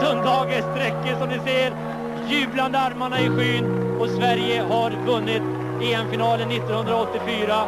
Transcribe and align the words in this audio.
Sundhage 0.00 0.62
sträcker 0.70 1.14
som 1.18 1.28
ni 1.28 1.38
ser 1.46 1.72
jublande 2.30 2.78
armarna 2.78 3.20
i 3.20 3.28
skyn 3.28 3.64
och 4.00 4.08
Sverige 4.08 4.62
har 4.62 4.90
vunnit 5.06 5.42
EM-finalen 5.82 6.50
1984 6.50 7.64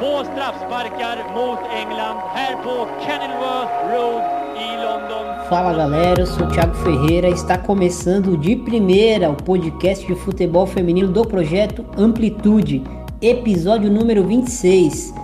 på 0.00 0.24
straffsparkar 0.24 1.16
mot 1.34 1.58
England 1.80 2.18
här 2.34 2.54
på 2.64 2.86
Kenilworth 3.04 3.74
Road 3.92 4.22
i 4.56 4.68
London. 4.84 5.48
Fala 5.48 5.72
galera, 5.72 6.20
eu 6.20 6.26
sou 6.26 6.46
o 6.46 6.50
Thiago 6.50 6.74
Ferreira 6.74 7.28
está 7.28 7.58
começando 7.58 8.36
de 8.36 8.56
primeira 8.56 9.30
o 9.30 9.36
podcast 9.36 10.06
de 10.06 10.14
futebol 10.14 10.66
feminino 10.66 11.08
do 11.08 11.24
projeto 11.24 11.84
Amplitude, 11.96 12.82
episódio 13.22 13.90
número 13.90 14.24
26. 14.24 15.14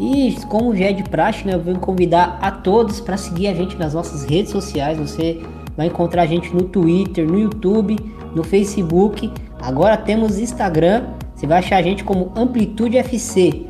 E 0.00 0.36
como 0.48 0.76
já 0.76 0.86
é 0.86 0.92
de 0.92 1.02
praxe, 1.02 1.44
né, 1.44 1.54
eu 1.54 1.60
venho 1.60 1.78
convidar 1.80 2.38
a 2.40 2.50
todos 2.50 3.00
para 3.00 3.16
seguir 3.16 3.48
a 3.48 3.54
gente 3.54 3.76
nas 3.76 3.94
nossas 3.94 4.24
redes 4.24 4.52
sociais. 4.52 4.98
Você 4.98 5.42
vai 5.78 5.86
encontrar 5.86 6.22
a 6.22 6.26
gente 6.26 6.52
no 6.52 6.64
Twitter, 6.64 7.24
no 7.24 7.38
YouTube, 7.38 7.96
no 8.34 8.42
Facebook. 8.42 9.32
Agora 9.62 9.96
temos 9.96 10.36
Instagram. 10.36 11.04
Você 11.36 11.46
vai 11.46 11.60
achar 11.60 11.76
a 11.76 11.82
gente 11.82 12.02
como 12.02 12.32
Amplitude 12.34 12.98
FC. 12.98 13.62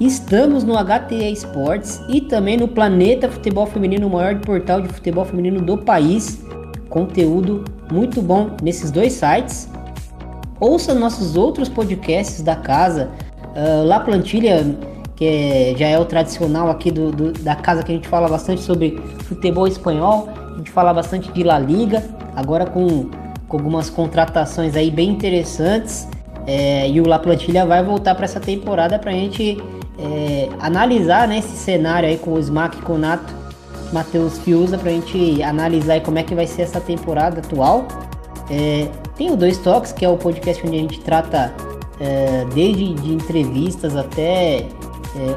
Estamos 0.00 0.64
no 0.64 0.74
HTE 0.74 1.32
Esportes 1.32 2.02
e 2.08 2.20
também 2.20 2.56
no 2.56 2.66
Planeta 2.66 3.28
Futebol 3.28 3.64
Feminino, 3.64 4.08
o 4.08 4.10
maior 4.10 4.40
portal 4.40 4.80
de 4.80 4.88
futebol 4.88 5.24
feminino 5.24 5.62
do 5.62 5.78
país. 5.78 6.44
Conteúdo 6.88 7.64
muito 7.92 8.20
bom 8.20 8.56
nesses 8.60 8.90
dois 8.90 9.12
sites. 9.12 9.70
Ouça 10.58 10.92
nossos 10.92 11.36
outros 11.36 11.68
podcasts 11.68 12.42
da 12.42 12.56
casa. 12.56 13.12
Uh, 13.54 13.84
La 13.86 14.00
Plantilha 14.00 14.76
que 15.14 15.24
é, 15.24 15.74
já 15.76 15.86
é 15.86 15.98
o 15.98 16.04
tradicional 16.04 16.68
aqui 16.68 16.90
do, 16.90 17.12
do, 17.12 17.32
da 17.32 17.54
casa 17.54 17.84
que 17.84 17.92
a 17.92 17.94
gente 17.94 18.08
fala 18.08 18.26
bastante 18.28 18.60
sobre 18.62 18.98
futebol 19.20 19.68
espanhol, 19.68 20.28
gente 20.62 20.70
fala 20.70 20.94
bastante 20.94 21.30
de 21.32 21.42
La 21.42 21.58
Liga, 21.58 22.02
agora 22.36 22.64
com, 22.64 23.10
com 23.48 23.56
algumas 23.56 23.90
contratações 23.90 24.76
aí 24.76 24.90
bem 24.90 25.10
interessantes. 25.10 26.08
É, 26.46 26.88
e 26.88 27.00
o 27.00 27.06
La 27.06 27.18
Plantilha 27.18 27.66
vai 27.66 27.84
voltar 27.84 28.14
para 28.14 28.24
essa 28.24 28.40
temporada 28.40 28.98
para 28.98 29.10
a 29.10 29.14
gente 29.14 29.62
é, 29.98 30.48
analisar 30.60 31.28
né, 31.28 31.38
esse 31.38 31.56
cenário 31.56 32.08
aí 32.08 32.18
com 32.18 32.32
o 32.32 32.38
Smack 32.38 32.78
e 32.78 32.82
com 32.82 32.94
o 32.94 32.98
Nato, 32.98 33.32
Matheus 33.92 34.38
Fiuza, 34.38 34.78
para 34.78 34.90
a 34.90 34.92
gente 34.92 35.42
analisar 35.42 36.00
como 36.00 36.18
é 36.18 36.22
que 36.22 36.34
vai 36.34 36.46
ser 36.46 36.62
essa 36.62 36.80
temporada 36.80 37.40
atual. 37.40 37.86
É, 38.50 38.88
tem 39.16 39.30
o 39.30 39.36
Dois 39.36 39.58
Toques, 39.58 39.92
que 39.92 40.04
é 40.04 40.08
o 40.08 40.16
podcast 40.16 40.66
onde 40.66 40.76
a 40.76 40.80
gente 40.80 41.00
trata 41.00 41.52
é, 42.00 42.44
desde 42.52 42.94
de 42.94 43.12
entrevistas 43.12 43.96
até 43.96 44.58
é, 44.58 44.66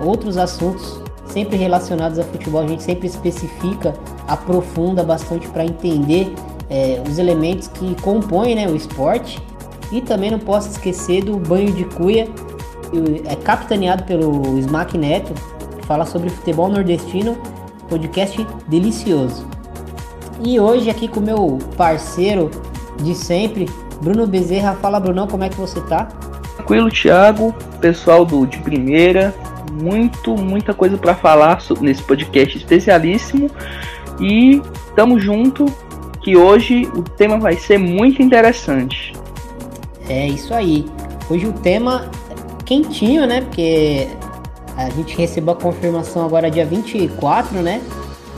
outros 0.03 0.37
assuntos 0.37 1.04
sempre 1.35 1.57
relacionados 1.57 2.17
a 2.17 2.23
futebol, 2.23 2.61
a 2.61 2.67
gente 2.67 2.81
sempre 2.81 3.07
especifica, 3.07 3.93
aprofunda 4.25 5.03
bastante 5.03 5.49
para 5.49 5.65
entender 5.65 6.33
é, 6.69 7.03
os 7.05 7.19
elementos 7.19 7.67
que 7.67 7.93
compõem 8.01 8.55
né, 8.55 8.69
o 8.69 8.75
esporte. 8.75 9.43
E 9.91 9.99
também 9.99 10.31
não 10.31 10.39
posso 10.39 10.69
esquecer 10.69 11.25
do 11.25 11.37
Banho 11.37 11.73
de 11.73 11.83
Cuia, 11.83 12.27
é 13.25 13.35
capitaneado 13.35 14.03
pelo 14.05 14.57
Smack 14.59 14.97
Neto, 14.97 15.33
que 15.77 15.85
fala 15.85 16.05
sobre 16.05 16.29
futebol 16.29 16.69
nordestino, 16.69 17.37
podcast 17.89 18.47
delicioso. 18.69 19.45
E 20.41 20.57
hoje 20.57 20.89
aqui 20.89 21.07
com 21.07 21.19
meu 21.19 21.59
parceiro 21.75 22.49
de 23.03 23.13
sempre, 23.13 23.69
Bruno 24.01 24.25
Bezerra. 24.25 24.73
Fala 24.81 25.01
Brunão, 25.01 25.27
como 25.27 25.43
é 25.43 25.49
que 25.49 25.57
você 25.57 25.81
tá? 25.81 26.05
Tranquilo, 26.55 26.89
Thiago, 26.89 27.53
pessoal 27.79 28.25
do 28.25 28.47
de 28.47 28.57
primeira, 28.59 29.35
muito, 29.81 30.35
muita 30.35 30.73
coisa 30.73 30.97
para 30.97 31.15
falar 31.15 31.61
nesse 31.81 32.03
podcast 32.03 32.57
especialíssimo. 32.57 33.49
E 34.19 34.61
tamo 34.95 35.19
junto, 35.19 35.65
que 36.21 36.35
hoje 36.35 36.89
o 36.95 37.03
tema 37.03 37.37
vai 37.37 37.55
ser 37.55 37.77
muito 37.77 38.21
interessante. 38.21 39.13
É 40.09 40.27
isso 40.27 40.53
aí. 40.53 40.85
Hoje 41.29 41.45
o 41.45 41.53
tema 41.53 42.09
quentinho, 42.65 43.27
né? 43.27 43.41
Porque 43.41 44.07
a 44.75 44.89
gente 44.89 45.15
recebeu 45.15 45.53
a 45.53 45.55
confirmação 45.55 46.25
agora 46.25 46.49
dia 46.49 46.65
24, 46.65 47.61
né? 47.61 47.81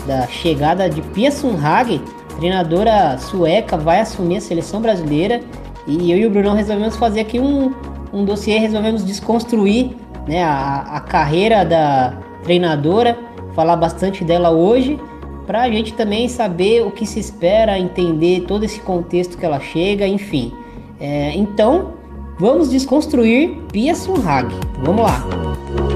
Da 0.05 0.27
chegada 0.27 0.89
de 0.89 1.01
Pia 1.01 1.31
Sundhage, 1.31 2.01
treinadora 2.37 3.17
sueca, 3.17 3.77
vai 3.77 4.01
assumir 4.01 4.37
a 4.37 4.41
seleção 4.41 4.81
brasileira. 4.81 5.41
E 5.85 6.11
eu 6.11 6.17
e 6.17 6.25
o 6.25 6.29
Brunão 6.29 6.53
resolvemos 6.53 6.97
fazer 6.97 7.21
aqui 7.21 7.39
um, 7.39 7.73
um 8.11 8.25
dossiê, 8.25 8.57
resolvemos 8.57 9.05
desconstruir 9.05 9.95
né, 10.27 10.43
a, 10.43 10.97
a 10.97 10.99
carreira 10.99 11.63
da 11.63 12.17
treinadora, 12.43 13.17
falar 13.53 13.75
bastante 13.75 14.23
dela 14.23 14.51
hoje, 14.51 14.99
para 15.45 15.61
a 15.61 15.69
gente 15.69 15.93
também 15.93 16.27
saber 16.27 16.85
o 16.85 16.91
que 16.91 17.05
se 17.05 17.19
espera, 17.19 17.79
entender 17.79 18.41
todo 18.41 18.63
esse 18.63 18.81
contexto 18.81 19.37
que 19.37 19.45
ela 19.45 19.59
chega, 19.59 20.05
enfim. 20.05 20.53
É, 20.99 21.31
então, 21.35 21.93
vamos 22.37 22.69
desconstruir 22.69 23.57
Pia 23.71 23.95
Sunhag. 23.95 24.53
Vamos 24.83 25.03
lá. 25.03 25.86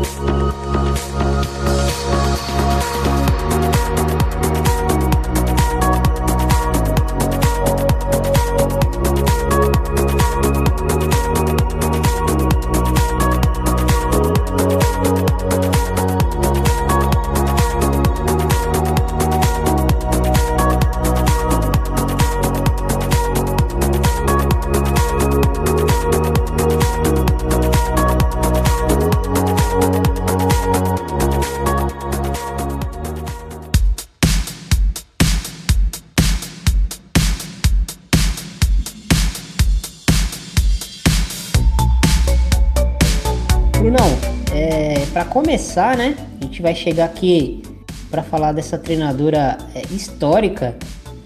Começar, 45.71 45.95
né? 45.95 46.17
A 46.41 46.43
gente 46.43 46.61
vai 46.61 46.75
chegar 46.75 47.05
aqui 47.05 47.63
para 48.09 48.21
falar 48.21 48.51
dessa 48.51 48.77
treinadora 48.77 49.57
é, 49.73 49.81
histórica 49.93 50.75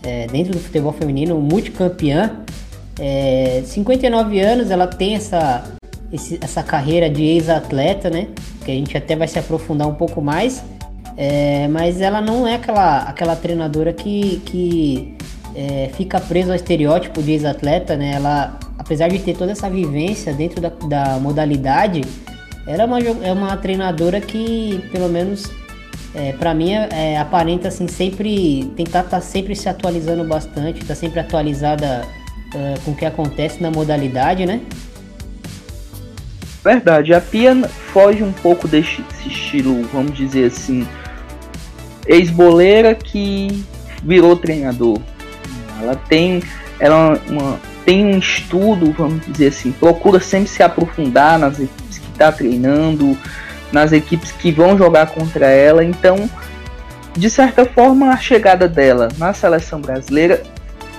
é, 0.04 0.28
dentro 0.28 0.54
do 0.54 0.60
futebol 0.60 0.94
feminino, 0.94 1.40
multicampeã. 1.42 2.42
É, 3.00 3.64
59 3.66 4.40
anos, 4.40 4.70
ela 4.70 4.86
tem 4.86 5.16
essa, 5.16 5.64
esse, 6.14 6.38
essa 6.44 6.62
carreira 6.62 7.10
de 7.10 7.24
ex-atleta, 7.24 8.12
né? 8.12 8.28
Que 8.64 8.70
a 8.70 8.76
gente 8.76 8.96
até 8.96 9.16
vai 9.16 9.28
se 9.28 9.40
aprofundar 9.40 9.88
um 9.88 9.96
pouco 9.96 10.22
mais. 10.22 10.64
É, 11.18 11.68
mas 11.70 12.00
ela 12.00 12.22
não 12.22 12.46
é 12.46 12.54
aquela, 12.54 13.00
aquela 13.00 13.36
treinadora 13.36 13.94
que, 13.94 14.44
que 14.46 15.18
é, 15.56 15.90
fica 15.94 16.20
presa 16.20 16.52
ao 16.52 16.56
estereótipo 16.56 17.24
de 17.24 17.32
ex-atleta, 17.32 17.98
né? 17.98 18.12
Ela, 18.14 18.60
apesar 18.78 19.08
de 19.08 19.18
ter 19.18 19.36
toda 19.36 19.54
essa 19.54 19.68
vivência 19.72 20.32
dentro 20.34 20.62
da, 20.62 20.70
da 20.70 21.20
modalidade, 21.20 22.04
ela 22.68 22.84
é 22.84 22.86
uma, 22.86 23.00
é 23.00 23.32
uma 23.32 23.58
treinadora 23.58 24.20
que, 24.20 24.84
pelo 24.92 25.08
menos, 25.08 25.44
é, 26.14 26.34
para 26.34 26.54
mim, 26.54 26.74
é, 26.74 26.90
é, 26.92 27.18
aparenta 27.18 27.68
assim, 27.68 27.88
sempre 27.88 28.72
tentar 28.76 29.02
estar 29.02 29.18
tá 29.18 29.22
sempre 29.22 29.56
se 29.56 29.70
atualizando 29.70 30.24
bastante, 30.24 30.84
tá 30.84 30.96
sempre 30.96 31.20
atualizada 31.20 32.08
uh, 32.54 32.80
com 32.82 32.92
o 32.92 32.96
que 32.96 33.06
acontece 33.06 33.62
na 33.62 33.70
modalidade, 33.70 34.46
né? 34.46 34.62
Verdade, 36.64 37.14
a 37.14 37.22
Pia 37.22 37.56
foge 37.94 38.24
um 38.24 38.32
pouco 38.32 38.68
desse 38.68 39.04
estilo, 39.28 39.84
vamos 39.94 40.18
dizer 40.18 40.46
assim, 40.46 40.88
ex-boleira 42.08 42.96
que 42.96 43.64
virou 44.04 44.36
treinador. 44.36 45.00
Ela 45.80 45.96
tem, 45.96 46.42
ela 46.80 47.22
é 47.28 47.32
uma, 47.32 47.60
tem 47.86 48.06
um 48.06 48.18
estudo, 48.18 48.92
vamos 48.94 49.24
dizer 49.28 49.48
assim, 49.48 49.72
procura 49.74 50.20
sempre 50.20 50.50
se 50.50 50.64
aprofundar 50.64 51.38
nas 51.38 51.60
está 52.16 52.32
treinando, 52.32 53.18
nas 53.72 53.92
equipes 53.92 54.32
que 54.32 54.52
vão 54.52 54.78
jogar 54.78 55.08
contra 55.08 55.48
ela. 55.48 55.84
Então, 55.84 56.30
de 57.16 57.30
certa 57.30 57.66
forma, 57.66 58.10
a 58.10 58.18
chegada 58.18 58.68
dela 58.68 59.10
na 59.18 59.34
seleção 59.34 59.80
brasileira, 59.82 60.42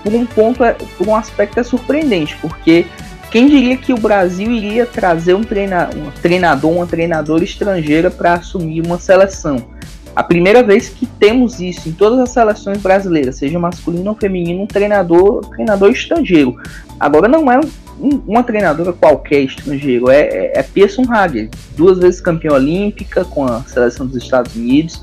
por 0.03 0.15
um 0.15 0.25
ponto, 0.25 0.63
é, 0.63 0.77
por 0.97 1.09
um 1.09 1.15
aspecto 1.15 1.59
é 1.59 1.63
surpreendente, 1.63 2.37
porque 2.41 2.87
quem 3.31 3.49
diria 3.49 3.77
que 3.77 3.93
o 3.93 3.99
Brasil 3.99 4.51
iria 4.51 4.87
trazer 4.87 5.35
um, 5.35 5.43
treina, 5.43 5.91
um 5.97 6.11
treinador, 6.23 6.71
uma 6.71 6.87
treinadora 6.87 7.43
estrangeira 7.43 8.11
para 8.11 8.35
assumir 8.35 8.85
uma 8.87 8.99
seleção? 8.99 9.75
A 10.15 10.23
primeira 10.23 10.63
vez 10.63 10.89
que 10.89 11.05
temos 11.05 11.61
isso 11.61 11.89
em 11.91 11.93
todas 11.93 12.19
as 12.19 12.31
seleções 12.31 12.79
brasileiras, 12.79 13.37
seja 13.37 13.59
masculino 13.59 14.11
ou 14.11 14.17
feminino, 14.17 14.63
um 14.63 14.67
treinador, 14.67 15.45
um 15.45 15.51
treinador 15.51 15.91
estrangeiro. 15.91 16.57
Agora 16.99 17.29
não 17.29 17.53
é 17.53 17.61
uma 17.99 18.43
treinadora 18.43 18.93
qualquer 18.93 19.41
estrangeiro, 19.41 20.11
é, 20.11 20.21
é, 20.21 20.53
é 20.59 20.63
Pearson 20.63 21.05
Hager, 21.11 21.49
duas 21.77 21.99
vezes 21.99 22.21
campeã 22.21 22.53
olímpica 22.53 23.25
com 23.25 23.45
a 23.45 23.63
seleção 23.63 24.07
dos 24.07 24.23
Estados 24.23 24.55
Unidos, 24.55 25.01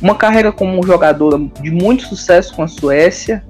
uma 0.00 0.14
carreira 0.14 0.52
como 0.52 0.84
jogadora 0.86 1.38
de 1.60 1.70
muito 1.70 2.04
sucesso 2.04 2.54
com 2.54 2.62
a 2.62 2.68
Suécia, 2.68 3.42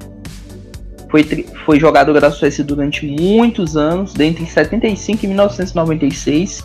foi, 1.10 1.24
foi 1.64 1.80
jogadora 1.80 2.20
da 2.20 2.30
Suécia 2.30 2.62
durante 2.62 3.06
muitos 3.06 3.76
anos, 3.76 4.12
dentre 4.12 4.44
75 4.46 5.24
e 5.24 5.28
1996. 5.28 6.64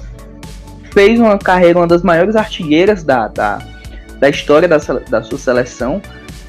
Fez 0.93 1.19
uma 1.19 1.37
carreira, 1.37 1.79
uma 1.79 1.87
das 1.87 2.03
maiores 2.03 2.35
artilheiras 2.35 3.03
da, 3.03 3.27
da, 3.27 3.59
da 4.19 4.29
história 4.29 4.67
da, 4.67 4.77
da 4.77 5.23
sua 5.23 5.37
seleção. 5.37 6.01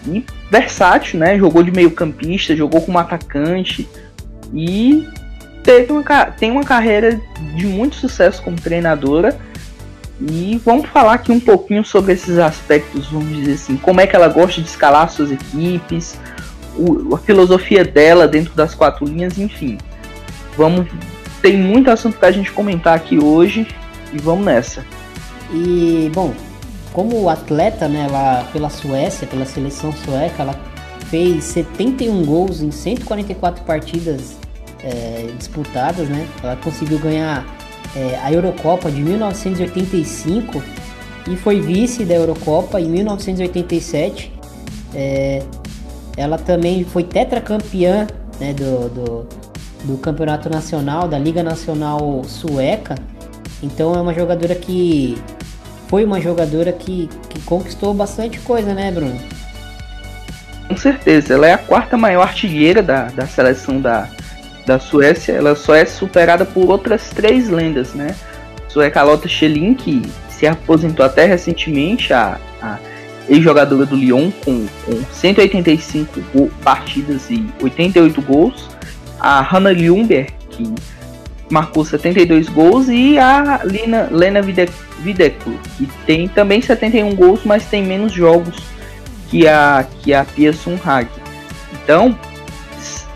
E 0.06 0.24
versátil, 0.50 1.20
né? 1.20 1.38
Jogou 1.38 1.62
de 1.62 1.70
meio 1.70 1.90
campista, 1.90 2.54
jogou 2.54 2.80
como 2.80 2.98
atacante. 2.98 3.88
E 4.52 5.08
teve 5.64 5.90
uma, 5.92 6.26
tem 6.26 6.50
uma 6.52 6.62
carreira 6.62 7.20
de 7.56 7.66
muito 7.66 7.96
sucesso 7.96 8.40
como 8.42 8.60
treinadora. 8.60 9.36
E 10.20 10.60
vamos 10.64 10.88
falar 10.90 11.14
aqui 11.14 11.32
um 11.32 11.40
pouquinho 11.40 11.84
sobre 11.84 12.12
esses 12.12 12.38
aspectos, 12.38 13.08
vamos 13.08 13.36
dizer 13.36 13.54
assim, 13.54 13.76
como 13.76 14.00
é 14.00 14.06
que 14.06 14.14
ela 14.14 14.28
gosta 14.28 14.60
de 14.60 14.68
escalar 14.68 15.10
suas 15.10 15.32
equipes, 15.32 16.16
o, 16.76 17.16
a 17.16 17.18
filosofia 17.18 17.84
dela 17.84 18.28
dentro 18.28 18.54
das 18.54 18.74
quatro 18.76 19.04
linhas, 19.04 19.38
enfim. 19.38 19.76
Vamos. 20.56 20.86
Tem 21.42 21.56
muito 21.56 21.90
assunto 21.90 22.16
pra 22.16 22.30
gente 22.30 22.52
comentar 22.52 22.94
aqui 22.94 23.18
hoje 23.18 23.66
e 24.12 24.18
vamos 24.18 24.46
nessa. 24.46 24.84
E 25.52 26.10
bom, 26.14 26.32
como 26.92 27.28
atleta, 27.28 27.88
né, 27.88 28.06
ela, 28.08 28.48
pela 28.52 28.70
Suécia, 28.70 29.26
pela 29.26 29.44
seleção 29.44 29.92
sueca, 29.92 30.42
ela 30.42 30.58
fez 31.10 31.44
71 31.44 32.24
gols 32.24 32.62
em 32.62 32.70
144 32.70 33.64
partidas 33.64 34.36
é, 34.84 35.30
disputadas, 35.38 36.08
né? 36.08 36.28
Ela 36.42 36.56
conseguiu 36.56 36.98
ganhar 36.98 37.44
é, 37.96 38.18
a 38.22 38.30
Eurocopa 38.30 38.90
de 38.90 39.00
1985 39.00 40.62
e 41.30 41.36
foi 41.36 41.60
vice 41.60 42.04
da 42.04 42.14
Eurocopa 42.14 42.80
em 42.80 42.88
1987. 42.88 44.32
É, 44.94 45.42
ela 46.16 46.38
também 46.38 46.84
foi 46.84 47.02
tetracampeã 47.02 48.06
né, 48.38 48.52
do, 48.52 48.88
do, 48.90 49.28
do, 49.84 49.98
Campeonato 49.98 50.48
Nacional, 50.50 51.08
da 51.08 51.18
Liga 51.18 51.42
Nacional 51.42 52.22
Sueca. 52.24 52.94
Então 53.62 53.94
é 53.94 54.00
uma 54.00 54.12
jogadora 54.12 54.54
que. 54.54 55.16
Foi 55.88 56.04
uma 56.04 56.20
jogadora 56.20 56.72
que, 56.72 57.08
que 57.28 57.40
conquistou 57.42 57.94
bastante 57.94 58.38
coisa, 58.40 58.74
né, 58.74 58.90
Bruno? 58.90 59.18
Com 60.66 60.76
certeza, 60.76 61.34
ela 61.34 61.46
é 61.46 61.52
a 61.52 61.58
quarta 61.58 61.96
maior 61.96 62.22
artilheira 62.22 62.82
da, 62.82 63.04
da 63.08 63.26
seleção 63.26 63.80
da, 63.80 64.08
da 64.66 64.78
Suécia. 64.78 65.32
Ela 65.32 65.54
só 65.54 65.74
é 65.74 65.84
superada 65.84 66.44
por 66.44 66.70
outras 66.70 67.10
três 67.10 67.48
lendas, 67.48 67.94
né? 67.94 68.14
Sueca 68.68 69.02
Lotta 69.02 69.28
Schelin, 69.28 69.74
que 69.74 70.02
se 70.28 70.46
aposentou 70.46 71.06
até 71.06 71.26
recentemente, 71.26 72.12
a, 72.12 72.38
a 72.60 72.78
ex-jogadora 73.28 73.86
do 73.86 73.96
Lyon, 73.96 74.30
com, 74.44 74.66
com 74.84 75.04
185 75.12 76.50
partidas 76.62 77.30
e 77.30 77.46
88 77.62 78.20
gols. 78.22 78.68
A 79.20 79.40
Hannah 79.40 79.72
Ljungberg, 79.72 80.32
que 80.50 80.74
marcou 81.50 81.84
72 81.84 82.48
gols. 82.48 82.88
E 82.88 83.18
a 83.18 83.60
Lina, 83.64 84.08
Lena 84.10 84.42
Videklo, 84.42 85.58
que 85.76 85.88
tem 86.06 86.28
também 86.28 86.60
71 86.60 87.14
gols, 87.14 87.40
mas 87.44 87.64
tem 87.66 87.82
menos 87.82 88.12
jogos 88.12 88.56
que 89.30 89.46
a, 89.46 89.86
que 90.00 90.12
a 90.12 90.24
Pia 90.24 90.52
Sunhag. 90.52 91.08
Então, 91.72 92.18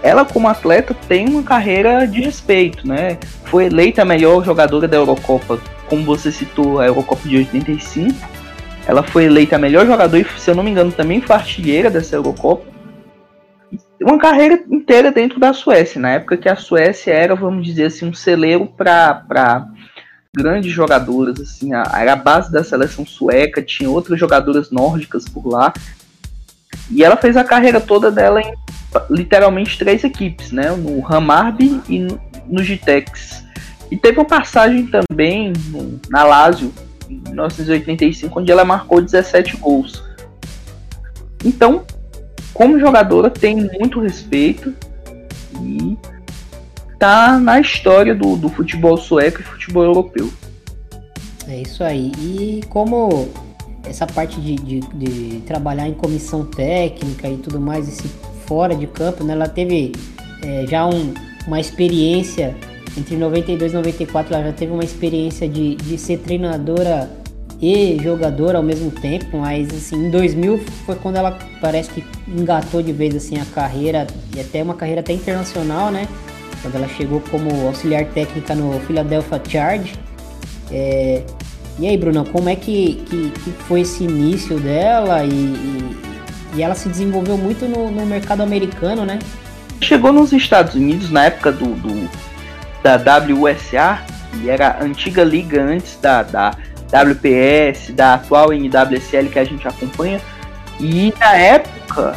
ela 0.03 0.25
como 0.25 0.49
atleta 0.49 0.95
tem 1.09 1.29
uma 1.29 1.43
carreira 1.43 2.06
de 2.06 2.21
respeito, 2.21 2.87
né? 2.87 3.19
Foi 3.45 3.67
eleita 3.67 4.03
a 4.03 4.05
melhor 4.05 4.45
jogadora 4.45 4.87
da 4.87 4.97
Eurocopa, 4.97 5.61
como 5.89 6.05
você 6.05 6.31
citou, 6.31 6.81
a 6.81 6.87
Eurocopa 6.87 7.29
de 7.29 7.37
85 7.37 8.39
ela 8.89 9.03
foi 9.03 9.25
eleita 9.25 9.56
a 9.56 9.59
melhor 9.59 9.85
jogadora 9.85 10.23
e, 10.23 10.41
se 10.41 10.50
eu 10.50 10.55
não 10.55 10.62
me 10.62 10.71
engano, 10.71 10.91
também 10.91 11.21
foi 11.21 11.37
artilheira 11.37 11.91
dessa 11.91 12.17
Eurocopa. 12.17 12.65
Uma 14.00 14.19
carreira 14.19 14.65
inteira 14.71 15.12
dentro 15.12 15.39
da 15.39 15.53
Suécia, 15.53 16.00
na 16.00 16.12
época 16.12 16.39
que 16.39 16.49
a 16.49 16.56
Suécia 16.56 17.12
era, 17.12 17.35
vamos 17.35 17.67
dizer 17.67 17.85
assim, 17.85 18.06
um 18.06 18.15
celeiro 18.15 18.67
para 18.67 19.67
grandes 20.35 20.73
jogadoras. 20.73 21.39
Assim, 21.39 21.75
a, 21.75 21.83
era 21.97 22.15
a 22.15 22.17
base 22.17 22.50
da 22.50 22.65
seleção 22.65 23.05
sueca, 23.05 23.61
tinha 23.61 23.91
outras 23.91 24.19
jogadoras 24.19 24.71
nórdicas 24.71 25.29
por 25.29 25.47
lá. 25.47 25.71
E 26.91 27.05
ela 27.05 27.17
fez 27.19 27.37
a 27.37 27.45
carreira 27.45 27.83
toda 27.83 28.11
dela 28.11 28.41
em 28.41 28.55
literalmente 29.11 29.79
três 29.79 30.05
equipes, 30.05 30.52
né? 30.52 30.70
No 30.70 31.05
Hamarby 31.06 31.81
e 31.88 31.99
no, 32.00 32.20
no 32.46 32.62
Gitex. 32.62 33.44
E 33.90 33.96
teve 33.96 34.19
uma 34.19 34.25
passagem 34.25 34.87
também 34.87 35.52
no, 35.69 36.00
na 36.11 36.25
Lazio, 36.25 36.73
em 37.08 37.20
1985, 37.29 38.40
onde 38.40 38.50
ela 38.50 38.64
marcou 38.64 39.00
17 39.00 39.56
gols. 39.56 40.02
Então, 41.44 41.85
como 42.52 42.79
jogadora, 42.79 43.31
tem 43.31 43.56
muito 43.56 44.00
respeito 44.00 44.75
e 45.62 45.96
tá 46.99 47.38
na 47.38 47.61
história 47.61 48.14
do, 48.14 48.37
do 48.37 48.49
futebol 48.49 48.96
sueco 48.96 49.40
e 49.40 49.44
futebol 49.44 49.85
europeu. 49.85 50.31
É 51.46 51.62
isso 51.62 51.82
aí. 51.82 52.12
E 52.19 52.61
como 52.69 53.29
essa 53.85 54.06
parte 54.06 54.40
de, 54.40 54.56
de, 54.56 54.81
de, 54.81 55.40
trabalhar 55.46 55.88
em 55.88 55.94
comissão 55.94 56.44
técnica 56.44 57.29
e 57.29 57.38
tudo 57.38 57.61
mais, 57.61 57.88
esse 57.88 58.08
fora 58.49 58.75
de 58.75 58.87
campo, 58.87 59.23
né, 59.23 59.35
ela 59.35 59.49
teve 59.49 59.93
é, 60.43 60.67
já 60.67 60.87
um, 60.87 61.12
uma 61.47 61.61
experiência 61.61 62.56
entre 62.97 63.17
92 63.17 63.73
e 63.73 63.75
94 63.77 64.35
ela 64.35 64.45
já 64.45 64.53
teve 64.53 64.73
uma 64.73 64.83
experiência 64.83 65.49
de, 65.49 65.77
de 65.77 65.99
ser 65.99 66.19
treinadora 66.19 67.09
e 67.61 67.99
jogadora 68.03 68.59
ao 68.59 68.62
mesmo 68.62 68.91
tempo, 68.91 69.39
mas 69.39 69.69
assim, 69.69 70.06
em 70.06 70.11
2000 70.11 70.59
foi 70.87 70.95
quando 70.95 71.17
ela 71.17 71.37
parece 71.61 71.91
que 71.91 72.05
engatou 72.29 72.83
de 72.83 72.93
vez 72.93 73.15
assim 73.17 73.39
a 73.39 73.45
carreira 73.45 74.06
e 74.35 74.41
até 74.41 74.62
uma 74.62 74.75
carreira 74.75 75.00
até 75.00 75.12
internacional, 75.12 75.91
né? 75.91 76.06
Quando 76.62 76.77
ela 76.77 76.89
chegou 76.89 77.21
como 77.31 77.67
auxiliar 77.67 78.05
técnica 78.06 78.55
no 78.55 78.79
Philadelphia 78.81 79.43
Charge. 79.49 79.95
É... 80.71 81.23
E 81.81 81.87
aí, 81.87 81.97
Bruno, 81.97 82.25
como 82.25 82.49
é 82.49 82.56
que, 82.56 82.95
que, 83.06 83.31
que 83.31 83.50
foi 83.67 83.83
esse 83.83 84.03
início 84.03 84.59
dela 84.59 85.25
e, 85.25 85.31
e, 85.31 85.97
e 86.55 86.62
ela 86.62 86.75
se 86.75 86.89
desenvolveu 86.89 87.37
muito 87.37 87.67
no, 87.67 87.91
no 87.91 88.06
mercado 88.06 88.43
americano, 88.43 89.05
né? 89.05 89.19
Chegou 89.81 90.12
nos 90.12 90.33
Estados 90.33 90.75
Unidos 90.75 91.11
na 91.11 91.25
época 91.25 91.53
do, 91.53 91.75
do 91.75 92.11
da 92.83 92.97
WSA, 92.97 94.00
que 94.33 94.49
era 94.49 94.78
a 94.81 94.85
antiga 94.85 95.25
liga 95.25 95.62
antes 95.62 95.99
da, 96.00 96.23
da 96.23 96.55
WPS, 96.93 97.93
da 97.93 98.14
atual 98.14 98.52
NWSL 98.52 99.28
que 99.31 99.38
a 99.38 99.45
gente 99.45 99.67
acompanha. 99.67 100.21
E 100.81 101.12
na 101.19 101.37
época 101.37 102.17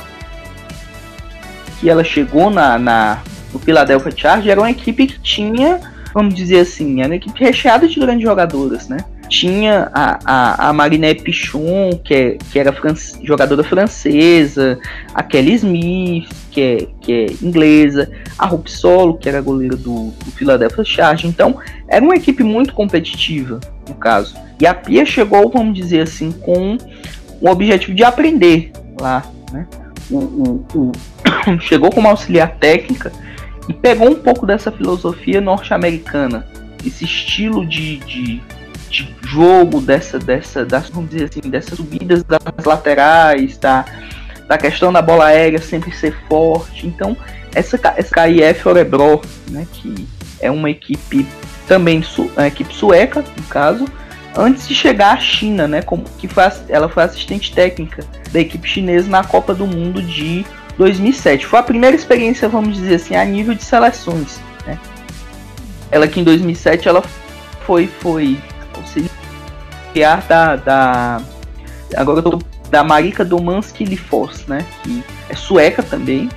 que 1.80 1.90
ela 1.90 2.04
chegou 2.04 2.50
na, 2.50 2.78
na, 2.78 3.20
no 3.52 3.60
Philadelphia 3.60 4.14
Charge, 4.16 4.50
era 4.50 4.62
uma 4.62 4.70
equipe 4.70 5.08
que 5.08 5.20
tinha, 5.20 5.80
vamos 6.14 6.36
dizer 6.36 6.60
assim, 6.60 7.00
era 7.00 7.10
uma 7.10 7.16
equipe 7.16 7.40
recheada 7.44 7.88
de 7.88 8.00
grandes 8.00 8.24
jogadoras, 8.24 8.88
né? 8.88 8.98
Tinha 9.32 9.90
a, 9.94 10.20
a, 10.26 10.70
a 10.70 10.90
Pichon, 11.24 11.92
que, 12.04 12.14
é, 12.14 12.38
que 12.52 12.60
era 12.60 12.76
jogadora 13.24 13.64
francesa, 13.64 14.78
a 15.16 15.24
Kelly 15.24 15.54
Smith, 15.54 16.30
que 16.52 16.62
é, 16.62 16.88
que 17.00 17.14
é 17.14 17.26
inglesa, 17.42 18.12
a 18.38 18.46
Rup 18.46 18.68
Solo, 18.68 19.18
que 19.18 19.30
era 19.30 19.40
goleira 19.40 19.78
do, 19.78 20.12
do 20.12 20.32
Philadelphia 20.32 20.84
Charge. 20.84 21.28
Então, 21.28 21.58
era 21.88 22.04
uma 22.04 22.16
equipe 22.16 22.44
muito 22.44 22.74
competitiva, 22.74 23.62
no 23.88 23.96
caso. 23.96 24.36
E 24.60 24.68
a 24.68 24.74
Pia 24.74 25.06
chegou, 25.06 25.50
vamos 25.50 25.76
dizer 25.76 26.02
assim, 26.02 26.34
com 26.34 26.78
o 27.40 27.50
objetivo 27.50 27.96
de 27.96 28.04
aprender 28.04 28.74
lá, 29.00 29.24
né? 29.54 29.66
O, 30.10 30.18
o, 30.18 30.66
o 30.76 30.92
chegou 31.62 31.90
como 31.90 32.10
auxiliar 32.10 32.58
técnica 32.58 33.14
e 33.70 33.74
pegou 33.74 34.10
um 34.10 34.16
pouco 34.16 34.46
dessa 34.46 34.74
filosofia 34.74 35.40
norte-americana, 35.40 36.46
esse 36.86 37.06
estilo 37.06 37.66
de, 37.66 37.98
de 38.00 38.42
de 38.92 39.16
jogo, 39.24 39.80
dessa, 39.80 40.20
dessa, 40.20 40.66
das, 40.66 40.90
vamos 40.90 41.10
dizer 41.10 41.26
assim, 41.26 41.50
dessas 41.50 41.78
subidas 41.78 42.24
das 42.24 42.66
laterais, 42.66 43.58
da, 43.58 43.86
da 44.48 44.58
questão 44.58 44.92
da 44.92 45.02
bola 45.02 45.28
aérea 45.28 45.60
sempre 45.60 45.92
ser 45.92 46.14
forte. 46.28 46.86
Então, 46.86 47.16
essa, 47.56 47.80
essa 47.96 48.14
KIF 48.14 48.68
Orebro, 48.68 49.22
né, 49.50 49.66
que 49.72 50.08
é 50.40 50.52
uma 50.52 50.70
equipe 50.70 51.26
também, 51.68 52.04
uma 52.36 52.48
equipe 52.48 52.74
sueca, 52.74 53.24
no 53.38 53.44
caso, 53.44 53.86
antes 54.36 54.68
de 54.68 54.76
chegar 54.76 55.14
à 55.14 55.20
China, 55.20 55.68
né, 55.68 55.82
como 55.82 56.04
que 56.18 56.28
faz, 56.28 56.64
ela 56.68 56.90
foi 56.90 57.04
assistente 57.04 57.54
técnica 57.54 58.04
da 58.32 58.40
equipe 58.40 58.68
chinesa 58.68 59.10
na 59.10 59.24
Copa 59.24 59.54
do 59.54 59.66
Mundo 59.66 60.02
de 60.02 60.46
2007. 60.78 61.46
Foi 61.46 61.60
a 61.60 61.64
primeira 61.64 61.96
experiência, 61.96 62.50
vamos 62.50 62.76
dizer 62.76 62.96
assim, 62.96 63.16
a 63.16 63.24
nível 63.24 63.54
de 63.54 63.64
seleções. 63.64 64.40
Né? 64.66 64.78
Ela 65.90 66.08
que 66.08 66.20
em 66.20 66.24
2007 66.24 66.90
ela 66.90 67.04
foi 67.66 67.88
foi 67.88 68.38
auxiliar 69.00 70.22
da, 70.28 70.56
da 70.56 71.22
agora 71.96 72.22
tô, 72.22 72.40
da 72.70 72.84
Marika 72.84 73.24
Domansky 73.24 73.84
Lifos, 73.84 74.46
né? 74.48 74.66
Que 74.84 75.04
é 75.30 75.36
sueca 75.36 75.84
também. 75.84 76.30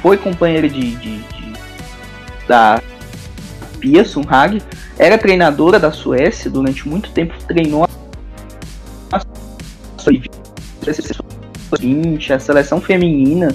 Foi 0.00 0.16
companheira 0.16 0.68
de, 0.68 0.94
de, 0.96 1.18
de 1.18 1.52
da 2.46 2.80
Pia 3.80 4.04
Sunhag. 4.04 4.62
Era 4.98 5.18
treinadora 5.18 5.78
da 5.78 5.92
Suécia 5.92 6.50
durante 6.50 6.88
muito 6.88 7.10
tempo. 7.10 7.34
Treinou 7.46 7.84
a 7.84 7.88
a 12.34 12.38
seleção 12.38 12.80
feminina. 12.80 13.54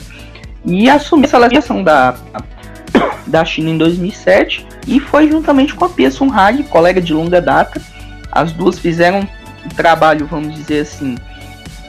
e 0.65 0.89
assumiu 0.89 1.25
a 1.25 1.29
seleção 1.29 1.83
da, 1.83 2.15
da 3.27 3.43
China 3.45 3.69
em 3.69 3.77
2007 3.77 4.65
e 4.87 4.99
foi 4.99 5.29
juntamente 5.29 5.73
com 5.73 5.85
a 5.85 5.89
Pia 5.89 6.11
Sunhag, 6.11 6.63
colega 6.63 7.01
de 7.01 7.13
longa 7.13 7.41
data. 7.41 7.81
As 8.31 8.51
duas 8.51 8.79
fizeram 8.79 9.27
um 9.65 9.69
trabalho, 9.69 10.25
vamos 10.25 10.55
dizer 10.55 10.81
assim, 10.81 11.15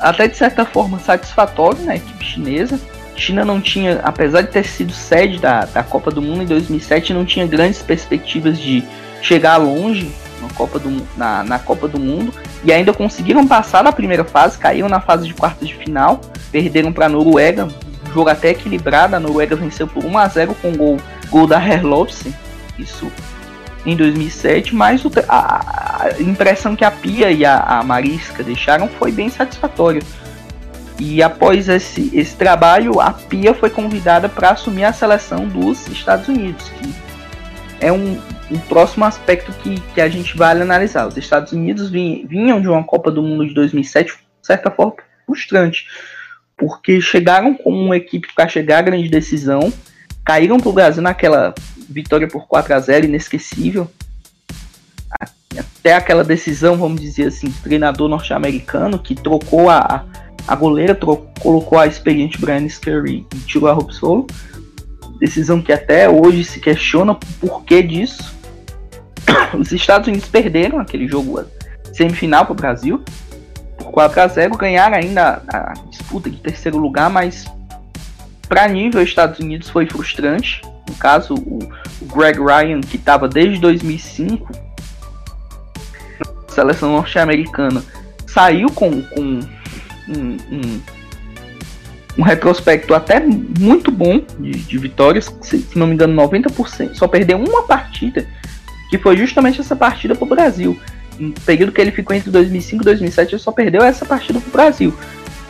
até 0.01 0.29
de 0.29 0.37
certa 0.37 0.65
forma 0.65 0.99
satisfatório 0.99 1.85
na 1.85 1.97
equipe 1.97 2.25
chinesa. 2.25 2.79
China 3.17 3.45
não 3.45 3.61
tinha, 3.61 4.01
apesar 4.03 4.43
de 4.43 4.49
ter 4.49 4.65
sido 4.65 4.93
sede 4.93 5.39
da, 5.39 5.65
da 5.67 5.83
Copa 5.83 6.11
do 6.11 6.21
Mundo 6.21 6.43
em 6.43 6.47
2007, 6.47 7.15
não 7.15 7.25
tinha 7.25 7.47
grandes 7.47 7.81
perspectivas 7.81 8.59
de 8.59 8.83
chegar 9.23 9.57
longe 9.57 10.11
na 10.41 10.49
Copa 10.49 10.79
do, 10.79 11.07
na, 11.17 11.43
na 11.45 11.59
Copa 11.59 11.89
do 11.89 11.99
Mundo 11.99 12.33
e 12.65 12.73
ainda 12.73 12.93
conseguiram 12.93 13.47
passar 13.47 13.83
da 13.83 13.93
primeira 13.93 14.25
fase, 14.25 14.59
caíram 14.59 14.89
na 14.89 15.01
fase 15.01 15.27
de 15.27 15.35
quartas 15.35 15.69
de 15.69 15.75
final, 15.75 16.21
perderam 16.51 16.93
para 16.93 17.07
a 17.07 17.09
Noruega, 17.09 17.69
jogo 18.13 18.29
até 18.29 18.51
equilibrado, 18.51 19.17
a 19.17 19.21
Noruega 19.21 19.57
venceu 19.57 19.87
por 19.87 20.05
1 20.05 20.19
a 20.19 20.29
0 20.29 20.55
com 20.61 20.73
gol, 20.73 20.99
gol 21.35 21.49
da 21.49 21.59
Herlofsen, 21.59 22.33
isso 22.79 23.11
em 23.85 23.97
2007, 23.97 24.73
mas 24.73 25.05
o, 25.05 25.11
a, 25.29 26.05
a, 26.07 26.23
impressão 26.23 26.77
que 26.77 26.85
a 26.85 26.93
Pia 26.93 27.33
e 27.33 27.45
a, 27.45 27.59
a 27.59 27.83
Marisca 27.83 28.45
deixaram 28.45 28.87
foi 28.87 29.11
bem 29.11 29.29
satisfatória. 29.29 30.01
E 30.97 31.21
após 31.21 31.69
esse, 31.69 32.09
esse 32.15 32.37
trabalho, 32.37 33.01
a 33.01 33.11
Pia 33.11 33.53
foi 33.53 33.69
convidada 33.69 34.29
para 34.29 34.51
assumir 34.51 34.85
a 34.85 34.93
seleção 34.93 35.49
dos 35.49 35.89
Estados 35.89 36.29
Unidos, 36.29 36.69
que 36.69 36.95
é 37.81 37.91
um, 37.91 38.17
um 38.49 38.59
próximo 38.69 39.05
aspecto 39.05 39.53
que, 39.55 39.81
que 39.93 40.01
a 40.01 40.09
gente 40.09 40.37
vai 40.37 40.53
analisar. 40.53 41.09
Os 41.09 41.17
Estados 41.17 41.51
Unidos 41.51 41.91
vinham 41.91 42.61
de 42.61 42.69
uma 42.69 42.85
Copa 42.85 43.11
do 43.11 43.21
Mundo 43.21 43.45
de 43.45 43.55
2007, 43.55 44.13
de 44.13 44.47
certa 44.47 44.71
forma, 44.71 44.95
frustrante, 45.27 45.85
porque 46.57 47.01
chegaram 47.01 47.55
com 47.55 47.71
uma 47.71 47.97
equipe 47.97 48.29
para 48.37 48.47
chegar 48.47 48.79
à 48.79 48.83
grande 48.83 49.09
decisão, 49.09 49.73
caíram 50.25 50.59
para 50.59 50.69
o 50.69 50.73
Brasil 50.73 51.03
naquela 51.03 51.55
vitória 51.89 52.27
por 52.27 52.47
4 52.47 52.75
a 52.75 52.81
0 52.81 53.07
inesquecível. 53.07 53.91
Até 55.57 55.95
aquela 55.95 56.25
decisão, 56.25 56.77
vamos 56.77 57.01
dizer 57.01 57.29
assim, 57.29 57.49
do 57.49 57.61
treinador 57.63 58.09
norte-americano 58.09 58.99
que 58.99 59.15
trocou 59.15 59.69
a, 59.71 60.05
a 60.49 60.57
goleira, 60.57 60.95
trocou, 60.95 61.31
colocou 61.41 61.79
a 61.79 61.87
experiente 61.87 62.41
Brian 62.41 62.69
Scurry 62.69 63.27
e 63.35 63.39
tirou 63.41 63.69
a 63.69 63.73
roupa 63.73 63.93
solo. 63.93 64.27
Decisão 65.21 65.63
que 65.63 65.73
até 65.73 66.09
hoje 66.09 66.43
se 66.43 66.59
questiona 66.59 67.13
o 67.13 67.17
porquê 67.41 67.83
disso. 67.83 68.35
Os 69.59 69.71
Estados 69.71 70.09
Unidos 70.09 70.29
perderam 70.29 70.81
aquele 70.81 71.07
jogo 71.07 71.45
semifinal 71.93 72.45
para 72.45 72.53
o 72.53 72.57
Brasil 72.57 73.05
por 73.77 73.91
4 73.91 74.21
a 74.21 74.27
0 74.29 74.57
ganharam 74.57 74.97
ainda 74.97 75.43
a 75.49 75.75
disputa 75.91 76.31
de 76.31 76.39
terceiro 76.39 76.79
lugar, 76.79 77.11
mas 77.11 77.45
para 78.49 78.69
nível 78.69 79.03
Estados 79.03 79.41
Unidos 79.41 79.69
foi 79.69 79.87
frustrante. 79.87 80.63
No 80.89 80.95
caso, 80.97 81.35
o, 81.35 81.59
Greg 82.15 82.39
Ryan, 82.39 82.81
que 82.81 82.97
estava 82.97 83.29
desde 83.29 83.59
2005 83.59 84.53
na 86.21 86.53
seleção 86.53 86.93
norte-americana, 86.93 87.83
saiu 88.27 88.69
com, 88.71 89.03
com 89.03 89.21
um, 89.21 90.37
um, 90.51 90.81
um, 92.19 92.23
retrospecto 92.23 92.95
até 92.95 93.21
muito 93.21 93.91
bom 93.91 94.21
de, 94.39 94.51
de 94.51 94.79
vitórias, 94.79 95.33
se, 95.41 95.59
se, 95.59 95.79
não 95.79 95.87
me 95.87 95.95
engano, 95.95 96.15
90%. 96.15 96.95
Só 96.95 97.09
perdeu 97.09 97.39
uma 97.39 97.63
partida, 97.63 98.27
que 98.91 98.99
foi 98.99 99.17
justamente 99.17 99.61
essa 99.61 99.75
partida 99.75 100.15
para 100.15 100.25
o 100.25 100.29
Brasil. 100.29 100.79
No 101.19 101.33
período 101.33 101.73
que 101.73 101.81
ele 101.81 101.93
ficou 101.93 102.15
entre 102.15 102.31
2005 102.31 102.83
e 102.83 102.85
2007, 102.85 103.35
ele 103.35 103.43
só 103.43 103.53
perdeu 103.53 103.83
essa 103.83 104.05
partida 104.05 104.41
para 104.41 104.49
o 104.49 104.53
Brasil. 104.53 104.95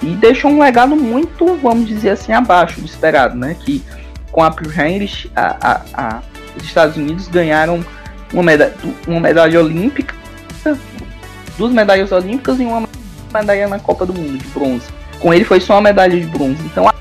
E 0.03 0.15
deixou 0.17 0.51
um 0.51 0.61
legado 0.61 0.95
muito, 0.97 1.57
vamos 1.57 1.87
dizer 1.87 2.11
assim, 2.11 2.33
abaixo 2.33 2.81
do 2.81 2.87
esperado, 2.87 3.37
né? 3.37 3.57
Que 3.59 3.83
com 4.31 4.43
a 4.43 4.55
Heinrich, 4.77 5.31
a, 5.35 5.57
a, 5.61 5.81
a, 5.95 6.23
os 6.57 6.65
Estados 6.65 6.97
Unidos 6.97 7.29
ganharam 7.29 7.85
uma 8.33 8.43
medalha, 8.43 8.75
uma 9.07 9.21
medalha 9.21 9.61
olímpica, 9.61 10.15
duas 11.57 11.73
medalhas 11.73 12.11
olímpicas 12.11 12.59
e 12.59 12.65
uma 12.65 12.89
medalha 13.33 13.69
na 13.69 13.79
Copa 13.79 14.05
do 14.05 14.13
Mundo 14.13 14.39
de 14.39 14.47
bronze. 14.49 14.87
Com 15.21 15.33
ele 15.33 15.45
foi 15.45 15.61
só 15.61 15.75
uma 15.75 15.83
medalha 15.83 16.19
de 16.19 16.27
bronze. 16.27 16.61
Então 16.65 16.89
a, 16.89 16.95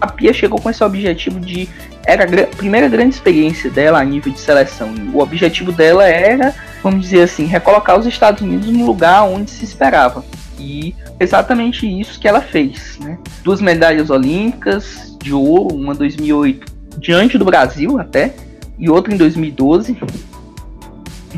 a 0.00 0.06
Pia 0.08 0.32
chegou 0.32 0.60
com 0.60 0.68
esse 0.68 0.82
objetivo 0.82 1.38
de 1.38 1.68
era 2.06 2.24
a 2.24 2.46
primeira 2.46 2.88
grande 2.88 3.14
experiência 3.16 3.68
dela 3.68 4.00
a 4.00 4.04
nível 4.04 4.32
de 4.32 4.38
seleção. 4.38 4.94
O 5.12 5.20
objetivo 5.20 5.72
dela 5.72 6.06
era, 6.06 6.54
vamos 6.82 7.02
dizer 7.02 7.22
assim, 7.22 7.46
recolocar 7.46 7.98
os 7.98 8.06
Estados 8.06 8.42
Unidos 8.42 8.68
no 8.68 8.86
lugar 8.86 9.24
onde 9.24 9.50
se 9.50 9.64
esperava. 9.64 10.24
E 10.58 10.94
exatamente 11.18 11.84
isso 11.84 12.20
que 12.20 12.28
ela 12.28 12.40
fez. 12.40 12.98
Né? 13.00 13.18
Duas 13.42 13.60
medalhas 13.60 14.08
olímpicas 14.08 15.16
de 15.20 15.32
ouro, 15.32 15.74
uma 15.74 15.92
em 15.94 15.96
2008 15.96 16.76
diante 16.98 17.36
do 17.36 17.44
Brasil 17.44 17.98
até, 17.98 18.34
e 18.78 18.88
outra 18.88 19.12
em 19.12 19.16
2012, 19.16 19.98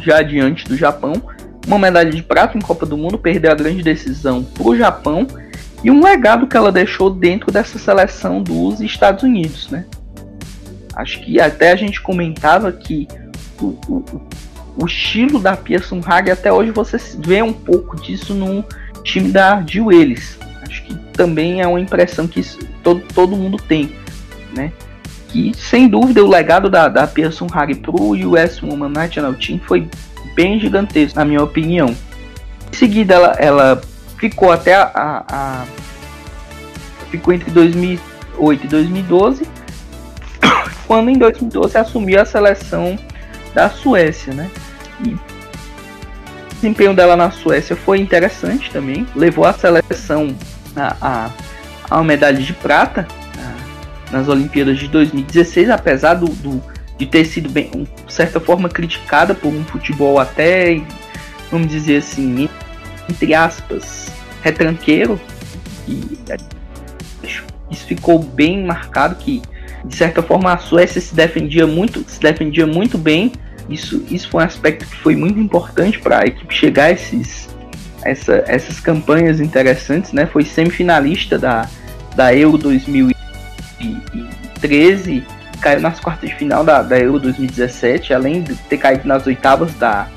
já 0.02 0.22
diante 0.22 0.66
do 0.66 0.76
Japão. 0.76 1.14
Uma 1.66 1.78
medalha 1.78 2.10
de 2.10 2.22
prata 2.22 2.56
em 2.56 2.60
Copa 2.60 2.86
do 2.86 2.96
Mundo, 2.96 3.18
perdeu 3.18 3.50
a 3.50 3.54
grande 3.54 3.82
decisão 3.82 4.44
para 4.44 4.68
o 4.68 4.76
Japão. 4.76 5.26
E 5.82 5.90
um 5.90 6.02
legado 6.02 6.46
que 6.46 6.56
ela 6.56 6.72
deixou 6.72 7.08
dentro 7.08 7.50
dessa 7.50 7.78
seleção 7.78 8.42
dos 8.42 8.80
Estados 8.80 9.22
Unidos, 9.22 9.68
né? 9.70 9.84
Acho 10.94 11.20
que 11.20 11.40
até 11.40 11.72
a 11.72 11.76
gente 11.76 12.00
comentava 12.00 12.72
que 12.72 13.06
o, 13.60 13.78
o, 13.88 14.04
o 14.76 14.86
estilo 14.86 15.38
da 15.38 15.56
Pearson 15.56 16.00
Hag 16.04 16.30
até 16.30 16.52
hoje 16.52 16.70
você 16.70 16.96
vê 17.18 17.42
um 17.42 17.52
pouco 17.52 17.96
disso 18.00 18.34
no, 18.34 18.64
time 19.08 19.30
da 19.30 19.62
Jill 19.66 19.90
Ellis. 19.90 20.38
Acho 20.62 20.82
que 20.84 20.94
também 21.12 21.60
é 21.60 21.66
uma 21.66 21.80
impressão 21.80 22.26
que 22.28 22.42
todo, 22.82 23.02
todo 23.14 23.36
mundo 23.36 23.56
tem, 23.56 23.92
né? 24.54 24.72
Que 25.28 25.52
sem 25.56 25.88
dúvida 25.88 26.22
o 26.22 26.28
legado 26.28 26.70
da, 26.70 26.88
da 26.88 27.06
Pearson 27.06 27.46
Harry 27.46 27.74
pro 27.74 28.12
US 28.12 28.62
Woman 28.62 28.90
National 28.90 29.34
Team 29.34 29.60
foi 29.66 29.88
bem 30.34 30.60
gigantesco, 30.60 31.18
na 31.18 31.24
minha 31.24 31.42
opinião. 31.42 31.94
Em 32.70 32.76
seguida, 32.76 33.14
ela, 33.14 33.32
ela 33.38 33.80
ficou 34.18 34.52
até 34.52 34.74
a, 34.74 34.90
a, 34.94 35.24
a 35.28 35.66
ficou 37.10 37.32
entre 37.32 37.50
2008 37.50 38.64
e 38.64 38.68
2012, 38.68 39.48
quando 40.88 41.10
em 41.10 41.18
2012 41.18 41.76
assumiu 41.76 42.18
a 42.18 42.24
seleção 42.24 42.98
da 43.54 43.68
Suécia, 43.68 44.32
né? 44.32 44.50
E 45.04 45.14
desempenho 46.54 46.94
dela 46.94 47.14
na 47.14 47.30
Suécia 47.30 47.76
foi 47.76 48.00
interessante 48.00 48.70
também. 48.70 49.06
Levou 49.14 49.44
a 49.44 49.52
seleção 49.52 50.34
a, 50.74 50.96
a, 51.00 51.30
a 51.98 52.02
medalha 52.02 52.38
de 52.38 52.54
prata 52.54 53.06
a, 53.36 54.12
nas 54.16 54.28
Olimpíadas 54.28 54.78
de 54.78 54.88
2016, 54.88 55.68
apesar 55.68 56.14
do, 56.14 56.26
do, 56.26 56.62
de 56.96 57.04
ter 57.04 57.26
sido, 57.26 57.50
bem, 57.50 57.86
de 58.06 58.12
certa 58.12 58.40
forma, 58.40 58.70
criticada 58.70 59.34
por 59.34 59.48
um 59.48 59.64
futebol 59.64 60.18
até, 60.18 60.80
vamos 61.50 61.68
dizer 61.68 61.98
assim, 61.98 62.48
entre 63.08 63.34
aspas, 63.34 64.10
retranqueiro. 64.42 65.20
E 65.86 66.18
isso 67.70 67.86
ficou 67.86 68.18
bem 68.18 68.64
marcado 68.64 69.16
que, 69.16 69.42
de 69.88 69.96
certa 69.96 70.22
forma, 70.22 70.52
a 70.52 70.58
Suécia 70.58 71.00
se 71.00 71.14
defendia 71.14 71.66
muito, 71.66 72.04
se 72.08 72.20
defendia 72.20 72.66
muito 72.66 72.96
bem 72.96 73.32
isso, 73.68 74.02
isso 74.10 74.30
foi 74.30 74.42
um 74.42 74.46
aspecto 74.46 74.86
que 74.86 74.96
foi 74.96 75.14
muito 75.14 75.38
importante 75.38 75.98
para 75.98 76.22
a 76.22 76.26
equipe 76.26 76.54
chegar 76.54 76.84
a 76.84 76.92
esses, 76.92 77.50
essa, 78.02 78.42
essas 78.46 78.80
campanhas 78.80 79.40
interessantes, 79.40 80.10
né? 80.12 80.24
Foi 80.26 80.42
semifinalista 80.44 81.38
da, 81.38 81.68
da 82.16 82.34
Euro 82.34 82.56
2013, 82.56 85.22
caiu 85.60 85.80
nas 85.80 86.00
quartas 86.00 86.30
de 86.30 86.36
final 86.36 86.64
da, 86.64 86.80
da 86.82 86.98
Euro 86.98 87.20
2017, 87.20 88.14
além 88.14 88.40
de 88.42 88.54
ter 88.54 88.78
caído 88.78 89.06
nas 89.06 89.26
oitavas 89.26 89.74
da, 89.74 90.08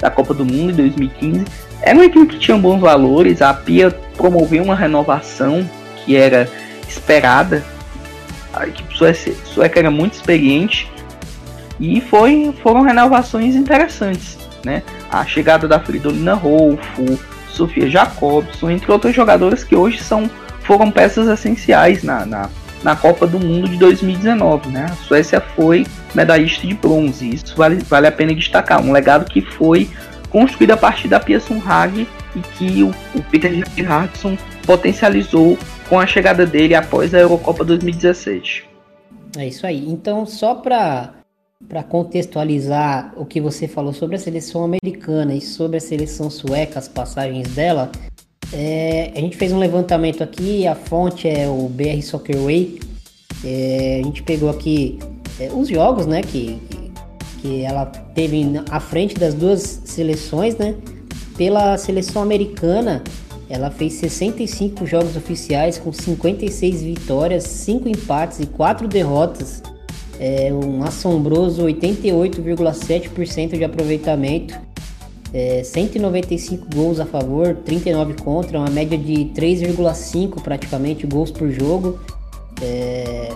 da 0.00 0.08
Copa 0.08 0.32
do 0.32 0.44
Mundo 0.44 0.70
em 0.70 0.74
2015. 0.74 1.44
Era 1.82 1.96
uma 1.96 2.04
equipe 2.04 2.26
que 2.26 2.38
tinha 2.38 2.56
bons 2.56 2.80
valores, 2.80 3.42
a 3.42 3.52
Pia 3.52 3.90
promoveu 4.16 4.62
uma 4.62 4.76
renovação 4.76 5.68
que 6.04 6.14
era 6.14 6.48
esperada. 6.88 7.64
A 8.58 8.66
equipe 8.66 8.94
sueca, 9.44 9.78
era 9.78 9.90
muito 9.90 10.14
experiente 10.14 10.90
e 11.78 12.00
foi, 12.00 12.52
foram 12.62 12.82
renovações 12.82 13.54
interessantes, 13.54 14.36
né? 14.64 14.82
A 15.10 15.24
chegada 15.24 15.68
da 15.68 15.78
Fridolina 15.78 16.34
Rolfo, 16.34 17.18
Sofia 17.48 17.88
Jacobson, 17.88 18.70
entre 18.70 18.90
outros 18.90 19.14
jogadores 19.14 19.62
que 19.62 19.76
hoje 19.76 20.02
são, 20.02 20.28
foram 20.62 20.90
peças 20.90 21.28
essenciais 21.28 22.02
na, 22.02 22.26
na, 22.26 22.50
na 22.82 22.96
Copa 22.96 23.26
do 23.26 23.38
Mundo 23.38 23.68
de 23.68 23.76
2019, 23.76 24.70
né? 24.70 24.86
A 24.90 24.94
Suécia 25.04 25.40
foi 25.40 25.86
medalhista 26.14 26.66
de 26.66 26.74
bronze, 26.74 27.28
isso 27.34 27.54
vale, 27.56 27.76
vale 27.88 28.08
a 28.08 28.12
pena 28.12 28.34
destacar, 28.34 28.80
um 28.80 28.92
legado 28.92 29.24
que 29.30 29.40
foi 29.40 29.88
construído 30.30 30.72
a 30.72 30.76
partir 30.76 31.08
da 31.08 31.20
Pearson 31.20 31.62
Hag 31.64 32.06
e 32.34 32.40
que 32.40 32.82
o, 32.82 32.90
o 33.14 33.22
Peter 33.30 33.64
Gerhardson 33.76 34.36
potencializou 34.66 35.56
com 35.88 35.98
a 35.98 36.06
chegada 36.06 36.44
dele 36.44 36.74
após 36.74 37.14
a 37.14 37.18
Eurocopa 37.18 37.64
2017. 37.64 38.68
É 39.36 39.46
isso 39.46 39.66
aí. 39.66 39.88
Então, 39.88 40.26
só 40.26 40.54
para 40.54 41.14
para 41.68 41.82
contextualizar 41.82 43.12
o 43.16 43.26
que 43.26 43.40
você 43.40 43.66
falou 43.66 43.92
sobre 43.92 44.14
a 44.14 44.18
seleção 44.18 44.64
americana 44.64 45.34
e 45.34 45.40
sobre 45.40 45.78
a 45.78 45.80
seleção 45.80 46.30
sueca, 46.30 46.78
as 46.78 46.86
passagens 46.86 47.48
dela, 47.48 47.90
É, 48.50 49.12
a 49.14 49.20
gente 49.20 49.36
fez 49.36 49.52
um 49.52 49.58
levantamento 49.58 50.22
aqui, 50.22 50.66
a 50.66 50.74
fonte 50.74 51.28
é 51.28 51.46
o 51.46 51.68
BR 51.68 52.00
Soccer 52.00 52.38
Way. 52.38 52.80
É, 53.44 54.00
a 54.00 54.06
gente 54.06 54.22
pegou 54.22 54.48
aqui 54.48 54.98
é, 55.38 55.50
os 55.52 55.68
jogos, 55.68 56.06
né, 56.06 56.22
que, 56.22 56.58
que 57.42 57.62
ela 57.62 57.84
teve 58.14 58.42
à 58.70 58.80
frente 58.80 59.14
das 59.16 59.34
duas 59.34 59.82
seleções, 59.84 60.56
né? 60.56 60.76
Pela 61.36 61.76
seleção 61.76 62.22
americana, 62.22 63.04
ela 63.48 63.70
fez 63.70 63.94
65 63.94 64.86
jogos 64.86 65.16
oficiais 65.16 65.78
com 65.78 65.92
56 65.92 66.82
vitórias, 66.82 67.44
5 67.44 67.88
empates 67.88 68.40
e 68.40 68.46
4 68.46 68.86
derrotas. 68.86 69.62
É 70.20 70.52
um 70.52 70.82
assombroso 70.82 71.64
88,7% 71.64 73.56
de 73.56 73.64
aproveitamento. 73.64 74.58
É, 75.32 75.62
195 75.62 76.66
gols 76.74 77.00
a 77.00 77.06
favor, 77.06 77.54
39 77.64 78.14
contra, 78.14 78.58
uma 78.58 78.70
média 78.70 78.96
de 78.96 79.26
3,5 79.34 80.42
praticamente 80.42 81.06
gols 81.06 81.30
por 81.30 81.50
jogo. 81.50 81.98
É, 82.60 83.32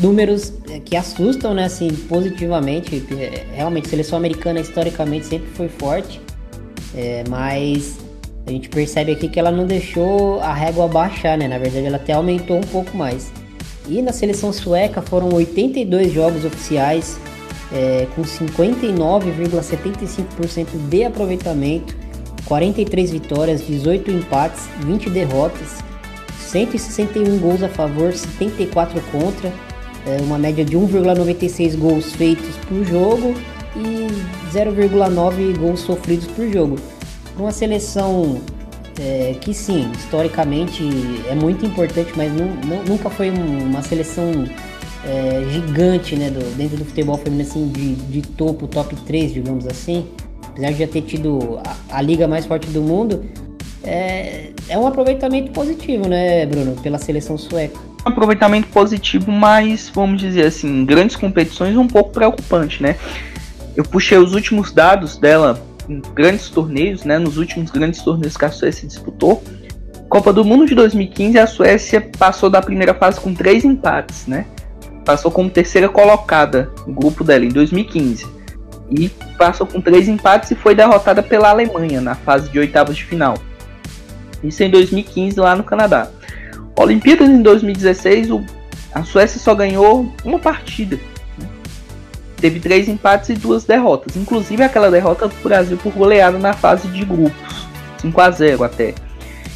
números 0.00 0.52
que 0.84 0.96
assustam, 0.96 1.54
né, 1.54 1.64
assim, 1.64 1.88
positivamente. 2.08 3.04
Realmente, 3.54 3.86
a 3.86 3.90
seleção 3.90 4.18
americana 4.18 4.60
historicamente 4.60 5.26
sempre 5.26 5.48
foi 5.50 5.68
forte, 5.68 6.20
é, 6.94 7.24
mas 7.28 7.98
a 8.50 8.52
gente 8.52 8.68
percebe 8.68 9.12
aqui 9.12 9.28
que 9.28 9.38
ela 9.38 9.52
não 9.52 9.64
deixou 9.64 10.40
a 10.40 10.52
régua 10.52 10.88
baixar, 10.88 11.38
né? 11.38 11.46
Na 11.46 11.56
verdade, 11.56 11.86
ela 11.86 11.94
até 11.96 12.14
aumentou 12.14 12.58
um 12.58 12.62
pouco 12.62 12.96
mais. 12.96 13.32
E 13.88 14.02
na 14.02 14.12
seleção 14.12 14.52
sueca 14.52 15.00
foram 15.00 15.32
82 15.32 16.12
jogos 16.12 16.44
oficiais, 16.44 17.16
é, 17.72 18.08
com 18.14 18.22
59,75% 18.22 20.66
de 20.88 21.04
aproveitamento, 21.04 21.96
43 22.44 23.12
vitórias, 23.12 23.64
18 23.64 24.10
empates, 24.10 24.68
20 24.80 25.08
derrotas, 25.10 25.78
161 26.48 27.38
gols 27.38 27.62
a 27.62 27.68
favor, 27.68 28.12
74 28.12 29.00
contra, 29.12 29.52
é, 30.06 30.16
uma 30.22 30.38
média 30.38 30.64
de 30.64 30.76
1,96 30.76 31.76
gols 31.76 32.12
feitos 32.12 32.56
por 32.68 32.84
jogo 32.84 33.32
e 33.76 34.08
0,9 34.52 35.56
gols 35.56 35.78
sofridos 35.80 36.26
por 36.26 36.50
jogo. 36.50 36.76
Uma 37.40 37.52
seleção 37.52 38.38
é, 39.00 39.34
que 39.40 39.54
sim, 39.54 39.90
historicamente 39.96 40.86
é 41.26 41.34
muito 41.34 41.64
importante, 41.64 42.12
mas 42.14 42.30
nu, 42.30 42.44
nu, 42.66 42.82
nunca 42.86 43.08
foi 43.08 43.30
uma 43.30 43.80
seleção 43.80 44.44
é, 45.06 45.42
gigante 45.50 46.16
né, 46.16 46.28
do, 46.28 46.54
dentro 46.54 46.76
do 46.76 46.84
futebol 46.84 47.16
feminino 47.16 47.48
assim, 47.48 47.68
de, 47.68 47.94
de 47.94 48.20
topo, 48.20 48.68
top 48.68 48.94
3, 48.94 49.32
digamos 49.32 49.66
assim. 49.66 50.06
Apesar 50.48 50.70
de 50.72 50.80
já 50.80 50.86
ter 50.86 51.00
tido 51.00 51.58
a, 51.64 51.96
a 51.96 52.02
liga 52.02 52.28
mais 52.28 52.44
forte 52.44 52.66
do 52.66 52.82
mundo, 52.82 53.24
é, 53.82 54.50
é 54.68 54.76
um 54.76 54.86
aproveitamento 54.86 55.50
positivo, 55.50 56.06
né, 56.08 56.44
Bruno, 56.44 56.76
pela 56.82 56.98
seleção 56.98 57.38
sueca. 57.38 57.80
Um 58.04 58.10
aproveitamento 58.10 58.68
positivo, 58.68 59.32
mas 59.32 59.90
vamos 59.94 60.20
dizer 60.20 60.44
assim, 60.44 60.84
grandes 60.84 61.16
competições 61.16 61.74
um 61.74 61.86
pouco 61.86 62.10
preocupante, 62.10 62.82
né? 62.82 62.96
Eu 63.74 63.84
puxei 63.84 64.18
os 64.18 64.34
últimos 64.34 64.72
dados 64.72 65.16
dela 65.16 65.69
grandes 66.14 66.48
torneios, 66.48 67.04
né? 67.04 67.18
Nos 67.18 67.36
últimos 67.36 67.70
grandes 67.70 68.02
torneios 68.02 68.36
que 68.36 68.44
a 68.44 68.50
Suécia 68.50 68.86
disputou. 68.86 69.42
Copa 70.08 70.32
do 70.32 70.44
Mundo 70.44 70.66
de 70.66 70.74
2015, 70.74 71.38
a 71.38 71.46
Suécia 71.46 72.00
passou 72.18 72.50
da 72.50 72.60
primeira 72.60 72.94
fase 72.94 73.20
com 73.20 73.34
três 73.34 73.64
empates, 73.64 74.26
né? 74.26 74.46
Passou 75.04 75.30
como 75.30 75.48
terceira 75.48 75.88
colocada 75.88 76.70
no 76.86 76.94
grupo 76.94 77.24
dela 77.24 77.44
em 77.44 77.48
2015. 77.48 78.26
E 78.90 79.08
passou 79.38 79.66
com 79.66 79.80
três 79.80 80.08
empates 80.08 80.50
e 80.50 80.56
foi 80.56 80.74
derrotada 80.74 81.22
pela 81.22 81.50
Alemanha 81.50 82.00
na 82.00 82.14
fase 82.14 82.50
de 82.50 82.58
oitavas 82.58 82.96
de 82.96 83.04
final. 83.04 83.34
Isso 84.42 84.62
em 84.62 84.70
2015 84.70 85.38
lá 85.38 85.54
no 85.54 85.62
Canadá. 85.62 86.10
Olimpíadas 86.76 87.28
em 87.28 87.42
2016, 87.42 88.30
o, 88.30 88.44
a 88.92 89.04
Suécia 89.04 89.38
só 89.38 89.54
ganhou 89.54 90.12
uma 90.24 90.38
partida. 90.38 90.98
Teve 92.40 92.58
três 92.58 92.88
empates 92.88 93.28
e 93.28 93.34
duas 93.34 93.64
derrotas. 93.64 94.16
Inclusive 94.16 94.62
aquela 94.62 94.90
derrota 94.90 95.28
do 95.28 95.34
Brasil 95.42 95.76
por 95.76 95.92
goleada 95.92 96.38
na 96.38 96.52
fase 96.52 96.88
de 96.88 97.04
grupos. 97.04 97.68
5 98.00 98.20
a 98.20 98.30
0 98.30 98.64
até. 98.64 98.94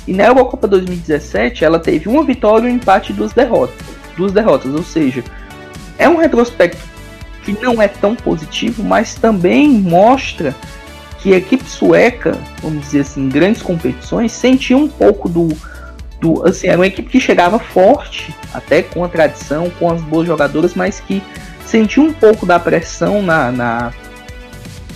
E 0.06 0.12
na 0.12 0.24
Eurocopa 0.26 0.68
2017 0.68 1.64
ela 1.64 1.78
teve 1.78 2.08
uma 2.08 2.22
vitória, 2.22 2.68
um 2.68 2.74
empate 2.74 3.12
e 3.12 3.14
duas 3.14 3.32
derrotas. 3.32 3.86
Duas 4.16 4.32
derrotas, 4.32 4.72
ou 4.74 4.82
seja, 4.82 5.24
é 5.98 6.08
um 6.08 6.16
retrospecto 6.16 6.78
que 7.42 7.52
não 7.52 7.80
é 7.80 7.88
tão 7.88 8.14
positivo, 8.14 8.82
mas 8.82 9.14
também 9.14 9.68
mostra 9.68 10.54
que 11.20 11.32
a 11.32 11.38
equipe 11.38 11.64
sueca, 11.64 12.38
vamos 12.62 12.82
dizer 12.82 13.00
assim, 13.00 13.22
em 13.22 13.28
grandes 13.28 13.62
competições, 13.62 14.30
sentia 14.32 14.76
um 14.76 14.88
pouco 14.88 15.28
do, 15.28 15.48
do. 16.20 16.46
Assim, 16.46 16.68
era 16.68 16.78
uma 16.78 16.86
equipe 16.86 17.08
que 17.08 17.20
chegava 17.20 17.58
forte, 17.58 18.34
até 18.52 18.82
com 18.82 19.02
a 19.04 19.08
tradição, 19.08 19.70
com 19.78 19.90
as 19.90 20.02
boas 20.02 20.26
jogadoras, 20.26 20.74
mas 20.74 21.00
que 21.00 21.22
sentiu 21.66 22.02
um 22.02 22.12
pouco 22.12 22.46
da 22.46 22.58
pressão 22.58 23.22
na, 23.22 23.50
na 23.50 23.92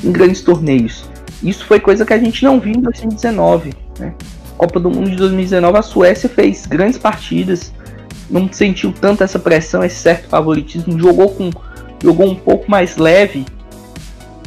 em 0.03 0.13
grandes 0.13 0.43
torneios. 0.43 1.05
Isso 1.43 1.65
foi 1.65 1.81
coisa 1.81 2.05
que 2.05 2.13
a 2.13 2.19
gente 2.19 2.45
não 2.45 2.61
viu 2.61 2.75
em 2.75 2.81
2019. 2.81 3.73
Né? 3.99 4.15
Copa 4.57 4.81
do 4.81 4.91
Mundo 4.91 5.11
de 5.11 5.17
2019, 5.17 5.79
a 5.79 5.83
Suécia 5.83 6.29
fez 6.29 6.67
grandes 6.67 6.99
partidas, 6.99 7.73
não 8.29 8.53
sentiu 8.53 8.93
tanto 8.93 9.23
essa 9.23 9.39
pressão, 9.39 9.85
esse 9.85 9.97
certo 9.97 10.29
favoritismo, 10.29 10.99
jogou 10.99 11.31
com 11.31 11.51
jogou 12.01 12.29
um 12.29 12.35
pouco 12.35 12.71
mais 12.71 12.97
leve, 12.97 13.45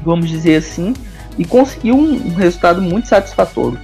vamos 0.03 0.29
dizer 0.29 0.55
assim, 0.55 0.93
e 1.37 1.43
conseguiu 1.43 1.95
um, 1.97 2.33
resultado 2.33 2.81
muito 2.81 3.07
satisfatório. 3.07 3.77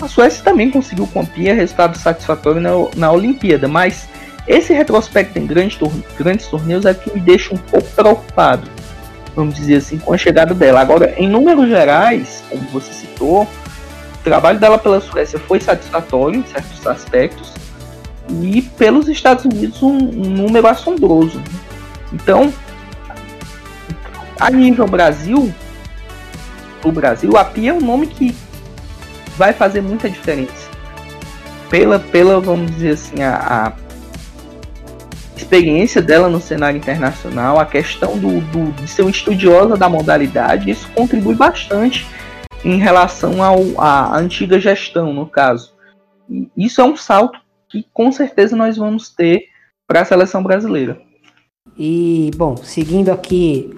A 0.00 0.08
Suécia 0.08 0.42
também 0.42 0.70
conseguiu 0.70 1.06
cumprir 1.06 1.54
resultado 1.54 1.96
satisfatório 1.96 2.60
na, 2.60 2.70
na 2.96 3.12
Olimpíada, 3.12 3.68
mas 3.68 4.08
esse 4.46 4.72
retrospecto 4.72 5.38
em 5.38 5.46
grandes, 5.46 5.76
torne 5.76 6.04
grandes 6.18 6.46
torneios 6.46 6.84
é 6.84 6.92
que 6.92 7.12
me 7.12 7.20
deixa 7.20 7.54
um 7.54 7.58
pouco 7.58 7.88
preocupado, 7.90 8.68
vamos 9.34 9.54
dizer 9.54 9.76
assim, 9.76 9.98
com 9.98 10.12
a 10.12 10.18
chegada 10.18 10.54
dela. 10.54 10.80
Agora, 10.80 11.14
em 11.16 11.28
números 11.28 11.68
gerais, 11.68 12.44
como 12.50 12.62
você 12.68 12.92
citou, 12.92 13.42
o 13.42 13.48
trabalho 14.22 14.58
dela 14.58 14.78
pela 14.78 15.00
Suécia 15.00 15.38
foi 15.38 15.60
satisfatório 15.60 16.40
em 16.40 16.46
certos 16.46 16.86
aspectos, 16.86 17.54
e 18.42 18.62
pelos 18.62 19.08
Estados 19.08 19.44
Unidos 19.44 19.82
um, 19.82 19.96
um 19.96 20.30
número 20.30 20.66
assombroso. 20.66 21.42
Então, 22.12 22.52
a 24.38 24.50
nível 24.50 24.86
Brasil, 24.86 25.52
o 26.82 26.92
Brasil, 26.92 27.36
a 27.36 27.44
Pia 27.44 27.70
é 27.70 27.74
um 27.74 27.80
nome 27.80 28.06
que 28.06 28.34
vai 29.36 29.52
fazer 29.52 29.80
muita 29.80 30.08
diferença. 30.08 30.70
Pela, 31.68 31.98
pela 31.98 32.40
vamos 32.40 32.70
dizer 32.72 32.90
assim, 32.90 33.22
a 33.22 33.72
experiência 35.36 36.00
dela 36.00 36.28
no 36.28 36.40
cenário 36.40 36.78
internacional, 36.78 37.58
a 37.58 37.66
questão 37.66 38.18
do, 38.18 38.40
do, 38.40 38.72
de 38.72 38.88
ser 38.88 39.02
uma 39.02 39.10
estudiosa 39.10 39.76
da 39.76 39.88
modalidade, 39.88 40.70
isso 40.70 40.88
contribui 40.94 41.34
bastante 41.34 42.06
em 42.64 42.78
relação 42.78 43.42
ao, 43.42 43.58
à 43.78 44.16
antiga 44.16 44.58
gestão, 44.58 45.12
no 45.12 45.26
caso. 45.26 45.74
E 46.28 46.48
isso 46.56 46.80
é 46.80 46.84
um 46.84 46.96
salto 46.96 47.38
que 47.68 47.86
com 47.92 48.10
certeza 48.12 48.56
nós 48.56 48.76
vamos 48.76 49.10
ter 49.10 49.48
para 49.86 50.00
a 50.00 50.04
seleção 50.04 50.42
brasileira. 50.42 50.98
E, 51.76 52.30
bom, 52.36 52.56
seguindo 52.56 53.10
aqui 53.10 53.74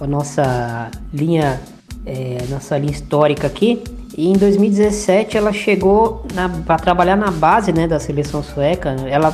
a 0.00 0.06
nossa 0.06 0.90
linha 1.12 1.60
é, 2.04 2.38
nossa 2.48 2.76
linha 2.78 2.92
histórica 2.92 3.46
aqui. 3.46 3.82
E 4.16 4.28
em 4.28 4.34
2017 4.34 5.36
ela 5.36 5.52
chegou 5.52 6.26
para 6.66 6.78
trabalhar 6.78 7.16
na 7.16 7.30
base 7.30 7.72
né, 7.72 7.86
da 7.86 7.98
seleção 7.98 8.42
sueca. 8.42 8.90
Ela 9.08 9.30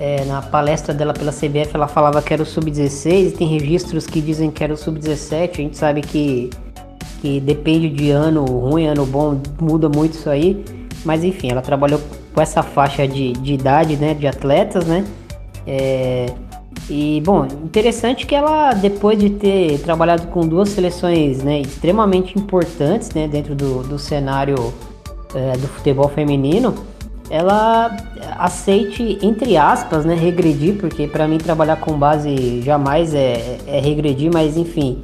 é, 0.00 0.24
na 0.24 0.40
palestra 0.40 0.94
dela 0.94 1.12
pela 1.12 1.30
CBF 1.30 1.72
ela 1.74 1.86
falava 1.86 2.22
que 2.22 2.32
era 2.32 2.42
o 2.42 2.46
sub-16 2.46 3.28
e 3.28 3.30
tem 3.32 3.46
registros 3.46 4.06
que 4.06 4.22
dizem 4.22 4.50
que 4.50 4.64
era 4.64 4.72
o 4.72 4.76
sub-17. 4.76 5.50
A 5.52 5.56
gente 5.56 5.76
sabe 5.76 6.00
que, 6.00 6.48
que 7.20 7.38
depende 7.38 7.90
de 7.90 8.10
ano 8.10 8.42
ruim, 8.46 8.86
ano 8.86 9.04
bom, 9.04 9.38
muda 9.60 9.90
muito 9.90 10.14
isso 10.14 10.30
aí. 10.30 10.64
Mas 11.04 11.22
enfim, 11.22 11.50
ela 11.50 11.60
trabalhou 11.60 12.00
com 12.32 12.40
essa 12.40 12.62
faixa 12.62 13.06
de, 13.06 13.32
de 13.34 13.52
idade 13.52 13.96
né, 13.96 14.14
de 14.14 14.26
atletas, 14.26 14.86
né? 14.86 15.04
É, 15.66 16.32
e, 16.88 17.20
bom, 17.24 17.44
interessante 17.44 18.26
que 18.26 18.34
ela, 18.34 18.72
depois 18.72 19.18
de 19.18 19.30
ter 19.30 19.80
trabalhado 19.80 20.28
com 20.28 20.48
duas 20.48 20.70
seleções 20.70 21.42
né, 21.42 21.60
extremamente 21.60 22.38
importantes 22.38 23.10
né, 23.10 23.28
dentro 23.28 23.54
do, 23.54 23.82
do 23.82 23.98
cenário 23.98 24.72
é, 25.34 25.52
do 25.58 25.68
futebol 25.68 26.08
feminino, 26.08 26.74
ela 27.30 27.96
aceite, 28.38 29.18
entre 29.22 29.56
aspas, 29.56 30.04
né, 30.04 30.14
regredir, 30.14 30.74
porque 30.74 31.06
para 31.06 31.28
mim 31.28 31.38
trabalhar 31.38 31.76
com 31.76 31.96
base 31.96 32.60
jamais 32.62 33.14
é, 33.14 33.58
é 33.66 33.80
regredir, 33.80 34.30
mas 34.32 34.56
enfim, 34.56 35.00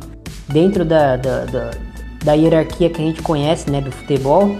dentro 0.49 0.85
da, 0.85 1.17
da, 1.17 1.45
da, 1.45 1.71
da, 2.25 2.33
hierarquia 2.33 2.91
que 2.91 3.01
a 3.01 3.05
gente 3.05 3.23
conhece 3.23 3.71
né, 3.71 3.81
do 3.81 3.93
futebol, 3.93 4.57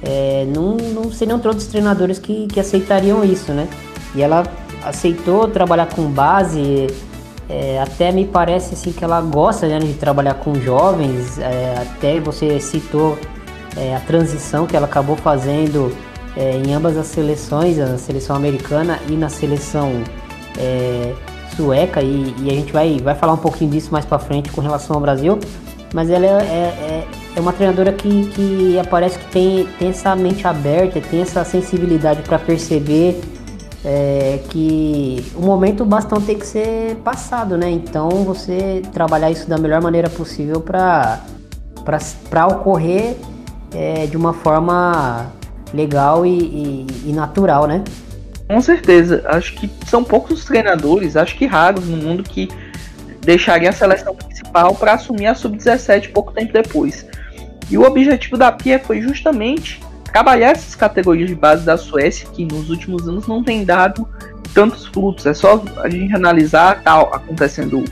é, 0.00 0.46
não, 0.54 0.76
não 0.76 1.10
seriam 1.10 1.40
todos 1.40 1.64
os 1.64 1.68
treinadores 1.68 2.20
que, 2.20 2.46
que 2.46 2.60
aceitariam 2.60 3.24
isso, 3.24 3.52
né? 3.52 3.66
E 4.14 4.22
ela 4.22 4.44
aceitou 4.84 5.48
trabalhar 5.48 5.86
com 5.86 6.04
base. 6.04 6.86
É, 7.50 7.80
até 7.80 8.12
me 8.12 8.26
parece 8.26 8.74
assim 8.74 8.92
que 8.92 9.02
ela 9.02 9.20
gosta 9.22 9.66
né, 9.66 9.78
de 9.78 9.94
trabalhar 9.94 10.34
com 10.34 10.54
jovens. 10.54 11.38
É, 11.38 11.74
até 11.82 12.20
você 12.20 12.60
citou 12.60 13.18
é, 13.76 13.96
a 13.96 14.00
transição 14.00 14.66
que 14.66 14.76
ela 14.76 14.86
acabou 14.86 15.16
fazendo 15.16 15.92
é, 16.38 16.56
em 16.56 16.72
ambas 16.72 16.96
as 16.96 17.08
seleções, 17.08 17.78
na 17.78 17.98
seleção 17.98 18.36
americana 18.36 19.00
e 19.08 19.12
na 19.12 19.28
seleção 19.28 19.90
é, 20.56 21.12
sueca, 21.56 22.00
e, 22.00 22.32
e, 22.38 22.48
a 22.48 22.52
gente 22.52 22.72
vai, 22.72 22.98
vai 23.00 23.16
falar 23.16 23.32
um 23.32 23.38
pouquinho 23.38 23.72
disso 23.72 23.90
mais 23.90 24.04
para 24.04 24.20
frente 24.20 24.48
com 24.52 24.60
relação 24.60 24.94
ao 24.94 25.02
Brasil, 25.02 25.36
mas 25.92 26.08
ela 26.08 26.24
é, 26.24 26.28
é, 26.30 27.06
é, 27.34 27.40
uma 27.40 27.52
treinadora 27.52 27.92
que, 27.92 28.26
que 28.28 28.78
aparece 28.78 29.18
que 29.18 29.24
tem, 29.32 29.66
tem 29.80 29.88
essa 29.88 30.14
mente 30.14 30.46
aberta, 30.46 31.00
tem 31.00 31.20
essa 31.20 31.42
sensibilidade 31.44 32.22
para 32.22 32.38
perceber 32.38 33.20
é, 33.84 34.38
que 34.48 35.24
o 35.34 35.40
momento 35.40 35.84
bastão 35.84 36.20
tem 36.20 36.38
que 36.38 36.46
ser 36.46 36.96
passado, 37.02 37.56
né? 37.56 37.68
Então 37.68 38.08
você 38.24 38.82
trabalhar 38.92 39.30
isso 39.30 39.48
da 39.48 39.58
melhor 39.58 39.80
maneira 39.82 40.08
possível 40.08 40.60
para 40.60 41.20
ocorrer 42.46 43.16
é, 43.74 44.06
de 44.06 44.16
uma 44.16 44.32
forma 44.32 45.32
legal 45.72 46.24
e, 46.24 46.38
e, 46.38 46.86
e, 47.06 47.12
natural, 47.12 47.66
né? 47.66 47.84
Com 48.46 48.60
certeza. 48.60 49.22
Acho 49.26 49.54
que 49.54 49.70
são 49.86 50.02
poucos 50.02 50.44
treinadores, 50.44 51.16
acho 51.16 51.36
que 51.36 51.46
raros 51.46 51.86
no 51.86 51.96
mundo 51.96 52.22
que 52.22 52.48
deixariam 53.20 53.70
a 53.70 53.72
seleção 53.72 54.14
principal 54.14 54.74
para 54.74 54.94
assumir 54.94 55.26
a 55.26 55.34
sub-17 55.34 56.12
pouco 56.12 56.32
tempo 56.32 56.52
depois. 56.52 57.06
E 57.70 57.76
o 57.76 57.82
objetivo 57.82 58.38
da 58.38 58.50
Pia 58.50 58.78
foi 58.78 59.02
justamente 59.02 59.80
trabalhar 60.04 60.52
essas 60.52 60.74
categorias 60.74 61.28
de 61.28 61.34
base 61.34 61.64
da 61.64 61.76
Suécia 61.76 62.26
que 62.32 62.44
nos 62.44 62.70
últimos 62.70 63.06
anos 63.06 63.26
não 63.26 63.44
tem 63.44 63.64
dado 63.64 64.08
tantos 64.54 64.86
frutos. 64.86 65.26
É 65.26 65.34
só 65.34 65.62
a 65.76 65.88
gente 65.90 66.14
analisar 66.14 66.82
tal 66.82 67.14
acontecendo 67.14 67.84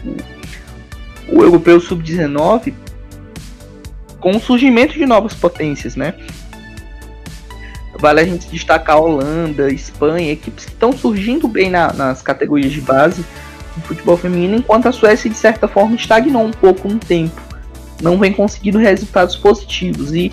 o, 1.28 1.36
o 1.36 1.42
europeu 1.42 1.78
sub-19 1.78 2.72
com 4.18 4.30
o 4.30 4.40
surgimento 4.40 4.94
de 4.94 5.04
novas 5.04 5.34
potências, 5.34 5.94
né? 5.94 6.14
Vale 7.98 8.20
a 8.20 8.24
gente 8.24 8.48
destacar 8.48 8.96
a 8.96 9.00
Holanda, 9.00 9.72
Espanha, 9.72 10.32
equipes 10.32 10.64
que 10.64 10.72
estão 10.72 10.92
surgindo 10.92 11.48
bem 11.48 11.70
na, 11.70 11.92
nas 11.92 12.22
categorias 12.22 12.72
de 12.72 12.80
base 12.80 13.24
do 13.74 13.82
futebol 13.82 14.16
feminino, 14.16 14.56
enquanto 14.56 14.86
a 14.86 14.92
Suécia, 14.92 15.30
de 15.30 15.36
certa 15.36 15.68
forma, 15.68 15.94
estagnou 15.96 16.44
um 16.44 16.50
pouco 16.50 16.88
no 16.88 16.98
tempo. 16.98 17.40
Não 18.02 18.18
vem 18.18 18.32
conseguindo 18.32 18.78
resultados 18.78 19.36
positivos. 19.36 20.12
E 20.12 20.32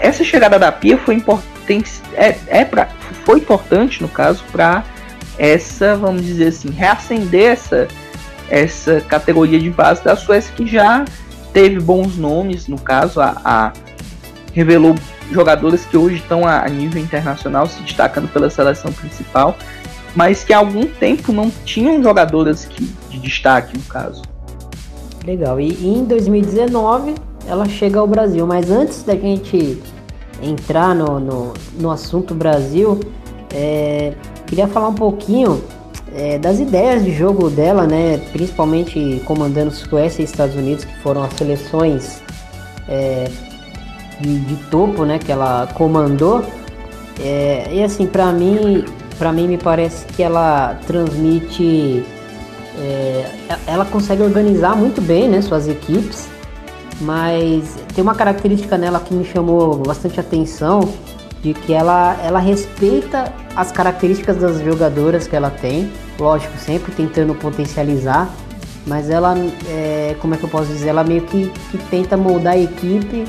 essa 0.00 0.24
chegada 0.24 0.58
da 0.58 0.70
Pia 0.70 0.98
foi 0.98 1.14
importante, 1.14 1.90
é, 2.14 2.36
é 2.46 2.64
pra, 2.64 2.88
foi 3.24 3.38
importante, 3.38 4.02
no 4.02 4.08
caso, 4.08 4.42
para 4.50 4.84
essa, 5.38 5.96
vamos 5.96 6.24
dizer 6.24 6.48
assim, 6.48 6.70
reacender 6.70 7.52
essa, 7.52 7.88
essa 8.48 9.00
categoria 9.02 9.58
de 9.58 9.70
base 9.70 10.04
da 10.04 10.16
Suécia 10.16 10.52
que 10.54 10.66
já 10.66 11.04
teve 11.52 11.80
bons 11.80 12.16
nomes, 12.16 12.68
no 12.68 12.78
caso, 12.78 13.20
a, 13.20 13.40
a 13.44 13.72
revelou 14.52 14.94
jogadores 15.30 15.84
que 15.84 15.96
hoje 15.96 16.16
estão 16.16 16.46
a, 16.46 16.68
nível 16.68 17.00
internacional 17.00 17.66
se 17.66 17.80
destacando 17.82 18.28
pela 18.28 18.50
seleção 18.50 18.92
principal, 18.92 19.56
mas 20.14 20.42
que 20.42 20.52
há 20.52 20.58
algum 20.58 20.86
tempo 20.86 21.32
não 21.32 21.50
tinham 21.64 22.02
jogadoras 22.02 22.64
que, 22.64 22.84
de 23.08 23.18
destaque, 23.18 23.76
no 23.76 23.84
caso. 23.84 24.22
Legal, 25.24 25.60
e, 25.60 25.72
e 25.72 25.86
em 25.86 26.04
2019 26.04 27.14
ela 27.46 27.68
chega 27.68 28.00
ao 28.00 28.06
Brasil, 28.06 28.46
mas 28.46 28.70
antes 28.70 29.02
da 29.02 29.14
gente 29.14 29.80
entrar 30.42 30.94
no, 30.94 31.20
no, 31.20 31.54
no 31.78 31.90
assunto 31.90 32.34
Brasil, 32.34 32.98
é, 33.54 34.14
queria 34.46 34.66
falar 34.66 34.88
um 34.88 34.94
pouquinho 34.94 35.62
é, 36.14 36.38
das 36.38 36.58
ideias 36.58 37.04
de 37.04 37.12
jogo 37.12 37.50
dela, 37.50 37.86
né? 37.86 38.18
Principalmente 38.32 39.22
comandando 39.24 39.70
Suécia 39.70 40.22
e 40.22 40.24
Estados 40.24 40.56
Unidos, 40.56 40.84
que 40.84 40.96
foram 41.00 41.22
as 41.22 41.32
seleções 41.34 42.22
é, 42.88 43.30
de, 44.20 44.38
de, 44.40 44.56
topo, 44.70 45.04
né? 45.04 45.18
Que 45.18 45.32
ela 45.32 45.68
comandou. 45.74 46.44
É, 47.20 47.68
e 47.72 47.82
assim, 47.82 48.06
para 48.06 48.32
mim, 48.32 48.84
para 49.18 49.32
mim 49.32 49.48
me 49.48 49.58
parece 49.58 50.04
que 50.06 50.22
ela 50.22 50.78
transmite, 50.86 52.04
é, 52.78 53.30
ela 53.66 53.84
consegue 53.84 54.22
organizar 54.22 54.76
muito 54.76 55.00
bem, 55.00 55.28
né? 55.28 55.42
Suas 55.42 55.68
equipes. 55.68 56.28
Mas 57.00 57.76
tem 57.94 58.02
uma 58.02 58.14
característica 58.14 58.76
nela 58.76 59.00
que 59.00 59.14
me 59.14 59.24
chamou 59.24 59.76
bastante 59.76 60.20
atenção 60.20 60.92
de 61.42 61.54
que 61.54 61.72
ela, 61.72 62.16
ela 62.22 62.38
respeita 62.38 63.32
as 63.56 63.72
características 63.72 64.36
das 64.36 64.60
jogadoras 64.60 65.26
que 65.26 65.34
ela 65.34 65.50
tem, 65.50 65.90
lógico, 66.18 66.56
sempre 66.58 66.92
tentando 66.92 67.34
potencializar, 67.34 68.30
mas 68.86 69.10
ela, 69.10 69.34
é, 69.68 70.14
como 70.20 70.34
é 70.34 70.36
que 70.36 70.44
eu 70.44 70.48
posso 70.48 70.66
dizer, 70.66 70.88
ela 70.88 71.04
meio 71.04 71.22
que, 71.22 71.50
que 71.70 71.78
tenta 71.90 72.16
moldar 72.16 72.54
a 72.54 72.58
equipe 72.58 73.24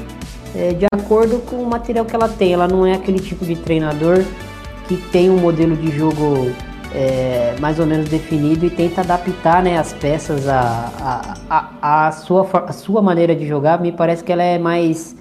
é, 0.56 0.74
de 0.74 0.86
acordo 0.94 1.40
com 1.40 1.58
o 1.58 1.68
material 1.68 2.06
que 2.06 2.16
ela 2.16 2.30
tem. 2.30 2.54
Ela 2.54 2.68
não 2.68 2.86
é 2.86 2.94
aquele 2.94 3.20
tipo 3.20 3.46
de 3.46 3.56
treinador 3.56 4.24
que 4.88 4.98
tem 4.98 5.30
um 5.30 5.38
modelo 5.38 5.76
de 5.76 5.92
jogo 5.92 6.52
é, 6.94 7.56
mais 7.60 7.80
ou 7.80 7.86
menos 7.86 8.10
definido 8.10 8.66
e 8.66 8.70
tenta 8.70 9.02
adaptar 9.02 9.64
né, 9.64 9.78
as 9.78 9.94
peças 9.94 10.48
à, 10.48 10.92
a 11.00 11.38
a 11.50 12.08
a 12.08 12.12
sua, 12.12 12.48
a 12.68 12.74
sua 12.74 13.02
maneira 13.02 13.36
de 13.36 13.48
jogar. 13.48 13.80
Me 13.80 13.92
parece 13.92 14.24
que 14.24 14.32
ela 14.32 14.44
é 14.44 14.60
mais 14.60 15.16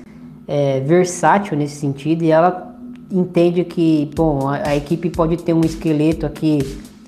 é, 0.49 0.81
versátil 0.81 1.57
nesse 1.57 1.77
sentido 1.77 2.25
e 2.25 2.31
ela 2.31 2.75
entende 3.11 3.65
que, 3.65 4.11
bom, 4.15 4.49
a, 4.49 4.71
a, 4.71 4.77
equipe 4.77 5.11
pode 5.11 5.37
ter 5.37 5.53
um 5.53 5.61
esqueleto 5.61 6.27
aqui 6.27 6.59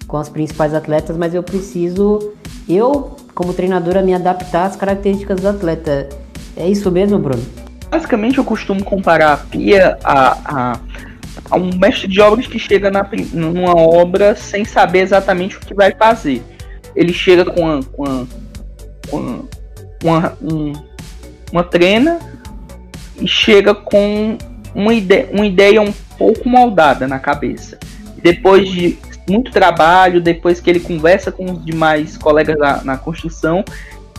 com 0.06 0.16
as 0.16 0.28
principais 0.28 0.74
atletas, 0.74 1.16
mas 1.16 1.35
eu 1.35 1.42
preciso, 1.42 2.32
eu, 2.68 3.16
como 3.35 3.52
treinadora, 3.52 4.02
me 4.02 4.14
adaptar 4.14 4.66
às 4.66 4.76
características 4.76 5.40
do 5.40 5.48
atleta. 5.48 6.08
É 6.56 6.68
isso 6.68 6.90
mesmo, 6.90 7.18
Bruno? 7.18 7.42
Basicamente, 7.92 8.38
eu 8.38 8.44
costumo 8.44 8.83
comparar 8.83 9.35
a 9.35 9.37
Pia 9.37 9.98
a, 10.02 10.72
a, 10.72 10.81
a 11.50 11.57
um 11.59 11.76
mestre 11.76 12.09
de 12.09 12.22
obras 12.22 12.46
que 12.46 12.59
chega 12.59 12.90
na, 12.90 13.07
numa 13.35 13.76
obra 13.76 14.35
sem 14.35 14.64
saber 14.64 15.00
exatamente 15.00 15.59
o 15.59 15.61
que 15.61 15.74
vai 15.74 15.92
fazer. 15.92 16.42
Ele 16.96 17.12
chega 17.12 17.44
com 17.44 17.61
uma, 17.61 17.83
com 17.83 18.02
uma, 18.05 18.26
com 19.12 20.09
uma, 20.09 20.38
um, 20.40 20.72
uma 21.52 21.62
trena 21.62 22.18
e 23.20 23.28
chega 23.28 23.74
com 23.74 24.38
uma 24.74 24.94
ideia, 24.94 25.28
uma 25.31 25.44
ideia 25.44 25.83
um 25.83 25.92
pouco 26.16 26.48
moldada 26.48 27.07
na 27.07 27.18
cabeça. 27.18 27.78
Depois 28.22 28.70
de 28.70 28.96
muito 29.28 29.50
trabalho, 29.52 30.18
depois 30.18 30.61
que 30.61 30.70
ele 30.70 30.81
conversa 30.81 31.31
com 31.31 31.44
os 31.44 31.62
demais 31.62 32.16
colegas 32.16 32.59
na, 32.59 32.83
na 32.85 32.96
construção, 32.96 33.62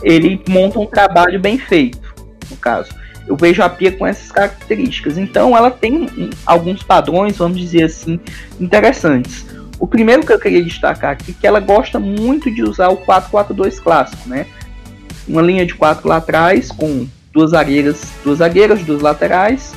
ele 0.00 0.40
monta 0.48 0.78
um 0.78 0.86
trabalho 0.86 1.40
bem 1.40 1.58
feito, 1.58 2.14
no 2.48 2.56
caso. 2.56 3.02
Eu 3.26 3.36
vejo 3.36 3.62
a 3.62 3.68
Pia 3.68 3.92
com 3.92 4.06
essas 4.06 4.30
características. 4.30 5.16
Então 5.16 5.56
ela 5.56 5.70
tem 5.70 6.30
alguns 6.44 6.82
padrões, 6.82 7.36
vamos 7.36 7.58
dizer 7.58 7.84
assim, 7.84 8.20
interessantes. 8.60 9.46
O 9.78 9.86
primeiro 9.86 10.24
que 10.24 10.32
eu 10.32 10.38
queria 10.38 10.62
destacar 10.62 11.12
aqui 11.12 11.32
é 11.32 11.34
que 11.40 11.46
ela 11.46 11.60
gosta 11.60 11.98
muito 11.98 12.50
de 12.50 12.62
usar 12.62 12.88
o 12.88 12.98
4-4-2 12.98 13.80
clássico, 13.80 14.28
né? 14.28 14.46
Uma 15.26 15.42
linha 15.42 15.64
de 15.66 15.74
quatro 15.74 16.08
lá 16.08 16.16
atrás 16.16 16.70
com 16.70 17.06
duas 17.32 17.50
zagueiras, 17.50 18.02
duas 18.22 18.38
zagueiras, 18.38 18.82
duas 18.82 19.02
laterais, 19.02 19.74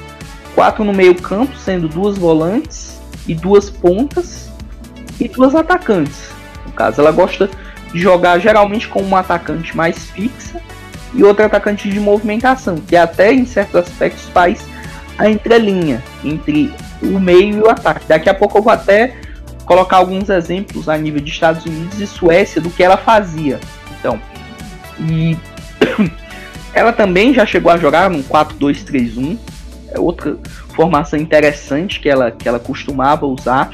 quatro 0.53 0.83
no 0.83 0.93
meio 0.93 1.15
campo, 1.15 1.55
sendo 1.57 1.88
duas 1.88 2.17
volantes 2.17 2.99
e 3.27 3.33
duas 3.33 3.69
pontas 3.69 4.49
e 5.19 5.27
duas 5.27 5.55
atacantes. 5.55 6.29
No 6.65 6.71
caso, 6.71 7.01
ela 7.01 7.12
gosta 7.12 7.49
de 7.91 7.99
jogar 7.99 8.39
geralmente 8.39 8.88
com 8.88 9.01
uma 9.01 9.19
atacante 9.19 9.75
mais 9.75 9.97
fixa 10.12 10.62
e 11.13 11.23
outra 11.23 11.45
atacante 11.45 11.89
de 11.89 11.99
movimentação, 11.99 12.77
que 12.77 12.95
até 12.95 13.33
em 13.33 13.45
certos 13.45 13.75
aspectos 13.75 14.25
faz 14.29 14.65
a 15.17 15.29
entrelinha 15.29 16.03
entre 16.23 16.73
o 17.01 17.19
meio 17.19 17.57
e 17.57 17.61
o 17.61 17.69
ataque. 17.69 18.05
Daqui 18.07 18.29
a 18.29 18.33
pouco 18.33 18.57
eu 18.57 18.61
vou 18.61 18.71
até 18.71 19.15
colocar 19.65 19.97
alguns 19.97 20.29
exemplos 20.29 20.87
a 20.87 20.97
nível 20.97 21.21
de 21.21 21.29
Estados 21.29 21.65
Unidos 21.65 21.99
e 21.99 22.07
Suécia 22.07 22.61
do 22.61 22.69
que 22.69 22.83
ela 22.83 22.97
fazia. 22.97 23.59
Então, 23.99 24.19
e 24.99 25.37
ela 26.73 26.93
também 26.93 27.33
já 27.33 27.45
chegou 27.45 27.71
a 27.71 27.77
jogar 27.77 28.09
num 28.09 28.23
4-2-3-1, 28.23 29.37
é 29.91 29.99
outra 29.99 30.37
formação 30.75 31.19
interessante 31.19 31.99
que 31.99 32.09
ela, 32.09 32.31
que 32.31 32.47
ela 32.47 32.59
costumava 32.59 33.25
usar. 33.25 33.71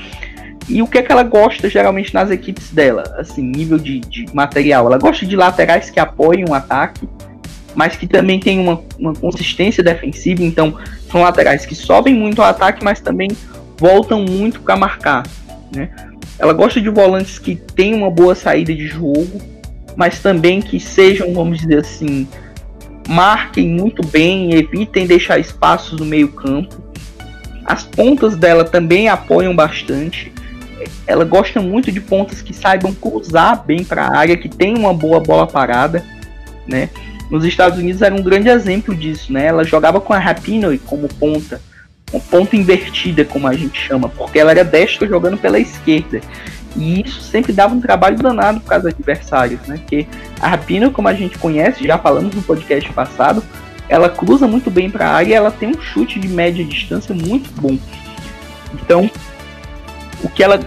E 0.67 0.81
o 0.81 0.87
que 0.87 0.97
é 0.97 1.01
que 1.01 1.11
ela 1.11 1.23
gosta 1.23 1.69
geralmente 1.69 2.13
nas 2.13 2.29
equipes 2.31 2.71
dela? 2.71 3.03
Assim, 3.17 3.41
nível 3.41 3.77
de, 3.77 3.99
de 3.99 4.25
material. 4.33 4.85
Ela 4.85 4.97
gosta 4.97 5.25
de 5.25 5.35
laterais 5.35 5.89
que 5.89 5.99
apoiam 5.99 6.49
o 6.49 6.53
ataque, 6.53 7.07
mas 7.75 7.95
que 7.95 8.07
também 8.07 8.39
tem 8.39 8.59
uma, 8.59 8.81
uma 8.97 9.13
consistência 9.13 9.83
defensiva. 9.83 10.43
Então, 10.43 10.77
são 11.11 11.21
laterais 11.21 11.65
que 11.65 11.75
sobem 11.75 12.13
muito 12.13 12.41
ao 12.41 12.47
ataque, 12.47 12.83
mas 12.83 12.99
também 12.99 13.29
voltam 13.77 14.23
muito 14.23 14.61
para 14.61 14.75
marcar. 14.75 15.23
Né? 15.75 15.89
Ela 16.39 16.53
gosta 16.53 16.81
de 16.81 16.89
volantes 16.89 17.37
que 17.39 17.55
têm 17.55 17.93
uma 17.93 18.09
boa 18.09 18.35
saída 18.35 18.73
de 18.73 18.87
jogo, 18.87 19.41
mas 19.95 20.19
também 20.19 20.61
que 20.61 20.79
sejam, 20.79 21.33
vamos 21.33 21.59
dizer 21.59 21.79
assim, 21.79 22.27
marquem 23.07 23.67
muito 23.67 24.05
bem, 24.05 24.53
evitem 24.53 25.05
deixar 25.05 25.39
espaços 25.39 25.99
no 25.99 26.05
meio 26.05 26.29
campo. 26.29 26.81
As 27.65 27.83
pontas 27.83 28.35
dela 28.35 28.63
também 28.63 29.07
apoiam 29.07 29.55
bastante. 29.55 30.31
Ela 31.05 31.23
gosta 31.23 31.61
muito 31.61 31.91
de 31.91 32.01
pontas 32.01 32.41
que 32.41 32.53
saibam 32.53 32.93
cruzar 32.93 33.63
bem 33.65 33.83
para 33.83 34.05
a 34.05 34.17
área, 34.17 34.37
que 34.37 34.49
tem 34.49 34.77
uma 34.77 34.93
boa 34.93 35.19
bola 35.19 35.47
parada, 35.47 36.03
né? 36.67 36.89
nos 37.33 37.43
Estados 37.45 37.79
Unidos 37.79 38.03
era 38.03 38.13
um 38.13 38.21
grande 38.21 38.47
exemplo 38.47 38.95
disso, 38.95 39.33
né? 39.33 39.47
Ela 39.47 39.63
jogava 39.63 39.99
com 39.99 40.13
a 40.13 40.19
Rapinoe 40.19 40.77
como 40.77 41.07
ponta, 41.07 41.59
uma 42.11 42.21
ponta 42.21 42.55
invertida, 42.55 43.25
como 43.25 43.47
a 43.47 43.53
gente 43.55 43.79
chama, 43.79 44.07
porque 44.07 44.37
ela 44.37 44.51
era 44.51 44.63
destra 44.63 45.07
jogando 45.07 45.35
pela 45.35 45.59
esquerda. 45.59 46.21
E 46.75 47.01
isso 47.01 47.21
sempre 47.21 47.51
dava 47.51 47.73
um 47.73 47.81
trabalho 47.81 48.17
danado 48.17 48.59
para 48.61 48.79
os 48.79 48.85
adversários, 48.85 49.59
né? 49.67 49.77
Porque 49.77 50.05
a 50.39 50.47
Rapinoe, 50.47 50.91
como 50.91 51.07
a 51.07 51.13
gente 51.15 51.39
conhece, 51.39 51.87
já 51.87 51.97
falamos 51.97 52.35
no 52.35 52.41
podcast 52.43 52.91
passado, 52.93 53.43
ela 53.89 54.09
cruza 54.09 54.47
muito 54.47 54.69
bem 54.69 54.89
para 54.91 55.07
a 55.07 55.13
área 55.13 55.35
ela 55.35 55.49
tem 55.49 55.69
um 55.69 55.81
chute 55.81 56.19
de 56.19 56.27
média 56.27 56.63
distância 56.63 57.15
muito 57.15 57.49
bom. 57.59 57.79
Então, 58.75 59.09
o 60.23 60.29
que 60.29 60.43
ela 60.43 60.59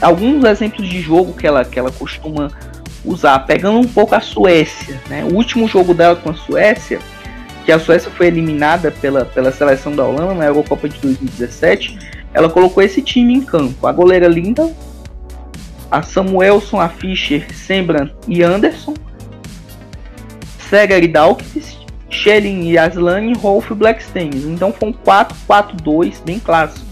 alguns 0.00 0.44
exemplos 0.44 0.88
de 0.88 1.00
jogo 1.00 1.32
que 1.32 1.46
ela 1.46 1.64
que 1.64 1.78
ela 1.78 1.90
costuma 1.90 2.50
usar, 3.04 3.38
pegando 3.40 3.78
um 3.78 3.86
pouco 3.86 4.14
a 4.14 4.20
Suécia, 4.20 5.00
né? 5.08 5.24
O 5.24 5.34
último 5.34 5.68
jogo 5.68 5.94
dela 5.94 6.16
com 6.16 6.30
a 6.30 6.34
Suécia, 6.34 6.98
que 7.64 7.70
a 7.70 7.78
Suécia 7.78 8.10
foi 8.10 8.26
eliminada 8.26 8.90
pela, 8.90 9.24
pela 9.24 9.52
seleção 9.52 9.94
da 9.94 10.04
Holanda 10.04 10.34
na 10.34 10.46
Eurocopa 10.46 10.88
de 10.88 10.98
2017, 10.98 11.98
ela 12.34 12.50
colocou 12.50 12.82
esse 12.82 13.00
time 13.00 13.32
em 13.32 13.40
campo. 13.40 13.86
A 13.86 13.92
goleira 13.92 14.26
Linda, 14.26 14.70
a 15.90 16.02
Samuelson, 16.02 16.80
a 16.80 16.88
Fischer, 16.88 17.46
Sembran 17.54 18.10
e 18.26 18.42
Anderson, 18.42 18.94
Seger 20.68 21.04
e 21.04 21.08
Dalkvist, 21.08 21.78
Schelling 22.10 22.68
e 22.68 22.76
Aslan 22.76 23.26
e 23.26 23.34
Rolf 23.34 23.70
Blackstein. 23.70 24.30
Então 24.34 24.72
foi 24.72 24.88
um 24.88 24.92
4-4-2 24.92 26.16
bem 26.24 26.40
clássico. 26.40 26.84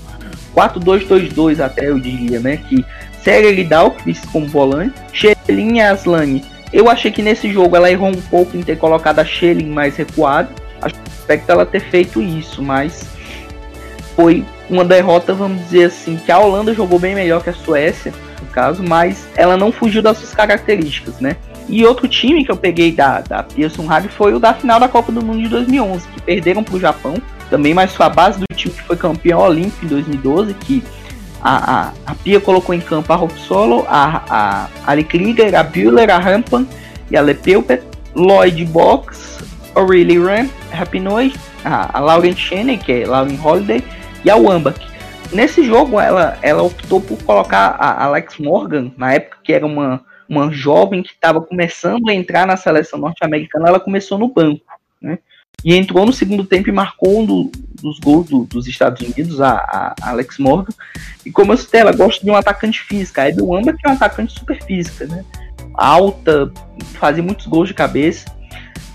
4-2-2-2 0.54 1.60
até 1.60 1.88
eu 1.88 1.98
diria, 1.98 2.40
né? 2.40 2.56
Que 2.56 2.84
Seger 3.22 3.58
e 3.58 3.64
Dalkvist 3.64 4.26
como 4.28 4.46
volante, 4.46 4.94
Schelling 5.12 5.76
e 5.76 5.80
Aslan. 5.80 6.40
Eu 6.72 6.88
achei 6.88 7.10
que 7.10 7.22
nesse 7.22 7.50
jogo 7.50 7.76
ela 7.76 7.90
errou 7.90 8.08
um 8.08 8.20
pouco 8.20 8.56
em 8.56 8.62
ter 8.62 8.76
colocado 8.76 9.20
a 9.20 9.24
Schelling 9.24 9.70
mais 9.70 9.96
recuado. 9.96 10.48
Aspecto 10.80 11.50
ela 11.50 11.64
ter 11.64 11.80
feito 11.80 12.20
isso, 12.20 12.62
mas 12.62 13.06
foi 14.14 14.44
uma 14.68 14.84
derrota, 14.84 15.32
vamos 15.32 15.62
dizer 15.64 15.84
assim, 15.84 16.16
que 16.16 16.30
a 16.30 16.38
Holanda 16.38 16.74
jogou 16.74 16.98
bem 16.98 17.14
melhor 17.14 17.42
que 17.42 17.50
a 17.50 17.54
Suécia, 17.54 18.12
no 18.40 18.46
caso, 18.48 18.82
mas 18.82 19.26
ela 19.36 19.56
não 19.56 19.72
fugiu 19.72 20.02
das 20.02 20.18
suas 20.18 20.34
características, 20.34 21.20
né? 21.20 21.36
E 21.68 21.84
outro 21.84 22.06
time 22.06 22.44
que 22.44 22.50
eu 22.50 22.56
peguei 22.56 22.92
da, 22.92 23.20
da 23.20 23.42
Pearson 23.42 23.86
Hard 23.86 24.08
foi 24.10 24.34
o 24.34 24.38
da 24.38 24.52
final 24.52 24.78
da 24.78 24.88
Copa 24.88 25.10
do 25.10 25.24
Mundo 25.24 25.42
de 25.42 25.48
2011, 25.48 26.06
que 26.08 26.20
perderam 26.20 26.62
para 26.62 26.76
o 26.76 26.80
Japão. 26.80 27.14
Também, 27.50 27.74
mas 27.74 27.94
foi 27.94 28.06
a 28.06 28.08
base 28.08 28.38
do 28.38 28.54
time 28.54 28.73
que 28.73 28.73
foi 28.86 28.96
campeão 28.96 29.40
olímpico 29.40 29.84
em 29.84 29.88
2012, 29.88 30.54
que 30.54 30.82
a, 31.42 31.88
a, 31.88 31.92
a 32.06 32.14
Pia 32.14 32.40
colocou 32.40 32.74
em 32.74 32.80
campo 32.80 33.12
a 33.12 33.16
Rock 33.16 33.38
Solo, 33.40 33.84
a, 33.88 34.22
a 34.28 34.68
Ali 34.86 35.04
Krieger, 35.04 35.54
a 35.54 35.62
Bühler, 35.62 36.10
a 36.10 36.18
Rampan 36.18 36.66
e 37.10 37.16
a 37.16 37.20
Lepeuper, 37.20 37.82
Lloyd 38.14 38.64
Box, 38.66 39.44
Aurelie 39.74 40.18
Ram, 40.18 40.48
Rapinoe, 40.70 41.34
a, 41.64 41.98
a 41.98 42.00
Lauren 42.00 42.34
Cheney, 42.34 42.78
que 42.78 42.92
é 42.92 43.06
Lauren 43.06 43.38
Holiday, 43.42 43.84
e 44.24 44.30
a 44.30 44.36
Wambach. 44.36 44.80
Nesse 45.32 45.64
jogo, 45.64 45.98
ela, 45.98 46.38
ela 46.42 46.62
optou 46.62 47.00
por 47.00 47.20
colocar 47.24 47.76
a 47.78 48.04
Alex 48.04 48.38
Morgan, 48.38 48.92
na 48.96 49.14
época 49.14 49.38
que 49.42 49.52
era 49.52 49.66
uma 49.66 50.04
uma 50.28 50.50
jovem 50.50 51.02
que 51.02 51.10
estava 51.10 51.40
começando 51.40 52.08
a 52.08 52.14
entrar 52.14 52.46
na 52.46 52.56
seleção 52.56 52.98
norte-americana, 52.98 53.68
ela 53.68 53.80
começou 53.80 54.18
no 54.18 54.28
banco, 54.28 54.64
né? 55.00 55.18
E 55.62 55.74
entrou 55.74 56.04
no 56.04 56.12
segundo 56.12 56.44
tempo 56.44 56.68
e 56.68 56.72
marcou 56.72 57.20
um 57.20 57.26
do, 57.26 57.52
dos 57.80 57.98
gols 57.98 58.28
do, 58.28 58.44
dos 58.44 58.66
Estados 58.66 59.00
Unidos, 59.06 59.40
a, 59.40 59.52
a, 59.52 59.94
Alex 60.10 60.38
Morgan. 60.38 60.72
E 61.24 61.30
como 61.30 61.52
eu 61.52 61.56
citei, 61.56 61.80
ela 61.80 61.92
gosta 61.92 62.24
de 62.24 62.30
um 62.30 62.34
atacante 62.34 62.80
física. 62.80 63.22
A 63.22 63.28
Edu 63.28 63.54
Amba, 63.54 63.72
que 63.72 63.86
é 63.86 63.90
um 63.90 63.94
atacante 63.94 64.32
super 64.32 64.62
física, 64.62 65.06
né? 65.06 65.24
Alta, 65.74 66.52
fazia 66.94 67.22
muitos 67.22 67.46
gols 67.46 67.68
de 67.68 67.74
cabeça. 67.74 68.26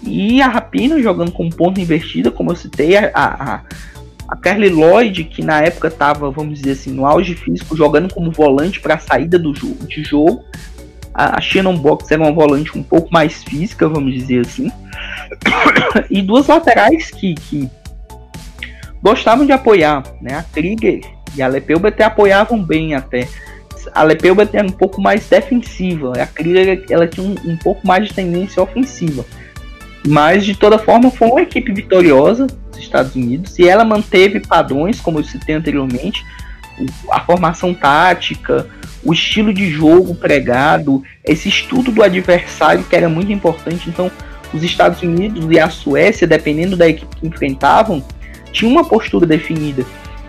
E 0.02 0.42
a 0.42 0.48
Rapino 0.48 1.02
jogando 1.02 1.32
com 1.32 1.50
ponta 1.50 1.82
invertida, 1.82 2.32
como 2.32 2.52
eu 2.52 2.56
citei, 2.56 2.96
a, 2.98 3.12
a, 3.14 3.62
a 4.28 4.36
Carly 4.38 4.70
Lloyd, 4.70 5.24
que 5.26 5.44
na 5.44 5.62
época 5.62 5.88
estava, 5.88 6.32
vamos 6.32 6.60
dizer 6.60 6.72
assim, 6.72 6.92
no 6.92 7.06
auge 7.06 7.36
físico, 7.36 7.76
jogando 7.76 8.14
como 8.14 8.32
volante 8.32 8.80
para 8.80 8.96
a 8.96 9.00
saída 9.00 9.38
do 9.38 9.52
de 9.52 10.04
jogo. 10.04 10.44
A, 11.20 11.42
Shannon 11.42 11.76
Box 11.76 12.10
era 12.10 12.22
uma 12.22 12.32
volante 12.32 12.78
um 12.78 12.84
pouco 12.84 13.12
mais 13.12 13.44
física, 13.44 13.90
vamos 13.90 14.14
dizer 14.14 14.40
assim. 14.40 14.72
e 16.10 16.22
duas 16.22 16.48
laterais 16.48 17.12
que, 17.12 17.36
que 17.36 17.70
gostavam 19.04 19.46
de 19.46 19.52
apoiar, 19.52 20.04
né? 20.22 20.36
A 20.36 20.44
Krieger 20.44 21.02
e 21.36 21.42
a 21.42 21.48
Lepelbet 21.48 22.02
apoiavam 22.02 22.64
bem 22.64 22.96
até. 22.96 23.28
A 23.94 24.04
Lepelbet 24.04 24.56
era 24.56 24.66
um 24.66 24.72
pouco 24.72 25.02
mais 25.02 25.28
defensiva, 25.28 26.14
a 26.14 26.26
Krieger 26.26 26.86
ela 26.90 27.06
tinha 27.06 27.28
um, 27.28 27.36
um 27.52 27.58
pouco 27.58 27.86
mais 27.86 28.08
de 28.08 28.14
tendência 28.14 28.64
ofensiva. 28.64 29.26
Mas 30.08 30.46
de 30.46 30.56
toda 30.56 30.80
forma 30.80 31.12
foi 31.12 31.28
uma 31.28 31.42
equipe 31.42 31.74
vitoriosa 31.74 32.48
dos 32.48 32.80
Estados 32.80 33.14
Unidos 33.14 33.60
e 33.60 33.68
ela 33.68 33.84
manteve 33.84 34.40
padrões, 34.40 35.02
como 35.02 35.20
eu 35.20 35.24
citei 35.26 35.56
anteriormente, 35.56 36.24
a 37.12 37.20
formação 37.22 37.74
tática, 37.74 38.68
o 39.04 39.14
estilo 39.14 39.54
de 39.54 39.70
jogo 39.70 40.16
pregado, 40.16 41.04
esse 41.24 41.50
estudo 41.50 41.92
do 41.92 42.04
adversário 42.04 42.84
que 42.84 42.96
era 42.96 43.10
muito 43.10 43.32
importante. 43.32 43.90
Então, 43.90 44.12
os 44.54 44.64
Estados 44.64 45.02
Unidos 45.02 45.46
e 45.50 45.60
a 45.60 45.70
Suécia, 45.70 46.28
dependendo 46.28 46.76
da 46.76 46.88
equipe 46.88 47.16
que 47.16 47.28
enfrentavam, 47.28 48.04
tinham 48.52 48.72
uma 48.72 48.84
postura 48.84 49.26
definida. 49.26 49.86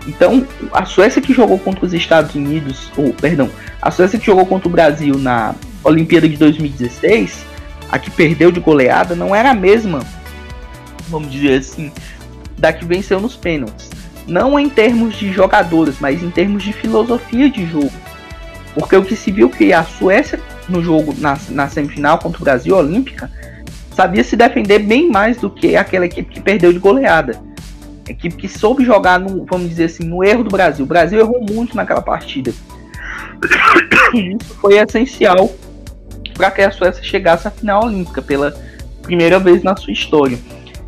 Então, 0.07 0.45
a 0.71 0.85
Suécia 0.85 1.21
que 1.21 1.33
jogou 1.33 1.59
contra 1.59 1.85
os 1.85 1.93
Estados 1.93 2.33
Unidos, 2.33 2.91
ou 2.97 3.13
perdão, 3.13 3.49
a 3.81 3.91
Suécia 3.91 4.17
que 4.17 4.25
jogou 4.25 4.45
contra 4.45 4.67
o 4.67 4.71
Brasil 4.71 5.17
na 5.17 5.53
Olimpíada 5.83 6.27
de 6.27 6.37
2016, 6.37 7.45
a 7.91 7.99
que 7.99 8.09
perdeu 8.09 8.51
de 8.51 8.59
goleada, 8.59 9.15
não 9.15 9.35
era 9.35 9.51
a 9.51 9.53
mesma, 9.53 9.99
vamos 11.09 11.31
dizer 11.31 11.59
assim, 11.59 11.91
da 12.57 12.71
que 12.71 12.85
venceu 12.85 13.19
nos 13.19 13.35
pênaltis. 13.35 13.89
Não 14.31 14.57
em 14.57 14.69
termos 14.69 15.17
de 15.17 15.29
jogadores, 15.29 15.97
mas 15.99 16.23
em 16.23 16.29
termos 16.29 16.63
de 16.63 16.71
filosofia 16.71 17.49
de 17.49 17.65
jogo. 17.65 17.91
Porque 18.73 18.95
o 18.95 19.03
que 19.03 19.13
se 19.13 19.29
viu 19.29 19.49
que 19.49 19.73
a 19.73 19.83
Suécia, 19.83 20.39
no 20.69 20.81
jogo, 20.81 21.13
na, 21.17 21.37
na 21.49 21.67
semifinal 21.67 22.17
contra 22.17 22.39
o 22.39 22.45
Brasil 22.45 22.73
Olímpica, 22.73 23.29
sabia 23.93 24.23
se 24.23 24.37
defender 24.37 24.79
bem 24.79 25.09
mais 25.11 25.35
do 25.35 25.49
que 25.49 25.75
aquela 25.75 26.05
equipe 26.05 26.33
que 26.33 26.39
perdeu 26.39 26.71
de 26.71 26.79
goleada. 26.79 27.41
Equipe 28.07 28.37
que 28.37 28.47
soube 28.47 28.85
jogar, 28.85 29.19
no, 29.19 29.45
vamos 29.45 29.67
dizer 29.67 29.83
assim, 29.83 30.05
no 30.05 30.23
erro 30.23 30.45
do 30.45 30.49
Brasil. 30.49 30.85
O 30.85 30.87
Brasil 30.87 31.19
errou 31.19 31.41
muito 31.41 31.75
naquela 31.75 32.01
partida. 32.01 32.53
Isso 34.15 34.55
foi 34.61 34.77
essencial 34.77 35.53
para 36.35 36.49
que 36.51 36.61
a 36.61 36.71
Suécia 36.71 37.03
chegasse 37.03 37.49
à 37.49 37.51
final 37.51 37.83
olímpica 37.83 38.21
pela 38.21 38.55
primeira 39.01 39.39
vez 39.39 39.61
na 39.61 39.75
sua 39.75 39.91
história. 39.91 40.39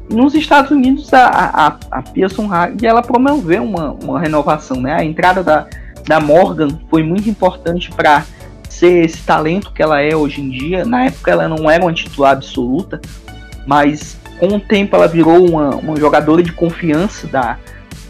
Nos 0.09 0.35
Estados 0.35 0.71
Unidos, 0.71 1.13
a, 1.13 1.27
a, 1.27 1.77
a 1.91 2.01
Pearson 2.01 2.51
Hag, 2.53 2.85
ela 2.85 3.01
promoveu 3.01 3.63
uma, 3.63 3.91
uma 3.91 4.19
renovação, 4.19 4.79
né? 4.79 4.93
A 4.93 5.03
entrada 5.03 5.43
da, 5.43 5.67
da 6.07 6.19
Morgan 6.19 6.67
foi 6.89 7.03
muito 7.03 7.29
importante 7.29 7.89
para 7.91 8.25
ser 8.69 9.05
esse 9.05 9.23
talento 9.23 9.71
que 9.71 9.81
ela 9.81 10.01
é 10.01 10.15
hoje 10.15 10.41
em 10.41 10.49
dia. 10.49 10.85
Na 10.85 11.05
época 11.05 11.31
ela 11.31 11.47
não 11.47 11.69
era 11.69 11.83
uma 11.83 11.93
titular 11.93 12.33
absoluta, 12.33 12.99
mas 13.65 14.17
com 14.39 14.47
o 14.47 14.59
tempo 14.59 14.95
ela 14.95 15.07
virou 15.07 15.47
uma, 15.47 15.69
uma 15.75 15.95
jogadora 15.95 16.43
de 16.43 16.51
confiança 16.51 17.27
da, 17.27 17.57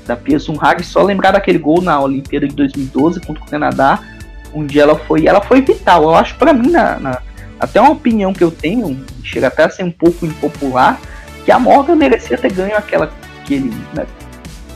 da 0.06 0.16
Pearson 0.16 0.58
Hag. 0.60 0.84
Só 0.84 1.04
lembrar 1.04 1.32
daquele 1.32 1.60
gol 1.60 1.82
na 1.82 2.00
Olimpíada 2.02 2.48
de 2.48 2.56
2012 2.56 3.22
contra 3.22 3.44
o 3.44 3.48
Canadá, 3.48 4.00
onde 4.54 4.80
ela 4.80 4.96
foi, 4.96 5.28
ela 5.28 5.42
foi 5.42 5.62
vital. 5.62 6.04
Eu 6.04 6.16
acho 6.16 6.36
para 6.36 6.54
mim, 6.54 6.72
na, 6.72 7.00
na, 7.00 7.22
até 7.60 7.80
uma 7.80 7.92
opinião 7.92 8.34
que 8.34 8.44
eu 8.44 8.52
tenho, 8.52 9.00
chega 9.24 9.48
até 9.48 9.64
a 9.64 9.70
ser 9.70 9.84
um 9.84 9.92
pouco 9.92 10.26
impopular, 10.26 11.00
que 11.46 11.52
a 11.52 11.60
Morgan 11.60 11.96
merecia 11.96 12.38
ter 12.38 12.52
ganho 12.52 12.76
aquela 12.76 13.12
aquele, 13.42 13.74
né, 13.94 14.06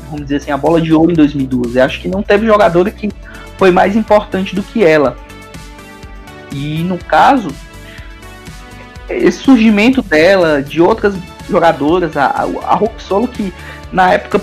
vamos 0.05 0.23
dizer 0.23 0.37
assim, 0.37 0.51
a 0.51 0.57
bola 0.57 0.81
de 0.81 0.93
ouro 0.93 1.11
em 1.11 1.15
2012. 1.15 1.77
Eu 1.77 1.83
acho 1.83 2.01
que 2.01 2.07
não 2.07 2.21
teve 2.21 2.45
jogador 2.45 2.89
que 2.91 3.09
foi 3.57 3.71
mais 3.71 3.95
importante 3.95 4.55
do 4.55 4.61
que 4.61 4.83
ela. 4.83 5.17
E 6.51 6.83
no 6.83 6.97
caso, 6.97 7.49
esse 9.09 9.39
surgimento 9.39 10.01
dela, 10.01 10.61
de 10.61 10.81
outras 10.81 11.15
jogadoras, 11.49 12.15
a, 12.17 12.25
a 12.25 12.75
Roxolo 12.75 13.27
que 13.27 13.53
na 13.91 14.13
época 14.13 14.41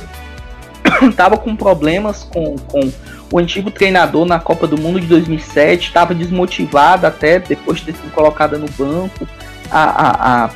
estava 1.08 1.36
com 1.36 1.54
problemas 1.54 2.24
com, 2.24 2.56
com 2.56 2.92
o 3.32 3.38
antigo 3.38 3.70
treinador 3.70 4.24
na 4.26 4.38
Copa 4.38 4.66
do 4.66 4.78
Mundo 4.78 5.00
de 5.00 5.06
2007, 5.06 5.88
estava 5.88 6.14
desmotivada 6.14 7.08
até 7.08 7.38
depois 7.38 7.78
de 7.78 7.86
ter 7.86 7.94
sido 7.94 8.12
colocada 8.12 8.58
no 8.58 8.66
banco. 8.78 9.26
A, 9.70 9.82
a, 9.82 10.44
a, 10.44 10.50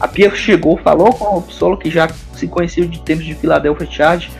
a 0.00 0.06
Pierre 0.06 0.36
chegou, 0.36 0.76
falou 0.76 1.12
com 1.12 1.24
a 1.24 1.30
Roxolo 1.30 1.76
que 1.76 1.90
já 1.90 2.08
se 2.34 2.46
conheciam 2.46 2.86
de 2.86 3.00
tempos 3.00 3.24
de 3.24 3.34
Philadelphia 3.34 3.88
Charge, 3.90 4.30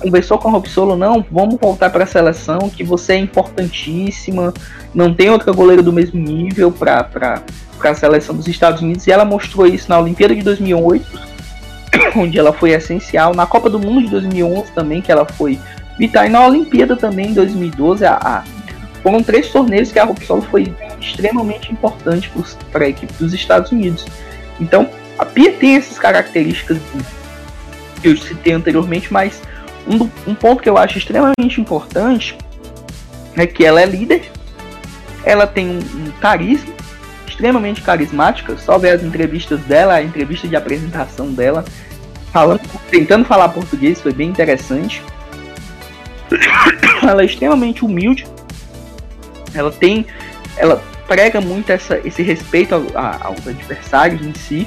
conversou 0.00 0.38
com 0.38 0.48
a 0.48 0.52
Robsolo, 0.52 0.96
não, 0.96 1.24
vamos 1.30 1.56
voltar 1.58 1.90
para 1.90 2.04
a 2.04 2.06
seleção, 2.06 2.58
que 2.70 2.84
você 2.84 3.14
é 3.14 3.16
importantíssima, 3.16 4.52
não 4.94 5.14
tem 5.14 5.30
outra 5.30 5.52
goleira 5.52 5.82
do 5.82 5.92
mesmo 5.92 6.20
nível 6.20 6.70
para 6.70 7.42
a 7.82 7.94
seleção 7.94 8.34
dos 8.34 8.46
Estados 8.46 8.82
Unidos, 8.82 9.06
e 9.06 9.12
ela 9.12 9.24
mostrou 9.24 9.66
isso 9.66 9.88
na 9.88 9.98
Olimpíada 9.98 10.34
de 10.34 10.42
2008, 10.42 11.06
onde 12.16 12.38
ela 12.38 12.52
foi 12.52 12.70
essencial, 12.70 13.34
na 13.34 13.46
Copa 13.46 13.70
do 13.70 13.78
Mundo 13.78 14.02
de 14.02 14.10
2011 14.10 14.72
também, 14.72 15.00
que 15.00 15.10
ela 15.10 15.24
foi 15.24 15.58
vital, 15.98 16.26
e 16.26 16.28
na 16.28 16.46
Olimpíada 16.46 16.96
também 16.96 17.28
em 17.28 17.34
2012, 17.34 18.04
a, 18.04 18.14
a 18.14 18.44
foram 19.02 19.22
três 19.22 19.50
torneios 19.50 19.92
que 19.92 19.98
a 19.98 20.04
Robsolo 20.04 20.40
foi 20.40 20.74
extremamente 20.98 21.70
importante 21.70 22.32
para 22.72 22.86
a 22.86 22.88
equipe 22.88 23.12
dos 23.12 23.34
Estados 23.34 23.70
Unidos. 23.70 24.06
Então, 24.60 24.88
a 25.18 25.24
Pia 25.24 25.52
tem 25.52 25.76
essas 25.76 25.98
características 25.98 26.78
que 28.00 28.08
eu 28.08 28.16
citei 28.16 28.52
anteriormente, 28.52 29.12
mas 29.12 29.40
um, 29.86 30.08
um 30.30 30.34
ponto 30.34 30.62
que 30.62 30.68
eu 30.68 30.78
acho 30.78 30.98
extremamente 30.98 31.60
importante 31.60 32.36
é 33.36 33.46
que 33.46 33.64
ela 33.64 33.80
é 33.80 33.86
líder, 33.86 34.30
ela 35.24 35.46
tem 35.46 35.68
um, 35.68 35.78
um 35.78 36.10
carisma 36.20 36.72
extremamente 37.26 37.82
carismática, 37.82 38.56
só 38.56 38.78
ver 38.78 38.90
as 38.90 39.02
entrevistas 39.02 39.60
dela, 39.62 39.94
a 39.94 40.02
entrevista 40.02 40.46
de 40.46 40.54
apresentação 40.54 41.32
dela, 41.32 41.64
falando, 42.32 42.60
tentando 42.90 43.24
falar 43.24 43.48
português, 43.48 44.00
foi 44.00 44.12
bem 44.12 44.28
interessante. 44.28 45.02
ela 47.02 47.22
é 47.22 47.24
extremamente 47.24 47.84
humilde, 47.84 48.24
ela 49.52 49.72
tem, 49.72 50.06
ela 50.56 50.82
prega 51.06 51.40
muito 51.40 51.70
essa, 51.70 51.98
esse 52.06 52.22
respeito 52.22 52.74
aos 52.74 53.46
adversários 53.46 54.24
em 54.24 54.34
si. 54.34 54.66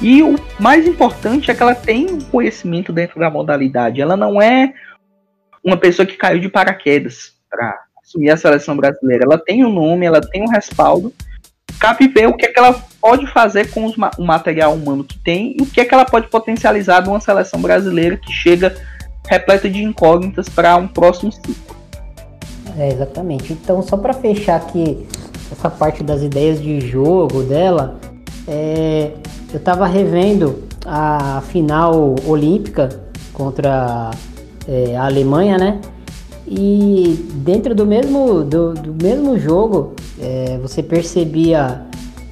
E 0.00 0.22
o 0.22 0.36
mais 0.58 0.86
importante 0.86 1.50
é 1.50 1.54
que 1.54 1.62
ela 1.62 1.74
tem 1.74 2.10
um 2.10 2.20
conhecimento 2.20 2.92
dentro 2.92 3.20
da 3.20 3.30
modalidade. 3.30 4.00
Ela 4.00 4.16
não 4.16 4.40
é 4.40 4.72
uma 5.62 5.76
pessoa 5.76 6.06
que 6.06 6.16
caiu 6.16 6.40
de 6.40 6.48
paraquedas 6.48 7.34
para 7.50 7.78
assumir 8.02 8.30
a 8.30 8.36
seleção 8.36 8.76
brasileira. 8.76 9.24
Ela 9.24 9.38
tem 9.38 9.64
um 9.64 9.72
nome, 9.72 10.06
ela 10.06 10.20
tem 10.20 10.42
um 10.42 10.50
respaldo. 10.50 11.12
Cabe 11.78 12.08
ver 12.08 12.28
o 12.28 12.36
que, 12.36 12.46
é 12.46 12.48
que 12.48 12.58
ela 12.58 12.82
pode 13.00 13.26
fazer 13.26 13.70
com 13.70 13.84
os, 13.84 13.94
o 14.18 14.24
material 14.24 14.74
humano 14.74 15.04
que 15.04 15.18
tem 15.18 15.56
e 15.58 15.62
o 15.62 15.66
que 15.66 15.80
é 15.80 15.84
que 15.84 15.94
ela 15.94 16.04
pode 16.04 16.28
potencializar 16.28 17.04
numa 17.04 17.20
seleção 17.20 17.60
brasileira 17.60 18.16
que 18.16 18.32
chega 18.32 18.74
repleta 19.28 19.68
de 19.68 19.82
incógnitas 19.82 20.48
para 20.48 20.76
um 20.76 20.88
próximo 20.88 21.30
ciclo. 21.30 21.76
É, 22.78 22.88
exatamente. 22.88 23.52
Então, 23.52 23.82
só 23.82 23.96
para 23.96 24.12
fechar 24.12 24.56
aqui 24.56 25.06
essa 25.50 25.68
parte 25.68 26.02
das 26.02 26.22
ideias 26.22 26.60
de 26.60 26.80
jogo 26.80 27.42
dela, 27.42 27.98
é, 28.46 29.12
eu 29.52 29.58
estava 29.58 29.86
revendo 29.86 30.62
a 30.86 31.42
final 31.48 32.14
olímpica 32.26 32.88
contra 33.32 34.10
é, 34.66 34.96
a 34.96 35.04
Alemanha, 35.04 35.58
né? 35.58 35.80
E 36.46 37.28
dentro 37.34 37.74
do 37.74 37.86
mesmo, 37.86 38.42
do, 38.42 38.74
do 38.74 39.04
mesmo 39.04 39.38
jogo, 39.38 39.94
é, 40.20 40.58
você 40.58 40.82
percebia 40.82 41.82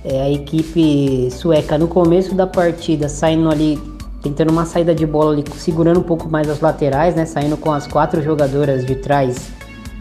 é, 0.04 0.22
a 0.22 0.30
equipe 0.30 1.30
sueca 1.30 1.78
no 1.78 1.86
começo 1.86 2.34
da 2.34 2.46
partida 2.46 3.08
saindo 3.08 3.48
ali, 3.50 3.78
tentando 4.22 4.50
uma 4.50 4.64
saída 4.64 4.94
de 4.94 5.06
bola 5.06 5.32
ali, 5.32 5.44
segurando 5.56 6.00
um 6.00 6.02
pouco 6.02 6.28
mais 6.28 6.48
as 6.48 6.60
laterais, 6.60 7.14
né? 7.14 7.26
Saindo 7.26 7.56
com 7.56 7.72
as 7.72 7.86
quatro 7.86 8.22
jogadoras 8.22 8.84
de 8.84 8.96
trás, 8.96 9.50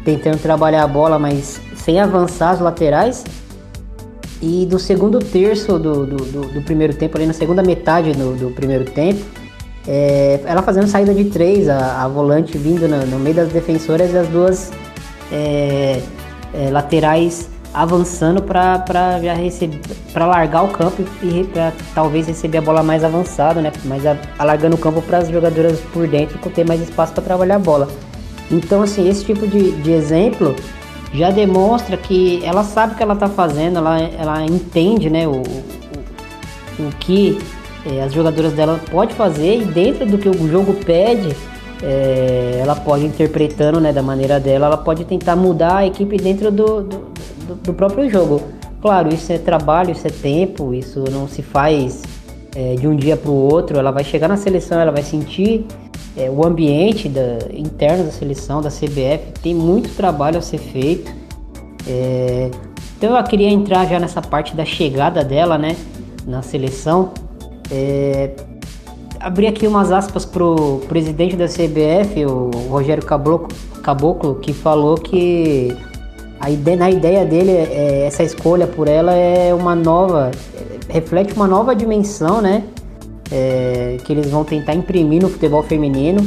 tentando 0.03 0.39
trabalhar 0.39 0.83
a 0.83 0.87
bola, 0.87 1.19
mas 1.19 1.61
sem 1.87 2.01
avançar 2.01 2.49
as 2.49 2.59
laterais. 2.59 3.23
E 4.41 4.67
do 4.69 4.77
segundo 4.77 5.19
terço 5.19 5.79
do, 5.79 6.05
do, 6.05 6.17
do, 6.17 6.41
do 6.49 6.61
primeiro 6.61 6.93
tempo, 6.93 7.17
ali 7.17 7.25
na 7.25 7.33
segunda 7.33 7.63
metade 7.63 8.11
do, 8.11 8.35
do 8.35 8.51
primeiro 8.51 8.83
tempo, 8.83 9.21
é, 9.87 10.41
ela 10.45 10.61
fazendo 10.61 10.87
saída 10.87 11.13
de 11.13 11.25
três, 11.25 11.69
a, 11.69 12.03
a 12.03 12.07
volante 12.09 12.57
vindo 12.57 12.87
no, 12.89 13.05
no, 13.05 13.17
meio 13.17 13.37
das 13.37 13.49
defensoras 13.49 14.13
e 14.13 14.17
as 14.17 14.27
duas 14.27 14.71
é, 15.31 16.01
é, 16.53 16.69
laterais 16.69 17.49
avançando 17.73 18.43
para 18.43 18.79
para 18.79 20.25
largar 20.25 20.63
o 20.65 20.67
campo 20.67 21.03
e 21.23 21.43
para 21.45 21.71
talvez 21.95 22.27
receber 22.27 22.59
a 22.59 22.61
bola 22.61 22.83
mais 22.83 23.03
avançada, 23.03 23.61
né? 23.61 23.71
Mais 23.85 24.05
a, 24.05 24.17
alargando 24.37 24.75
o 24.75 24.79
campo 24.79 25.01
para 25.01 25.19
as 25.19 25.29
jogadoras 25.29 25.79
por 25.93 26.07
dentro 26.07 26.37
ter 26.49 26.65
mais 26.65 26.81
espaço 26.81 27.13
para 27.13 27.23
trabalhar 27.23 27.55
a 27.55 27.59
bola. 27.59 27.87
Então, 28.51 28.81
assim, 28.81 29.07
esse 29.09 29.25
tipo 29.25 29.47
de, 29.47 29.71
de 29.81 29.91
exemplo 29.91 30.55
já 31.13 31.29
demonstra 31.31 31.95
que 31.97 32.43
ela 32.43 32.63
sabe 32.63 32.93
o 32.93 32.97
que 32.97 33.03
ela 33.03 33.13
está 33.13 33.27
fazendo, 33.27 33.77
ela, 33.77 33.99
ela 33.99 34.45
entende 34.45 35.09
né, 35.09 35.27
o, 35.27 35.41
o, 35.41 36.83
o 36.87 36.89
que 36.99 37.37
é, 37.85 38.03
as 38.03 38.13
jogadoras 38.13 38.53
dela 38.53 38.79
pode 38.91 39.13
fazer 39.13 39.61
e 39.61 39.65
dentro 39.65 40.05
do 40.05 40.17
que 40.17 40.27
o 40.27 40.47
jogo 40.49 40.73
pede, 40.73 41.35
é, 41.81 42.59
ela 42.61 42.75
pode 42.75 43.05
interpretando 43.05 43.79
né, 43.79 43.93
da 43.93 44.01
maneira 44.01 44.39
dela, 44.39 44.65
ela 44.65 44.77
pode 44.77 45.05
tentar 45.05 45.35
mudar 45.35 45.77
a 45.77 45.87
equipe 45.87 46.17
dentro 46.17 46.51
do, 46.51 46.81
do, 46.81 46.97
do, 47.47 47.55
do 47.55 47.73
próprio 47.73 48.09
jogo. 48.09 48.41
Claro, 48.81 49.13
isso 49.13 49.31
é 49.31 49.37
trabalho, 49.37 49.91
isso 49.91 50.05
é 50.05 50.09
tempo, 50.09 50.73
isso 50.73 51.03
não 51.11 51.27
se 51.27 51.41
faz 51.41 52.03
é, 52.55 52.75
de 52.75 52.87
um 52.87 52.95
dia 52.95 53.17
para 53.17 53.31
o 53.31 53.33
outro. 53.33 53.77
Ela 53.77 53.91
vai 53.91 54.03
chegar 54.03 54.27
na 54.27 54.37
seleção, 54.37 54.79
ela 54.79 54.91
vai 54.91 55.03
sentir 55.03 55.65
é, 56.17 56.29
o 56.29 56.45
ambiente 56.45 57.07
da, 57.07 57.37
interno 57.53 58.05
da 58.05 58.11
seleção, 58.11 58.61
da 58.61 58.69
CBF, 58.69 59.33
tem 59.41 59.53
muito 59.53 59.95
trabalho 59.95 60.39
a 60.39 60.41
ser 60.41 60.57
feito. 60.57 61.11
É, 61.87 62.49
então 62.97 63.15
eu 63.15 63.23
queria 63.23 63.49
entrar 63.49 63.85
já 63.85 63.99
nessa 63.99 64.21
parte 64.21 64.55
da 64.55 64.65
chegada 64.65 65.23
dela, 65.23 65.57
né, 65.57 65.77
na 66.25 66.41
seleção. 66.41 67.11
É, 67.69 68.31
abrir 69.19 69.47
aqui 69.47 69.67
umas 69.67 69.91
aspas 69.91 70.25
pro 70.25 70.81
presidente 70.87 71.35
da 71.35 71.45
CBF, 71.45 72.25
o 72.25 72.49
Rogério 72.69 73.05
Caboclo, 73.05 73.49
Caboclo 73.83 74.35
que 74.35 74.53
falou 74.53 74.95
que 74.95 75.75
a 76.39 76.49
ideia, 76.49 76.77
na 76.77 76.89
ideia 76.89 77.25
dele, 77.25 77.51
é, 77.51 78.05
essa 78.07 78.23
escolha 78.23 78.65
por 78.65 78.87
ela 78.87 79.13
é 79.13 79.53
uma 79.53 79.75
nova, 79.75 80.31
reflete 80.89 81.33
uma 81.33 81.47
nova 81.47 81.75
dimensão, 81.75 82.41
né? 82.41 82.63
É, 83.31 83.97
que 84.03 84.13
eles 84.13 84.29
vão 84.29 84.43
tentar 84.43 84.73
imprimir 84.73 85.21
no 85.21 85.29
futebol 85.29 85.63
feminino 85.63 86.25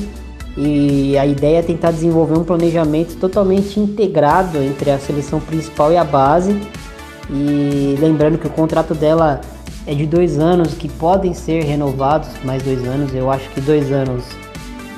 e 0.57 1.17
a 1.17 1.27
ideia 1.27 1.59
é 1.59 1.63
tentar 1.63 1.91
desenvolver 1.91 2.39
um 2.39 2.45
planejamento 2.45 3.17
totalmente 3.17 3.79
integrado 3.79 4.59
entre 4.59 4.91
a 4.91 4.99
seleção 4.99 5.41
principal 5.41 5.93
e 5.93 5.97
a 5.97 6.05
base. 6.05 6.61
E 7.31 7.97
lembrando 8.01 8.39
que 8.39 8.47
o 8.47 8.51
contrato 8.51 8.95
dela 8.95 9.41
é 9.87 9.95
de 9.95 10.05
dois 10.07 10.39
anos, 10.39 10.75
que 10.75 10.89
podem 10.89 11.33
ser 11.33 11.63
renovados 11.65 12.29
mais 12.45 12.63
dois 12.63 12.85
anos. 12.85 13.15
Eu 13.15 13.31
acho 13.31 13.49
que 13.51 13.61
dois 13.61 13.93
anos 13.93 14.25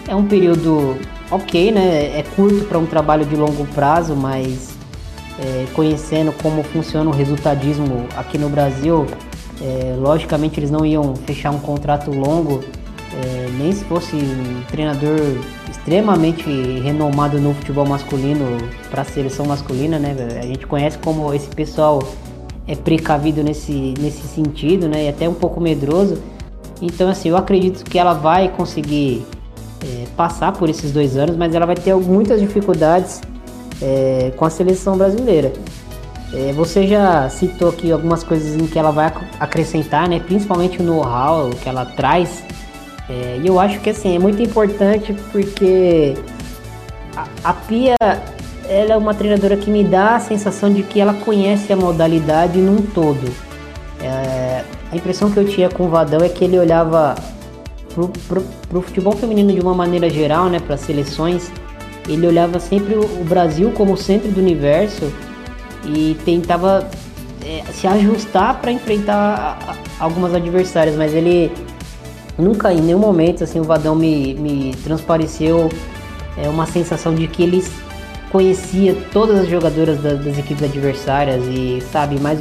é 0.09 0.15
um 0.15 0.27
período 0.27 0.97
ok, 1.31 1.71
né? 1.71 2.19
É 2.19 2.25
curto 2.35 2.65
para 2.65 2.79
um 2.79 2.87
trabalho 2.87 3.25
de 3.25 3.37
longo 3.37 3.67
prazo, 3.67 4.17
mas 4.17 4.71
é, 5.39 5.67
conhecendo 5.75 6.33
como 6.43 6.63
funciona 6.63 7.09
o 7.11 7.13
resultadismo 7.13 8.07
aqui 8.17 8.39
no 8.39 8.49
Brasil, 8.49 9.07
é, 9.61 9.95
logicamente 9.99 10.59
eles 10.59 10.71
não 10.71 10.85
iam 10.85 11.15
fechar 11.15 11.51
um 11.51 11.59
contrato 11.59 12.11
longo, 12.11 12.61
é, 13.15 13.51
nem 13.59 13.73
se 13.73 13.85
fosse 13.85 14.17
um 14.17 14.63
treinador 14.71 15.19
extremamente 15.71 16.49
renomado 16.81 17.39
no 17.41 17.53
futebol 17.55 17.85
masculino 17.85 18.57
para 18.91 19.03
a 19.03 19.05
seleção 19.05 19.45
masculina, 19.47 19.99
né? 19.99 20.17
A 20.41 20.47
gente 20.47 20.67
conhece 20.67 20.97
como 20.99 21.33
esse 21.35 21.49
pessoal 21.49 22.03
é 22.67 22.75
precavido 22.75 23.43
nesse, 23.43 23.95
nesse 24.01 24.27
sentido, 24.29 24.89
né? 24.89 25.05
E 25.05 25.09
até 25.09 25.29
um 25.29 25.35
pouco 25.35 25.61
medroso. 25.61 26.23
Então, 26.81 27.09
assim, 27.09 27.29
eu 27.29 27.37
acredito 27.37 27.85
que 27.85 27.99
ela 27.99 28.15
vai 28.15 28.49
conseguir 28.49 29.25
é, 29.85 30.05
passar 30.17 30.53
por 30.53 30.69
esses 30.69 30.91
dois 30.93 31.17
anos, 31.17 31.37
mas 31.37 31.55
ela 31.55 31.67
vai 31.67 31.77
ter 31.77 31.95
muitas 31.95 32.41
dificuldades 32.41 33.21
é, 33.81 34.33
com 34.37 34.45
a 34.45 34.51
seleção 34.51 34.97
brasileira. 34.97 35.53
É, 36.35 36.53
você 36.53 36.87
já 36.87 37.29
citou 37.29 37.69
aqui 37.69 37.93
algumas 37.93 38.25
coisas 38.25 38.57
em 38.57 38.67
que 38.67 38.79
ela 38.79 38.91
vai 38.91 39.13
acrescentar, 39.39 40.09
né? 40.09 40.19
Principalmente 40.19 40.81
o 40.81 40.83
know-how 40.83 41.51
que 41.51 41.69
ela 41.69 41.85
traz. 41.85 42.43
É, 43.09 43.39
e 43.43 43.47
eu 43.47 43.61
acho 43.61 43.81
que 43.81 43.91
assim 43.91 44.17
é 44.17 44.19
muito 44.19 44.41
importante 44.43 45.15
porque 45.31 46.15
a, 47.15 47.27
a 47.45 47.53
Pia 47.53 47.97
ela 48.69 48.95
é 48.95 48.97
uma 48.97 49.13
treinadora 49.13 49.57
que 49.57 49.71
me 49.71 49.85
dá 49.85 50.17
a 50.17 50.21
sensação 50.21 50.73
de 50.73 50.83
que 50.83 51.01
ela 51.01 51.13
conhece 51.13 51.73
a 51.73 51.77
modalidade 51.77 52.59
num 52.59 52.81
todo. 52.81 53.31
É, 54.01 54.65
a 54.91 54.97
impressão 54.97 55.31
que 55.31 55.37
eu 55.37 55.47
tinha 55.47 55.69
com 55.69 55.85
o 55.85 55.89
Vadão 55.89 56.21
é 56.25 56.29
que 56.29 56.45
ele 56.45 56.59
olhava 56.59 57.15
pro, 57.95 58.09
pro 58.69 58.83
futebol 58.83 59.13
feminino 59.13 59.53
de 59.53 59.61
uma 59.61 59.75
maneira 59.75 60.09
geral, 60.09 60.49
né, 60.49 60.59
para 60.59 60.77
seleções, 60.77 61.53
ele 62.09 62.27
olhava 62.27 62.59
sempre 62.59 62.95
o, 62.95 63.03
o 63.03 63.25
Brasil 63.25 63.71
como 63.73 63.97
centro 63.97 64.31
do 64.31 64.41
universo 64.41 65.13
e 65.85 66.17
tentava 66.25 66.89
é, 67.45 67.63
se 67.73 67.87
ajustar 67.87 68.61
para 68.61 68.73
enfrentar 68.73 69.77
algumas 69.99 70.35
adversárias, 70.35 70.97
mas 70.97 71.15
ele 71.15 71.53
nunca 72.39 72.73
em 72.73 72.81
nenhum 72.81 72.99
momento 72.99 73.45
assim 73.45 73.61
o 73.61 73.65
Vadão 73.65 73.95
me, 73.95 74.35
me 74.35 74.75
transpareceu 74.85 75.69
é, 76.37 76.49
uma 76.49 76.67
sensação 76.67 77.15
de 77.15 77.27
que 77.27 77.43
ele 77.43 77.63
conhecia 78.31 78.97
todas 79.13 79.41
as 79.41 79.49
jogadoras 79.49 80.01
das, 80.01 80.25
das 80.25 80.39
equipes 80.39 80.63
adversárias 80.63 81.45
e 81.47 81.81
sabe 81.93 82.19
mais 82.19 82.39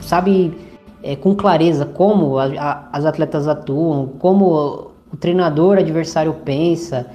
sabe 0.00 0.52
é, 1.02 1.14
com 1.14 1.34
clareza 1.34 1.84
como 1.84 2.38
a, 2.38 2.46
a, 2.46 2.88
as 2.92 3.04
atletas 3.04 3.46
atuam, 3.46 4.08
como 4.18 4.92
o 5.12 5.16
treinador 5.16 5.78
adversário 5.78 6.32
pensa, 6.44 7.06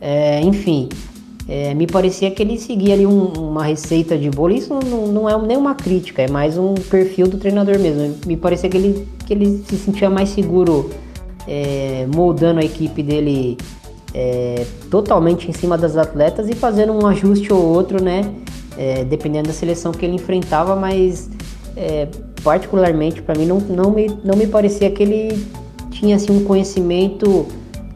é, 0.00 0.40
enfim, 0.40 0.88
é, 1.48 1.74
me 1.74 1.86
parecia 1.86 2.30
que 2.30 2.42
ele 2.42 2.58
seguia 2.58 2.94
ali 2.94 3.06
um, 3.06 3.26
uma 3.32 3.64
receita 3.64 4.16
de 4.16 4.30
bolo. 4.30 4.54
Isso 4.54 4.72
não, 4.84 5.08
não 5.08 5.28
é 5.28 5.36
nenhuma 5.40 5.74
crítica, 5.74 6.22
é 6.22 6.28
mais 6.28 6.56
um 6.56 6.74
perfil 6.74 7.26
do 7.26 7.38
treinador 7.38 7.78
mesmo. 7.78 8.16
Me 8.26 8.36
parecia 8.36 8.68
que 8.68 8.76
ele, 8.76 9.06
que 9.26 9.34
ele 9.34 9.62
se 9.68 9.76
sentia 9.76 10.08
mais 10.08 10.28
seguro 10.28 10.90
é, 11.46 12.06
moldando 12.14 12.60
a 12.60 12.64
equipe 12.64 13.02
dele 13.02 13.58
é, 14.14 14.64
totalmente 14.90 15.48
em 15.48 15.52
cima 15.52 15.76
das 15.76 15.96
atletas 15.96 16.48
e 16.48 16.54
fazendo 16.54 16.92
um 16.92 17.06
ajuste 17.06 17.52
ou 17.52 17.62
outro, 17.62 18.02
né? 18.02 18.32
É, 18.78 19.04
dependendo 19.04 19.48
da 19.48 19.54
seleção 19.54 19.92
que 19.92 20.06
ele 20.06 20.14
enfrentava, 20.14 20.74
mas 20.74 21.28
é, 21.76 22.08
particularmente 22.42 23.20
para 23.20 23.34
mim 23.34 23.44
não, 23.44 23.58
não, 23.58 23.90
me, 23.90 24.06
não 24.24 24.34
me 24.34 24.46
parecia 24.46 24.90
que 24.90 25.02
ele 25.02 25.46
tinha 25.90 26.16
assim 26.16 26.32
um 26.32 26.42
conhecimento 26.44 27.46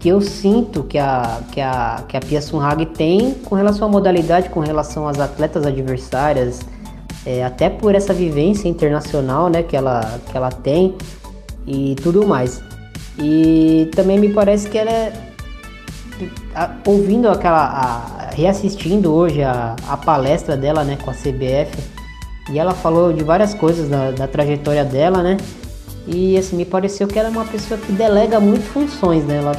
que 0.07 0.11
eu 0.11 0.21
sinto 0.21 0.85
que 0.85 0.99
a, 0.99 1.41
que 1.51 1.61
a, 1.61 2.05
que 2.07 2.17
a 2.17 2.21
Pia 2.21 2.41
Sunhag 2.41 2.87
tem 2.87 3.35
com 3.45 3.57
relação 3.57 3.89
à 3.89 3.91
modalidade, 3.91 4.51
com 4.51 4.61
relação 4.61 5.09
às 5.09 5.19
atletas 5.19 5.67
adversárias, 5.67 6.61
é, 7.27 7.45
até 7.45 7.69
por 7.69 7.93
essa 7.93 8.15
vivência 8.15 8.69
internacional 8.69 9.51
né, 9.51 9.65
que, 9.65 9.77
ela, 9.77 10.21
que 10.31 10.37
ela 10.37 10.53
tem 10.53 10.95
e 11.67 11.97
tudo 11.97 12.25
mais. 12.25 12.63
E 13.19 13.91
também 13.97 14.17
me 14.17 14.33
parece 14.33 14.71
que 14.71 14.79
ela 14.79 14.93
é. 14.93 15.13
A, 16.55 16.71
ouvindo 16.87 17.29
aquela. 17.29 17.65
A, 17.65 18.31
reassistindo 18.31 19.13
hoje 19.13 19.43
a, 19.43 19.75
a 19.89 19.97
palestra 19.97 20.57
dela 20.57 20.85
né, 20.85 20.97
com 21.05 21.11
a 21.11 21.15
CBF, 21.15 21.83
e 22.53 22.61
ela 22.61 22.75
falou 22.75 23.13
de 23.13 23.25
várias 23.25 23.55
coisas 23.55 23.89
da, 23.89 24.13
da 24.13 24.29
trajetória 24.29 24.85
dela, 24.85 25.21
né? 25.21 25.37
E 26.07 26.39
assim, 26.39 26.55
me 26.55 26.65
pareceu 26.65 27.09
que 27.09 27.19
ela 27.19 27.27
é 27.27 27.33
uma 27.33 27.45
pessoa 27.45 27.77
que 27.81 27.91
delega 27.91 28.39
muito 28.39 28.63
funções, 28.63 29.25
né? 29.25 29.39
Ela 29.39 29.57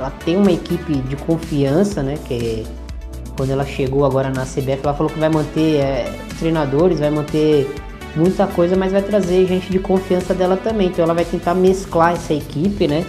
ela 0.00 0.10
tem 0.24 0.36
uma 0.36 0.50
equipe 0.50 0.94
de 0.94 1.16
confiança, 1.16 2.02
né? 2.02 2.18
Que 2.26 2.66
quando 3.36 3.50
ela 3.50 3.64
chegou 3.64 4.04
agora 4.04 4.30
na 4.30 4.44
CBF, 4.44 4.80
ela 4.82 4.94
falou 4.94 5.12
que 5.12 5.18
vai 5.18 5.28
manter 5.28 5.76
é, 5.76 6.12
treinadores, 6.38 6.98
vai 6.98 7.10
manter 7.10 7.72
muita 8.16 8.46
coisa, 8.46 8.76
mas 8.76 8.92
vai 8.92 9.02
trazer 9.02 9.46
gente 9.46 9.70
de 9.70 9.78
confiança 9.78 10.34
dela 10.34 10.56
também. 10.56 10.88
Então 10.88 11.04
ela 11.04 11.14
vai 11.14 11.24
tentar 11.24 11.54
mesclar 11.54 12.14
essa 12.14 12.34
equipe, 12.34 12.88
né? 12.88 13.04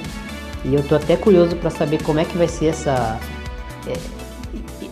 E 0.63 0.75
eu 0.75 0.83
tô 0.83 0.95
até 0.95 1.15
curioso 1.15 1.55
para 1.55 1.69
saber 1.69 2.03
como 2.03 2.19
é 2.19 2.25
que 2.25 2.37
vai 2.37 2.47
ser 2.47 2.67
essa 2.67 3.17
é, 3.87 3.93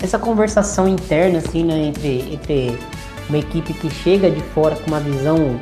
essa 0.02 0.18
conversação 0.18 0.88
interna 0.88 1.40
assim, 1.40 1.64
né, 1.64 1.78
entre, 1.88 2.34
entre 2.34 2.80
uma 3.28 3.38
equipe 3.38 3.74
que 3.74 3.90
chega 3.90 4.32
de 4.32 4.42
fora 4.42 4.76
com 4.78 4.88
uma 4.88 5.00
visão 5.00 5.60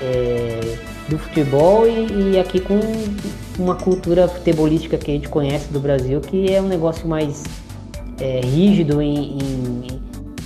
é, 0.00 0.76
do 1.08 1.18
futebol 1.18 1.86
e, 1.86 2.32
e, 2.32 2.38
aqui 2.38 2.60
com 2.60 2.78
uma 3.58 3.74
cultura 3.74 4.28
futebolística 4.28 4.96
que 4.98 5.10
a 5.10 5.14
gente 5.14 5.28
conhece 5.28 5.72
do 5.72 5.80
Brasil, 5.80 6.20
que 6.20 6.52
é 6.52 6.60
um 6.60 6.68
negócio 6.68 7.08
mais 7.08 7.44
é, 8.20 8.40
rígido 8.40 9.00
em, 9.00 9.38
em, 9.38 9.86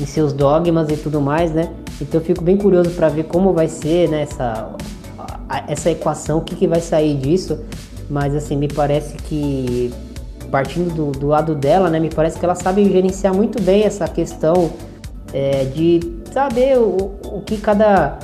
em, 0.01 0.07
seus 0.07 0.33
dogmas 0.33 0.89
e 0.91 0.97
tudo 0.97 1.21
mais, 1.21 1.53
né? 1.53 1.73
Então 2.01 2.21
eu 2.21 2.25
fico 2.25 2.43
bem 2.43 2.57
curioso 2.57 2.91
para 2.91 3.09
ver 3.09 3.25
como 3.25 3.53
vai 3.53 3.69
ser 3.69 4.09
né, 4.09 4.23
essa, 4.23 4.75
essa 5.69 5.91
equação, 5.91 6.39
o 6.39 6.41
que, 6.43 6.55
que 6.55 6.67
vai 6.67 6.81
sair 6.81 7.17
disso. 7.17 7.59
Mas 8.09 8.35
assim, 8.35 8.57
me 8.57 8.69
parece 8.69 9.17
que 9.17 9.93
partindo 10.51 10.95
do, 10.95 11.19
do 11.19 11.27
lado 11.29 11.55
dela, 11.55 11.89
né, 11.89 11.99
me 11.99 12.11
parece 12.11 12.39
que 12.39 12.45
ela 12.45 12.55
sabe 12.55 12.85
gerenciar 12.85 13.35
muito 13.35 13.61
bem 13.63 13.85
essa 13.85 14.07
questão 14.07 14.71
é, 15.33 15.65
de 15.65 16.01
saber 16.31 16.79
o, 16.79 17.13
o 17.25 17.41
que 17.41 17.57
cada 17.57 18.19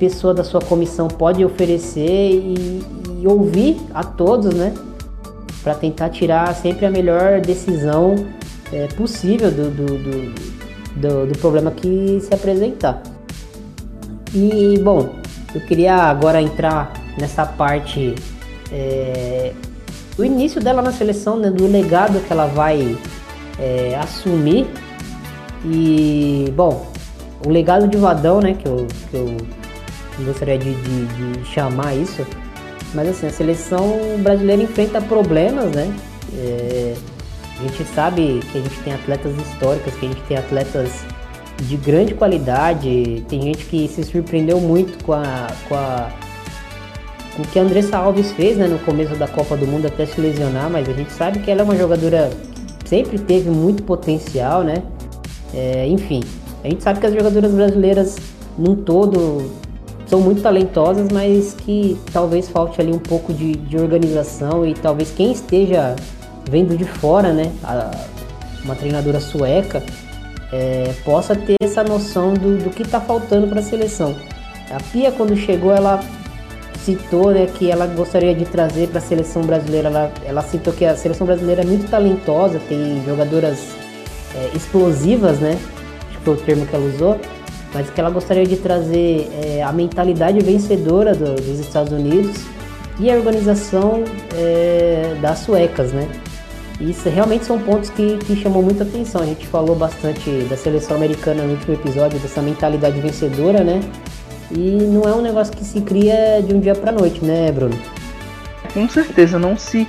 pessoa 0.00 0.32
da 0.32 0.42
sua 0.42 0.62
comissão 0.62 1.06
pode 1.06 1.44
oferecer 1.44 2.30
e, 2.32 2.82
e 3.20 3.26
ouvir 3.26 3.76
a 3.92 4.02
todos, 4.02 4.54
né? 4.54 4.72
Para 5.62 5.74
tentar 5.74 6.08
tirar 6.08 6.54
sempre 6.54 6.86
a 6.86 6.90
melhor 6.90 7.42
decisão 7.42 8.14
é, 8.72 8.86
possível 8.86 9.50
do, 9.50 9.70
do, 9.70 9.86
do, 9.86 10.34
do, 10.96 11.26
do 11.26 11.38
problema 11.38 11.70
que 11.70 12.18
se 12.22 12.32
apresentar. 12.32 13.02
E 14.34 14.78
bom, 14.78 15.16
eu 15.54 15.60
queria 15.60 15.96
agora 15.96 16.40
entrar 16.40 16.92
nessa 17.18 17.44
parte 17.44 18.14
é, 18.72 19.52
do 20.16 20.24
início 20.24 20.62
dela 20.62 20.80
na 20.80 20.92
seleção, 20.92 21.36
né, 21.36 21.50
do 21.50 21.66
legado 21.66 22.20
que 22.20 22.32
ela 22.32 22.46
vai 22.46 22.96
é, 23.58 23.98
assumir. 24.00 24.66
E 25.62 26.50
bom, 26.56 26.90
o 27.46 27.50
legado 27.50 27.86
de 27.86 27.98
Vadão, 27.98 28.40
né, 28.40 28.54
que 28.54 28.66
eu, 28.66 28.86
que 29.10 29.16
eu 29.16 29.59
gostaria 30.24 30.58
de, 30.58 30.74
de, 30.74 31.06
de, 31.06 31.44
chamar 31.44 31.94
isso. 31.94 32.26
Mas 32.94 33.08
assim, 33.08 33.26
a 33.26 33.30
seleção 33.30 33.98
brasileira 34.18 34.62
enfrenta 34.62 35.00
problemas, 35.00 35.70
né? 35.72 35.94
É, 36.36 36.94
a 37.58 37.62
gente 37.62 37.84
sabe 37.94 38.40
que 38.50 38.58
a 38.58 38.60
gente 38.60 38.78
tem 38.80 38.92
atletas 38.92 39.36
históricas, 39.36 39.94
que 39.94 40.06
a 40.06 40.08
gente 40.08 40.22
tem 40.22 40.36
atletas 40.36 41.04
de 41.62 41.76
grande 41.76 42.14
qualidade. 42.14 43.24
Tem 43.28 43.42
gente 43.42 43.64
que 43.66 43.86
se 43.88 44.02
surpreendeu 44.02 44.60
muito 44.60 45.04
com 45.04 45.12
a, 45.12 45.46
com 45.68 45.74
a 45.74 46.10
com 47.36 47.42
o 47.42 47.46
que 47.46 47.58
a 47.58 47.62
Andressa 47.62 47.96
Alves 47.96 48.32
fez 48.32 48.56
né, 48.56 48.66
no 48.66 48.78
começo 48.80 49.14
da 49.14 49.28
Copa 49.28 49.56
do 49.56 49.66
Mundo 49.66 49.86
até 49.86 50.04
se 50.04 50.20
lesionar, 50.20 50.68
mas 50.68 50.88
a 50.88 50.92
gente 50.92 51.12
sabe 51.12 51.38
que 51.38 51.50
ela 51.50 51.60
é 51.60 51.64
uma 51.64 51.76
jogadora 51.76 52.30
que 52.82 52.88
sempre 52.88 53.18
teve 53.18 53.48
muito 53.50 53.82
potencial, 53.82 54.62
né? 54.62 54.82
É, 55.54 55.86
enfim, 55.86 56.22
a 56.62 56.68
gente 56.68 56.82
sabe 56.82 57.00
que 57.00 57.06
as 57.06 57.14
jogadoras 57.14 57.52
brasileiras 57.52 58.16
num 58.58 58.76
todo 58.76 59.50
são 60.10 60.20
muito 60.20 60.42
talentosas, 60.42 61.08
mas 61.12 61.54
que 61.54 61.96
talvez 62.12 62.48
falte 62.48 62.80
ali 62.80 62.92
um 62.92 62.98
pouco 62.98 63.32
de, 63.32 63.52
de 63.52 63.76
organização 63.76 64.66
e 64.66 64.74
talvez 64.74 65.12
quem 65.12 65.30
esteja 65.30 65.94
vendo 66.50 66.76
de 66.76 66.84
fora, 66.84 67.32
né, 67.32 67.52
a, 67.62 67.92
uma 68.64 68.74
treinadora 68.74 69.20
sueca, 69.20 69.80
é, 70.52 70.92
possa 71.04 71.36
ter 71.36 71.54
essa 71.62 71.84
noção 71.84 72.34
do, 72.34 72.58
do 72.58 72.70
que 72.70 72.82
está 72.82 73.00
faltando 73.00 73.46
para 73.46 73.60
a 73.60 73.62
seleção. 73.62 74.16
A 74.68 74.82
Pia, 74.92 75.12
quando 75.12 75.36
chegou, 75.36 75.72
ela 75.72 76.00
citou 76.84 77.30
né, 77.30 77.46
que 77.46 77.70
ela 77.70 77.86
gostaria 77.86 78.34
de 78.34 78.44
trazer 78.44 78.88
para 78.88 78.98
a 78.98 79.02
seleção 79.02 79.42
brasileira. 79.42 79.88
Ela, 79.88 80.12
ela 80.24 80.42
citou 80.42 80.72
que 80.72 80.84
a 80.84 80.96
seleção 80.96 81.24
brasileira 81.24 81.62
é 81.62 81.64
muito 81.64 81.88
talentosa, 81.88 82.60
tem 82.68 83.00
jogadoras 83.06 83.60
é, 84.34 84.56
explosivas, 84.56 85.38
né? 85.38 85.56
Acho 86.08 86.18
que 86.18 86.24
foi 86.24 86.34
o 86.34 86.36
termo 86.36 86.66
que 86.66 86.74
ela 86.74 86.84
usou 86.84 87.20
mas 87.72 87.88
que 87.90 88.00
ela 88.00 88.10
gostaria 88.10 88.46
de 88.46 88.56
trazer 88.56 89.28
é, 89.42 89.62
a 89.62 89.72
mentalidade 89.72 90.40
vencedora 90.40 91.14
do, 91.14 91.34
dos 91.34 91.60
Estados 91.60 91.92
Unidos 91.92 92.36
e 92.98 93.10
a 93.10 93.14
organização 93.14 94.04
é, 94.34 95.16
das 95.20 95.38
suecas, 95.40 95.92
né? 95.92 96.08
Isso 96.80 97.08
realmente 97.10 97.44
são 97.44 97.58
pontos 97.58 97.90
que, 97.90 98.16
que 98.18 98.34
chamam 98.36 98.62
muita 98.62 98.84
atenção. 98.84 99.20
A 99.20 99.26
gente 99.26 99.46
falou 99.46 99.76
bastante 99.76 100.30
da 100.48 100.56
seleção 100.56 100.96
americana 100.96 101.42
no 101.42 101.52
último 101.52 101.74
episódio, 101.74 102.18
dessa 102.18 102.40
mentalidade 102.40 102.98
vencedora, 103.00 103.62
né? 103.62 103.80
E 104.50 104.78
não 104.82 105.02
é 105.02 105.14
um 105.14 105.20
negócio 105.20 105.54
que 105.54 105.64
se 105.64 105.80
cria 105.82 106.42
de 106.42 106.54
um 106.54 106.60
dia 106.60 106.74
para 106.74 106.90
noite, 106.90 107.22
né, 107.24 107.52
Bruno? 107.52 107.78
Com 108.72 108.88
certeza, 108.88 109.38
não 109.38 109.56
se 109.58 109.86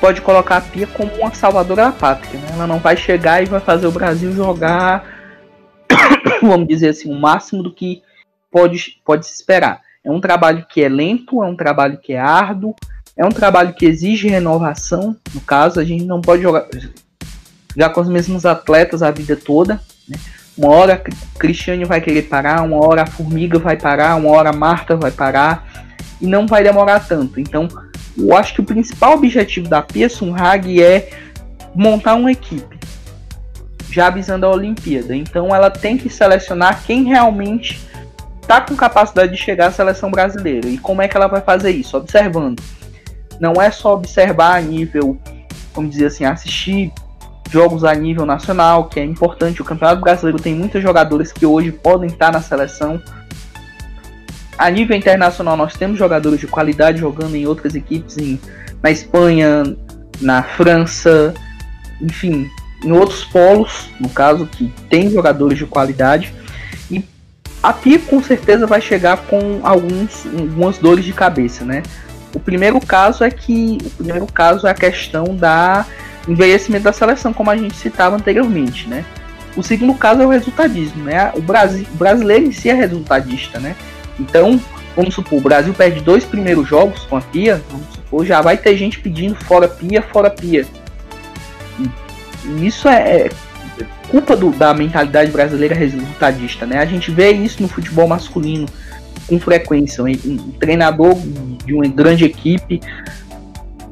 pode 0.00 0.20
colocar 0.20 0.58
a 0.58 0.60
Pia 0.60 0.86
como 0.86 1.10
uma 1.14 1.32
salvadora 1.32 1.84
da 1.84 1.92
pátria, 1.92 2.38
né? 2.38 2.48
Ela 2.52 2.66
não 2.66 2.78
vai 2.78 2.96
chegar 2.96 3.42
e 3.42 3.46
vai 3.46 3.60
fazer 3.60 3.86
o 3.86 3.90
Brasil 3.90 4.32
jogar 4.32 5.13
vamos 6.48 6.68
dizer 6.68 6.90
assim, 6.90 7.10
o 7.10 7.18
máximo 7.18 7.62
do 7.62 7.72
que 7.72 8.02
pode, 8.50 9.00
pode 9.04 9.26
se 9.26 9.34
esperar. 9.34 9.80
É 10.04 10.10
um 10.10 10.20
trabalho 10.20 10.66
que 10.68 10.82
é 10.82 10.88
lento, 10.88 11.42
é 11.42 11.46
um 11.46 11.56
trabalho 11.56 11.98
que 11.98 12.12
é 12.12 12.20
árduo, 12.20 12.74
é 13.16 13.24
um 13.24 13.30
trabalho 13.30 13.74
que 13.74 13.86
exige 13.86 14.28
renovação. 14.28 15.16
No 15.34 15.40
caso, 15.40 15.80
a 15.80 15.84
gente 15.84 16.04
não 16.04 16.20
pode 16.20 16.42
jogar, 16.42 16.68
jogar 17.74 17.90
com 17.90 18.00
os 18.00 18.08
mesmos 18.08 18.44
atletas 18.44 19.02
a 19.02 19.10
vida 19.10 19.34
toda. 19.34 19.80
Né? 20.08 20.18
Uma 20.56 20.68
hora 20.68 21.02
Cristiane 21.38 21.84
vai 21.84 22.00
querer 22.00 22.22
parar, 22.22 22.62
uma 22.62 22.76
hora 22.76 23.02
a 23.02 23.06
Formiga 23.06 23.58
vai 23.58 23.76
parar, 23.76 24.14
uma 24.16 24.30
hora 24.30 24.50
a 24.50 24.52
Marta 24.52 24.94
vai 24.94 25.10
parar, 25.10 25.84
e 26.20 26.26
não 26.26 26.46
vai 26.46 26.62
demorar 26.62 27.00
tanto. 27.00 27.40
Então, 27.40 27.66
eu 28.16 28.36
acho 28.36 28.54
que 28.54 28.60
o 28.60 28.64
principal 28.64 29.14
objetivo 29.14 29.68
da 29.68 29.82
Pia 29.82 30.08
Sunhag 30.08 30.80
é 30.80 31.10
montar 31.74 32.14
uma 32.14 32.30
equipe 32.30 32.78
já 33.94 34.08
avisando 34.08 34.44
a 34.44 34.50
Olimpíada. 34.50 35.14
Então 35.14 35.54
ela 35.54 35.70
tem 35.70 35.96
que 35.96 36.10
selecionar 36.10 36.82
quem 36.84 37.04
realmente 37.04 37.80
está 38.42 38.60
com 38.60 38.74
capacidade 38.74 39.32
de 39.32 39.38
chegar 39.38 39.68
à 39.68 39.70
seleção 39.70 40.10
brasileira. 40.10 40.68
E 40.68 40.76
como 40.76 41.00
é 41.00 41.08
que 41.08 41.16
ela 41.16 41.28
vai 41.28 41.40
fazer 41.40 41.70
isso? 41.70 41.96
Observando. 41.96 42.60
Não 43.40 43.54
é 43.54 43.70
só 43.70 43.94
observar 43.94 44.56
a 44.56 44.60
nível, 44.60 45.16
vamos 45.72 45.92
dizer 45.92 46.06
assim, 46.06 46.24
assistir 46.24 46.92
jogos 47.50 47.84
a 47.84 47.94
nível 47.94 48.26
nacional, 48.26 48.88
que 48.88 48.98
é 48.98 49.04
importante. 49.04 49.62
O 49.62 49.64
Campeonato 49.64 50.00
Brasileiro 50.00 50.42
tem 50.42 50.54
muitos 50.54 50.82
jogadores 50.82 51.32
que 51.32 51.46
hoje 51.46 51.70
podem 51.70 52.08
estar 52.08 52.32
na 52.32 52.42
seleção. 52.42 53.00
A 54.58 54.70
nível 54.70 54.96
internacional, 54.96 55.56
nós 55.56 55.74
temos 55.74 55.98
jogadores 55.98 56.40
de 56.40 56.46
qualidade 56.46 56.98
jogando 56.98 57.34
em 57.36 57.46
outras 57.46 57.74
equipes, 57.74 58.18
em, 58.18 58.40
na 58.82 58.90
Espanha, 58.90 59.64
na 60.20 60.42
França, 60.42 61.34
enfim, 62.00 62.48
em 62.84 62.92
outros 62.92 63.24
polos, 63.24 63.88
no 63.98 64.08
caso, 64.08 64.46
que 64.46 64.72
tem 64.88 65.10
jogadores 65.10 65.58
de 65.58 65.66
qualidade. 65.66 66.32
E 66.90 67.02
a 67.62 67.72
Pia 67.72 67.98
com 67.98 68.22
certeza 68.22 68.66
vai 68.66 68.80
chegar 68.80 69.16
com 69.16 69.60
alguns, 69.62 70.26
algumas 70.26 70.78
dores 70.78 71.04
de 71.04 71.12
cabeça, 71.12 71.64
né? 71.64 71.82
O 72.34 72.38
primeiro 72.40 72.80
caso 72.80 73.24
é 73.24 73.30
que 73.30 73.78
o 73.84 73.90
primeiro 73.90 74.26
caso 74.26 74.66
é 74.66 74.70
a 74.70 74.74
questão 74.74 75.34
da 75.34 75.86
envelhecimento 76.28 76.84
da 76.84 76.92
seleção, 76.92 77.32
como 77.32 77.50
a 77.50 77.56
gente 77.56 77.74
citava 77.74 78.16
anteriormente, 78.16 78.88
né? 78.88 79.04
O 79.56 79.62
segundo 79.62 79.94
caso 79.94 80.20
é 80.20 80.26
o 80.26 80.30
resultadismo, 80.30 81.04
né? 81.04 81.32
O, 81.34 81.40
Brasil, 81.40 81.86
o 81.94 81.96
brasileiro 81.96 82.46
em 82.46 82.52
si 82.52 82.68
é 82.68 82.74
resultadista, 82.74 83.60
né? 83.60 83.76
Então, 84.18 84.60
vamos 84.96 85.14
supor, 85.14 85.38
o 85.38 85.42
Brasil 85.42 85.72
perde 85.72 86.00
dois 86.00 86.24
primeiros 86.24 86.68
jogos 86.68 87.04
com 87.04 87.16
a 87.16 87.20
Pia, 87.20 87.62
vamos 87.70 87.86
supor, 87.94 88.24
já 88.26 88.40
vai 88.40 88.56
ter 88.56 88.76
gente 88.76 88.98
pedindo 88.98 89.36
fora 89.36 89.68
Pia, 89.68 90.02
fora 90.02 90.28
Pia. 90.28 90.66
E 92.44 92.66
isso 92.66 92.88
é, 92.88 93.26
é 93.26 93.30
culpa 94.10 94.36
do, 94.36 94.50
da 94.50 94.72
mentalidade 94.74 95.30
brasileira 95.30 95.74
resultadista, 95.74 96.66
né? 96.66 96.78
A 96.78 96.86
gente 96.86 97.10
vê 97.10 97.30
isso 97.32 97.62
no 97.62 97.68
futebol 97.68 98.06
masculino. 98.06 98.66
com 99.26 99.40
frequência. 99.40 100.04
Um, 100.04 100.08
um 100.08 100.52
treinador 100.52 101.14
de 101.64 101.72
uma 101.72 101.86
grande 101.86 102.24
equipe 102.24 102.80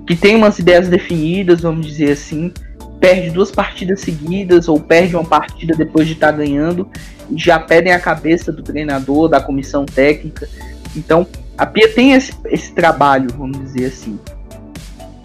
que 0.07 0.17
tem 0.17 0.37
umas 0.37 0.59
ideias 0.59 0.89
definidas, 0.89 1.61
vamos 1.61 1.87
dizer 1.87 2.13
assim, 2.13 2.53
perde 3.01 3.31
duas 3.31 3.51
partidas 3.51 4.01
seguidas 4.01 4.69
ou 4.69 4.79
perde 4.79 5.17
uma 5.17 5.25
partida 5.25 5.75
depois 5.75 6.07
de 6.07 6.13
estar 6.13 6.33
tá 6.33 6.39
ganhando 6.39 6.89
e 7.31 7.39
já 7.39 7.59
pedem 7.59 7.93
a 7.93 8.01
cabeça 8.01 8.53
do 8.53 8.63
treinador, 8.63 9.29
da 9.29 9.41
comissão 9.41 9.85
técnica. 9.85 10.49
Então, 10.95 11.27
a 11.57 11.67
Pia 11.67 11.93
tem 11.93 12.13
esse, 12.13 12.33
esse 12.47 12.73
trabalho, 12.73 13.29
vamos 13.37 13.59
dizer 13.59 13.87
assim. 13.87 14.19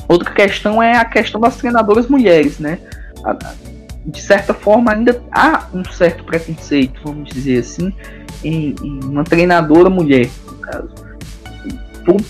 Outra 0.07 0.31
questão 0.33 0.81
é 0.81 0.97
a 0.97 1.05
questão 1.05 1.39
das 1.41 1.57
treinadoras 1.57 2.07
mulheres, 2.07 2.59
né? 2.59 2.79
De 4.05 4.21
certa 4.21 4.53
forma, 4.53 4.93
ainda 4.93 5.21
há 5.31 5.67
um 5.73 5.83
certo 5.83 6.23
preconceito, 6.23 7.01
vamos 7.03 7.29
dizer 7.29 7.59
assim, 7.59 7.91
em, 8.43 8.73
em 8.81 8.99
uma 9.03 9.23
treinadora 9.23 9.89
mulher, 9.89 10.29
no 10.45 10.57
caso. 10.59 10.89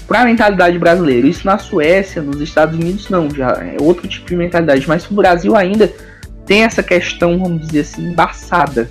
Para 0.08 0.22
a 0.22 0.26
mentalidade 0.26 0.80
brasileira. 0.80 1.28
Isso 1.28 1.46
na 1.46 1.60
Suécia, 1.60 2.22
nos 2.22 2.42
Estados 2.42 2.76
Unidos, 2.76 3.10
não, 3.10 3.30
já 3.30 3.50
é 3.62 3.78
outro 3.80 4.08
tipo 4.08 4.26
de 4.28 4.36
mentalidade. 4.36 4.88
Mas 4.88 5.10
o 5.10 5.14
Brasil 5.14 5.56
ainda 5.56 5.94
tem 6.48 6.64
essa 6.64 6.82
questão, 6.82 7.38
vamos 7.38 7.68
dizer 7.68 7.82
assim, 7.82 8.08
embaçada, 8.08 8.90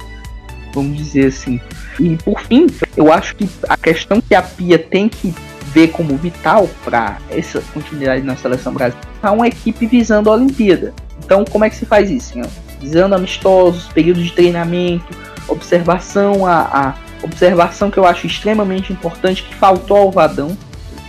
vamos 0.73 0.97
dizer 0.97 1.27
assim. 1.27 1.61
E 1.99 2.17
por 2.17 2.41
fim, 2.43 2.67
eu 2.97 3.13
acho 3.13 3.35
que 3.35 3.49
a 3.69 3.77
questão 3.77 4.21
que 4.21 4.35
a 4.35 4.43
Pia 4.43 4.79
tem 4.79 5.09
que 5.09 5.35
ver 5.73 5.89
como 5.89 6.17
vital 6.17 6.69
para 6.85 7.19
essa 7.31 7.61
continuidade 7.75 8.23
na 8.23 8.37
seleção 8.37 8.73
brasileira 8.73 9.09
é 9.23 9.31
uma 9.31 9.49
equipe 9.49 9.87
visando 9.87 10.31
a 10.31 10.35
Olimpíada. 10.35 10.95
Então, 11.27 11.45
como 11.45 11.65
é 11.65 11.71
que 11.71 11.75
se 11.75 11.85
faz 11.85 12.09
isso? 12.09 12.41
Visando 12.81 13.17
amistosos, 13.17 13.89
períodos 13.89 14.23
de 14.23 14.33
treinamento, 14.33 15.07
observação, 15.49 16.47
a, 16.47 16.61
a 16.61 16.95
observação 17.25 17.91
que 17.91 17.99
eu 17.99 18.07
acho 18.07 18.29
extremamente 18.29 18.93
importante 18.93 19.43
que 19.43 19.53
faltou 19.53 19.97
ao 19.97 20.11
Vadão. 20.13 20.57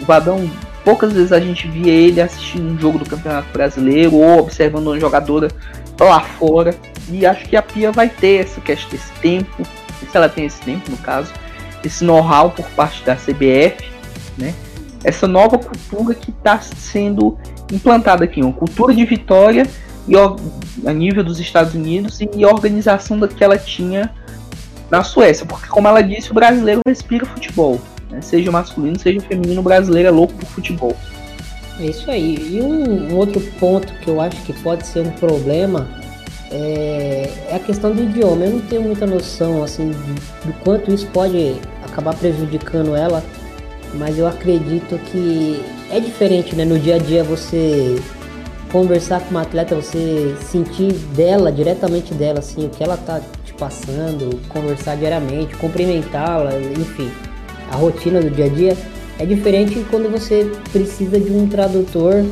O 0.02 0.06
Vadão, 0.06 0.50
poucas 0.84 1.14
vezes 1.14 1.32
a 1.32 1.40
gente 1.40 1.68
via 1.68 1.94
ele 1.94 2.20
assistindo 2.20 2.74
um 2.74 2.80
jogo 2.80 2.98
do 2.98 3.06
Campeonato 3.08 3.48
Brasileiro 3.54 4.16
ou 4.16 4.40
observando 4.40 4.88
uma 4.88 5.00
jogadora 5.00 5.50
lá 6.00 6.20
fora. 6.22 6.74
E 7.12 7.24
acho 7.24 7.46
que 7.48 7.56
a 7.56 7.62
Pia 7.62 7.92
vai 7.92 8.10
ter 8.10 8.44
essa 8.44 8.60
questão, 8.60 8.98
esse 8.98 9.12
tempo, 9.22 9.64
se 10.10 10.18
ela 10.18 10.28
tem 10.28 10.46
esse 10.46 10.60
tempo 10.62 10.90
no 10.90 10.98
caso, 10.98 11.32
esse 11.84 12.04
know-how 12.04 12.50
por 12.50 12.66
parte 12.70 13.04
da 13.04 13.16
CBF, 13.16 13.88
né? 14.36 14.54
Essa 15.04 15.28
nova 15.28 15.60
cultura 15.60 16.16
que 16.16 16.32
está 16.32 16.60
sendo 16.60 17.38
implantada 17.72 18.24
aqui, 18.24 18.42
uma 18.42 18.52
cultura 18.52 18.96
de 18.96 19.06
vitória 19.06 19.68
a 20.86 20.94
nível 20.94 21.24
dos 21.24 21.40
Estados 21.40 21.74
Unidos 21.74 22.20
e 22.22 22.46
organização 22.46 23.20
da 23.20 23.28
que 23.28 23.44
ela 23.44 23.58
tinha 23.58 24.14
na 24.90 25.04
Suécia, 25.04 25.46
porque 25.46 25.68
como 25.68 25.88
ela 25.88 26.02
disse, 26.02 26.32
o 26.32 26.34
brasileiro 26.34 26.82
respira 26.88 27.26
futebol, 27.26 27.80
né? 28.10 28.22
seja 28.22 28.52
masculino, 28.52 28.98
seja 28.98 29.20
feminino, 29.20 29.60
o 29.60 29.64
brasileiro 29.64 30.08
é 30.08 30.12
louco 30.12 30.34
por 30.34 30.46
futebol. 30.46 30.96
É 31.80 31.86
isso 31.86 32.10
aí. 32.10 32.36
E 32.54 32.62
um, 32.62 33.12
um 33.12 33.16
outro 33.16 33.40
ponto 33.60 33.94
que 33.96 34.08
eu 34.08 34.20
acho 34.20 34.42
que 34.44 34.54
pode 34.54 34.88
ser 34.88 35.02
um 35.02 35.12
problema 35.12 35.88
é, 36.50 37.30
é, 37.50 37.56
a 37.56 37.60
questão 37.60 37.94
do 37.94 38.04
idioma. 38.04 38.46
Eu 38.46 38.52
não 38.52 38.62
tenho 38.62 38.82
muita 38.82 39.06
noção 39.06 39.64
assim 39.64 39.92
do 39.92 40.54
quanto 40.64 40.92
isso 40.92 41.06
pode 41.08 41.56
acabar 41.84 42.16
prejudicando 42.16 42.96
ela, 42.96 43.24
mas 43.94 44.18
eu 44.18 44.28
acredito 44.28 44.98
que 45.12 45.62
é 45.92 46.00
diferente, 46.00 46.56
né? 46.56 46.66
No 46.66 46.80
dia 46.80 46.96
a 46.96 47.00
dia 47.00 47.24
você 47.24 48.02
conversar 48.72 49.22
com 49.22 49.32
uma 49.32 49.42
atleta, 49.42 49.76
você 49.76 50.36
sentir 50.42 50.94
dela, 51.16 51.52
diretamente 51.52 52.14
dela, 52.14 52.40
assim, 52.40 52.66
o 52.66 52.70
que 52.70 52.84
ela 52.84 52.98
tá 52.98 53.22
te 53.44 53.54
passando, 53.54 54.40
conversar 54.50 54.96
diariamente, 54.96 55.56
cumprimentá-la, 55.56 56.52
enfim, 56.78 57.12
a 57.72 57.76
rotina 57.76 58.20
do 58.22 58.30
dia 58.30 58.46
a 58.46 58.50
dia 58.50 58.78
é 59.20 59.26
diferente 59.26 59.86
quando 59.90 60.12
você 60.12 60.52
precisa 60.72 61.20
de 61.20 61.32
um 61.32 61.48
tradutor, 61.48 62.26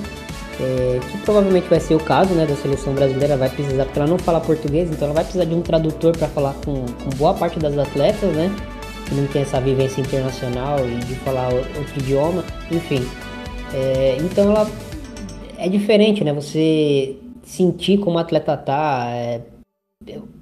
é, 0.59 0.99
que 1.11 1.17
provavelmente 1.19 1.67
vai 1.67 1.79
ser 1.79 1.95
o 1.95 1.99
caso, 1.99 2.33
né, 2.33 2.45
da 2.45 2.55
seleção 2.55 2.93
brasileira, 2.93 3.35
vai 3.35 3.49
precisar, 3.49 3.85
porque 3.85 3.99
ela 3.99 4.07
não 4.07 4.17
fala 4.17 4.39
português, 4.39 4.89
então 4.89 5.05
ela 5.05 5.13
vai 5.13 5.23
precisar 5.23 5.45
de 5.45 5.53
um 5.53 5.61
tradutor 5.61 6.15
para 6.15 6.27
falar 6.27 6.53
com, 6.65 6.85
com 6.85 7.09
boa 7.17 7.33
parte 7.33 7.59
das 7.59 7.77
atletas, 7.77 8.29
né, 8.33 8.51
que 9.07 9.15
não 9.15 9.27
tem 9.27 9.41
essa 9.41 9.59
vivência 9.59 10.01
internacional 10.01 10.79
e 10.87 10.95
de 11.05 11.15
falar 11.15 11.53
outro 11.53 11.99
idioma, 11.99 12.43
enfim. 12.71 13.05
É, 13.73 14.17
então 14.19 14.51
ela 14.51 14.69
é 15.57 15.69
diferente, 15.69 16.23
né? 16.23 16.33
Você 16.33 17.15
sentir 17.43 17.99
como 17.99 18.17
a 18.17 18.21
atleta 18.21 18.57
tá, 18.57 19.07
é, 19.09 19.41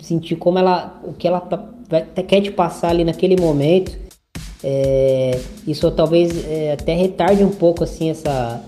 sentir 0.02 0.36
como 0.36 0.58
ela, 0.58 1.00
o 1.04 1.14
que 1.14 1.28
ela 1.28 1.42
tá, 1.42 1.64
vai, 1.90 2.02
quer 2.04 2.42
te 2.42 2.52
passar 2.52 2.90
ali 2.90 3.04
naquele 3.04 3.40
momento. 3.40 3.98
É, 4.64 5.40
isso 5.68 5.92
talvez 5.92 6.48
é, 6.48 6.72
até 6.74 6.94
retarde 6.94 7.44
um 7.44 7.50
pouco 7.50 7.84
assim 7.84 8.10
essa 8.10 8.64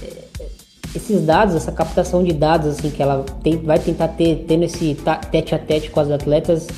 é, 0.00 0.44
esses 0.94 1.20
dados, 1.22 1.56
essa 1.56 1.72
captação 1.72 2.22
de 2.22 2.32
dados 2.32 2.68
assim 2.68 2.90
que 2.90 3.02
ela 3.02 3.24
tem, 3.42 3.56
vai 3.56 3.78
tentar 3.78 4.08
ter 4.08 4.44
tendo 4.46 4.64
esse 4.64 4.96
tete 5.30 5.54
a 5.54 5.58
tete 5.58 5.90
com 5.90 5.98
as 5.98 6.10
atletas, 6.10 6.68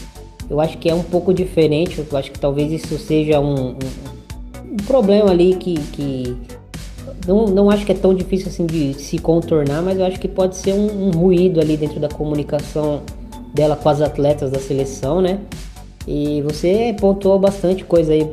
eu 0.49 0.61
acho 0.61 0.79
que 0.79 0.89
é 0.89 0.95
um 0.95 1.03
pouco 1.03 1.35
diferente. 1.35 1.99
Eu 1.99 2.19
acho 2.19 2.33
que 2.33 2.39
talvez 2.39 2.73
isso 2.73 2.99
seja 2.99 3.39
um, 3.39 3.73
um, 3.73 3.79
um 4.73 4.77
problema 4.87 5.31
ali 5.31 5.55
que, 5.57 5.75
que 5.93 6.37
não, 7.29 7.45
não 7.45 7.71
acho 7.71 7.85
que 7.85 7.93
é 7.93 7.95
tão 7.95 8.15
difícil 8.15 8.49
assim 8.49 8.65
de 8.65 8.95
se 8.95 9.19
contornar, 9.19 9.83
mas 9.83 9.99
eu 9.99 10.07
acho 10.07 10.19
que 10.19 10.27
pode 10.27 10.57
ser 10.57 10.73
um, 10.73 11.09
um 11.09 11.11
ruído 11.11 11.61
ali 11.61 11.77
dentro 11.77 12.01
da 12.01 12.09
comunicação 12.09 13.03
dela 13.53 13.77
com 13.77 13.87
as 13.91 14.01
atletas 14.01 14.51
da 14.51 14.59
seleção, 14.59 15.21
né? 15.21 15.39
E 16.07 16.41
você 16.41 16.97
pontuou 16.99 17.39
bastante 17.39 17.85
coisa 17.85 18.15
aí, 18.15 18.27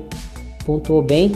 pontuou 0.66 1.02
bem. 1.02 1.34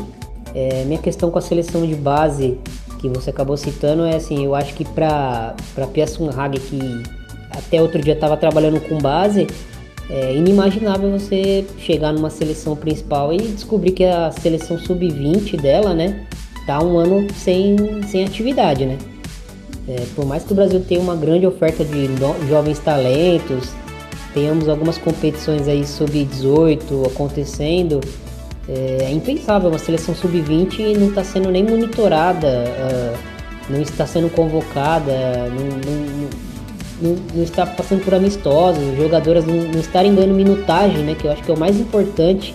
É, 0.55 0.85
minha 0.85 0.99
questão 0.99 1.29
com 1.29 1.37
a 1.37 1.41
seleção 1.41 1.85
de 1.85 1.95
base 1.95 2.57
que 2.97 3.09
você 3.09 3.29
acabou 3.29 3.57
citando 3.57 4.05
é 4.05 4.15
assim, 4.15 4.45
eu 4.45 4.55
acho 4.55 4.73
que 4.73 4.85
para 4.85 5.53
para 5.75 5.85
Pia 5.85 6.05
Hag 6.05 6.59
que 6.59 7.03
até 7.51 7.81
outro 7.81 8.01
dia 8.01 8.13
estava 8.13 8.37
trabalhando 8.37 8.79
com 8.87 8.97
base, 8.99 9.47
é 10.09 10.33
inimaginável 10.33 11.11
você 11.11 11.65
chegar 11.77 12.13
numa 12.13 12.29
seleção 12.29 12.73
principal 12.73 13.33
e 13.33 13.37
descobrir 13.37 13.91
que 13.91 14.05
a 14.05 14.31
seleção 14.31 14.79
sub-20 14.79 15.59
dela, 15.59 15.93
né, 15.93 16.25
tá 16.69 16.83
um 16.83 16.99
ano 16.99 17.25
sem, 17.33 17.75
sem 18.07 18.23
atividade, 18.23 18.85
né? 18.85 18.95
É, 19.87 20.05
por 20.15 20.23
mais 20.23 20.43
que 20.43 20.51
o 20.51 20.55
Brasil 20.55 20.79
tenha 20.87 21.01
uma 21.01 21.15
grande 21.15 21.47
oferta 21.47 21.83
de 21.83 22.07
jovens 22.47 22.77
talentos, 22.77 23.71
tenhamos 24.35 24.69
algumas 24.69 24.99
competições 24.99 25.67
aí 25.67 25.83
sub-18 25.83 27.07
acontecendo, 27.07 27.99
é, 28.67 28.97
é, 29.01 29.11
impensável 29.11 29.69
uma 29.69 29.79
seleção 29.79 30.13
sub-20 30.13 30.95
não 30.95 31.07
está 31.07 31.23
sendo 31.23 31.49
nem 31.49 31.63
monitorada, 31.63 32.47
uh, 32.47 33.17
não 33.67 33.81
está 33.81 34.05
sendo 34.05 34.29
convocada, 34.29 35.11
não, 35.49 35.65
não, 35.65 36.29
não, 37.01 37.23
não, 37.33 37.43
está 37.43 37.65
passando 37.65 38.05
por 38.05 38.13
amistosos, 38.13 38.95
jogadoras 38.95 39.43
não, 39.43 39.55
não 39.55 39.79
estarem 39.79 40.13
ganhando 40.13 40.35
minutagem, 40.35 40.99
né? 40.99 41.15
Que 41.15 41.25
eu 41.25 41.31
acho 41.31 41.41
que 41.41 41.49
é 41.49 41.53
o 41.53 41.57
mais 41.57 41.79
importante. 41.79 42.53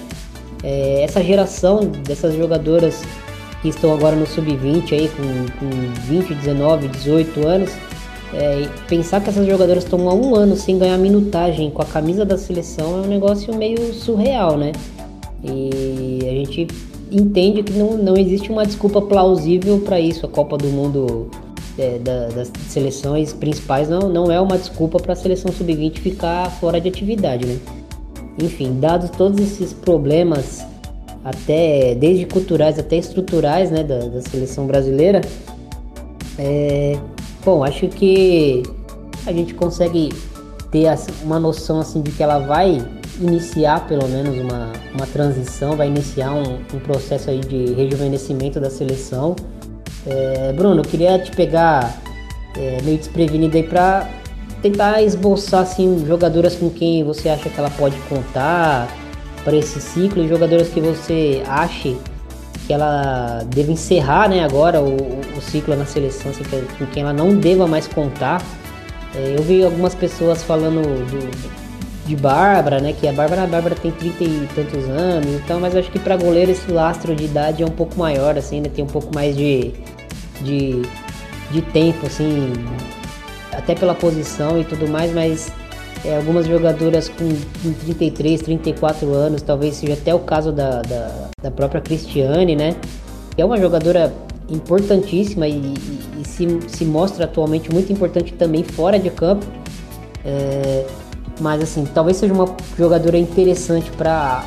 É, 0.62 1.02
essa 1.02 1.22
geração 1.22 1.80
dessas 1.84 2.36
jogadoras 2.36 3.02
que 3.64 3.70
estão 3.70 3.94
agora 3.94 4.14
no 4.14 4.26
sub-20 4.26 4.92
aí 4.92 5.08
com, 5.08 5.22
com 5.58 5.70
20, 6.02 6.34
19, 6.34 6.88
18 6.88 7.48
anos. 7.48 7.70
É, 8.34 8.68
pensar 8.86 9.22
que 9.22 9.30
essas 9.30 9.46
jogadoras 9.46 9.84
estão 9.84 10.06
há 10.06 10.12
um 10.12 10.34
ano 10.34 10.54
sem 10.54 10.78
ganhar 10.78 10.98
minutagem 10.98 11.70
com 11.70 11.80
a 11.80 11.84
camisa 11.86 12.26
da 12.26 12.36
seleção 12.36 12.98
é 12.98 13.06
um 13.06 13.06
negócio 13.06 13.54
meio 13.54 13.94
surreal, 13.94 14.58
né? 14.58 14.72
E 15.42 16.18
a 16.20 16.34
gente 16.34 16.66
entende 17.10 17.62
que 17.62 17.72
não, 17.72 17.96
não 17.96 18.18
existe 18.18 18.52
uma 18.52 18.66
desculpa 18.66 19.00
plausível 19.00 19.80
para 19.80 19.98
isso. 19.98 20.26
A 20.26 20.28
Copa 20.28 20.58
do 20.58 20.66
Mundo 20.66 21.30
é, 21.78 21.98
da, 21.98 22.28
das 22.28 22.52
seleções 22.68 23.32
principais 23.32 23.88
não, 23.88 24.10
não 24.10 24.30
é 24.30 24.38
uma 24.38 24.58
desculpa 24.58 24.98
para 24.98 25.14
a 25.14 25.16
seleção 25.16 25.50
sub-20 25.50 26.00
ficar 26.00 26.50
fora 26.50 26.78
de 26.78 26.90
atividade, 26.90 27.46
né? 27.46 27.58
Enfim, 28.38 28.78
dados 28.78 29.08
todos 29.08 29.40
esses 29.40 29.72
problemas 29.72 30.66
até 31.25 31.95
desde 31.95 32.27
culturais 32.27 32.79
até 32.79 32.97
estruturais 32.97 33.70
né, 33.70 33.83
da, 33.83 33.99
da 33.99 34.20
seleção 34.20 34.66
brasileira. 34.66 35.22
É, 36.39 36.99
bom, 37.45 37.64
acho 37.64 37.89
que 37.89 38.62
a 39.27 39.33
gente 39.33 39.55
consegue 39.55 40.12
ter 40.70 40.87
uma 41.22 41.41
noção 41.41 41.81
assim 41.81 42.03
de 42.03 42.11
que 42.11 42.22
ela 42.22 42.39
vai 42.39 42.85
iniciar 43.20 43.87
pelo 43.87 44.09
menos 44.09 44.37
uma, 44.39 44.72
uma 44.95 45.07
transição, 45.07 45.77
vai 45.77 45.87
iniciar 45.87 46.33
um, 46.33 46.59
um 46.75 46.81
processo 46.81 47.31
aí 47.31 47.41
de 47.41 47.72
rejuvenescimento 47.72 48.61
da 48.61 48.68
seleção. 48.68 49.35
É, 50.07 50.53
Bruno, 50.53 50.81
eu 50.81 50.85
queria 50.85 51.18
te 51.18 51.31
pegar 51.31 51.97
é, 52.57 52.83
meio 52.83 52.99
desprevenido 52.99 53.57
aí 53.57 53.62
para 53.62 54.11
tentar 54.61 55.03
esboçar 55.03 55.62
assim 55.62 56.05
jogadoras 56.07 56.57
com 56.57 56.68
quem 56.68 57.05
você 57.05 57.29
acha 57.29 57.49
que 57.49 57.59
ela 57.59 57.70
pode 57.70 57.97
contar, 58.09 58.89
para 59.45 59.57
esse 59.57 59.80
ciclo 59.80 60.24
e 60.24 60.28
jogadoras 60.28 60.68
que 60.68 60.80
você 60.80 61.42
ache 61.47 61.97
que 62.66 62.72
ela 62.72 63.42
deve 63.47 63.72
encerrar 63.72 64.28
né, 64.28 64.42
agora 64.42 64.80
o, 64.80 64.97
o 65.36 65.40
ciclo 65.42 65.76
na 65.76 65.84
seleção, 65.84 66.30
assim, 66.30 66.45
com 66.78 66.86
quem 66.86 67.03
ela 67.03 67.12
não 67.12 67.36
deva 67.36 67.66
mais 67.66 67.86
contar. 67.86 68.42
É, 69.14 69.36
eu 69.36 69.42
vi 69.42 69.62
algumas 69.62 69.95
pessoas 69.95 70.42
falando 70.42 70.82
do, 70.82 71.55
de 72.07 72.16
Bárbara, 72.16 72.80
né? 72.80 72.92
Que 72.92 73.07
a 73.07 73.12
Bárbara, 73.12 73.45
a 73.45 73.47
Bárbara 73.47 73.74
tem 73.74 73.90
30 73.90 74.24
e 74.24 74.49
tantos 74.55 74.84
anos, 74.88 75.26
então, 75.34 75.61
mas 75.61 75.76
acho 75.76 75.90
que 75.90 75.99
para 75.99 76.16
goleiro 76.16 76.51
esse 76.51 76.70
lastro 76.70 77.14
de 77.14 77.24
idade 77.24 77.62
é 77.62 77.66
um 77.66 77.70
pouco 77.70 77.99
maior, 77.99 78.36
assim, 78.36 78.61
né? 78.61 78.70
Tem 78.74 78.82
um 78.82 78.88
pouco 78.88 79.14
mais 79.14 79.36
de, 79.36 79.72
de, 80.40 80.82
de 81.51 81.62
tempo, 81.62 82.07
assim, 82.07 82.53
até 83.53 83.74
pela 83.74 83.95
posição 83.95 84.61
e 84.61 84.64
tudo 84.64 84.88
mais, 84.88 85.12
mas 85.12 85.53
é, 86.05 86.16
algumas 86.16 86.46
jogadoras 86.46 87.09
com, 87.09 87.28
com 87.62 87.72
33, 87.72 88.42
34 88.42 89.12
anos, 89.12 89.42
talvez 89.42 89.76
seja 89.76 89.94
até 89.94 90.14
o 90.14 90.18
caso 90.18 90.52
da, 90.52 90.82
da, 90.82 91.30
da 91.42 91.50
própria 91.50 91.80
Cristiane, 91.80 92.55
né? 92.55 92.76
Que 93.34 93.42
é 93.42 93.44
uma 93.44 93.59
jogadora 93.59 94.12
importantíssima 94.48 95.48
e, 95.48 95.52
e, 95.52 96.20
e, 96.20 96.28
se, 96.28 96.46
se 96.68 96.84
mostra 96.84 97.24
atualmente 97.24 97.72
muito 97.72 97.92
importante 97.92 98.34
também 98.34 98.62
fora 98.62 98.98
de 98.98 99.11
campo. 99.11 99.46
É, 100.24 100.84
mas 101.40 101.62
assim, 101.62 101.84
talvez 101.86 102.18
seja 102.18 102.32
uma 102.32 102.55
jogadora 102.76 103.18
interessante 103.18 103.90
para 103.92 104.44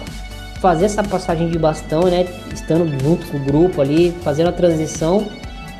fazer 0.62 0.86
essa 0.86 1.04
passagem 1.04 1.50
de 1.50 1.58
bastão, 1.58 2.04
né? 2.04 2.28
Estando 2.54 2.88
junto 3.04 3.26
com 3.28 3.38
o 3.38 3.40
grupo 3.40 3.82
ali, 3.82 4.16
fazendo 4.24 4.50
a 4.50 4.54
transição. 4.54 5.26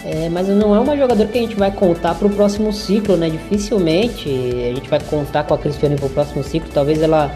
É, 0.10 0.30
mas 0.30 0.48
não 0.48 0.74
é 0.74 0.80
uma 0.80 0.96
jogadora 0.96 1.28
que 1.28 1.38
a 1.38 1.42
gente 1.42 1.58
vai 1.58 1.70
contar 1.70 2.16
para 2.16 2.26
o 2.26 2.30
próximo 2.30 2.72
ciclo, 2.72 3.18
né? 3.18 3.30
Dificilmente 3.30 4.30
a 4.30 4.74
gente 4.74 4.90
vai 4.90 5.02
contar 5.02 5.44
com 5.44 5.54
a 5.54 5.58
Cristiane 5.58 5.98
para 5.98 6.06
o 6.06 6.10
próximo 6.10 6.42
ciclo. 6.46 6.70
Talvez 6.74 7.02
ela 7.02 7.30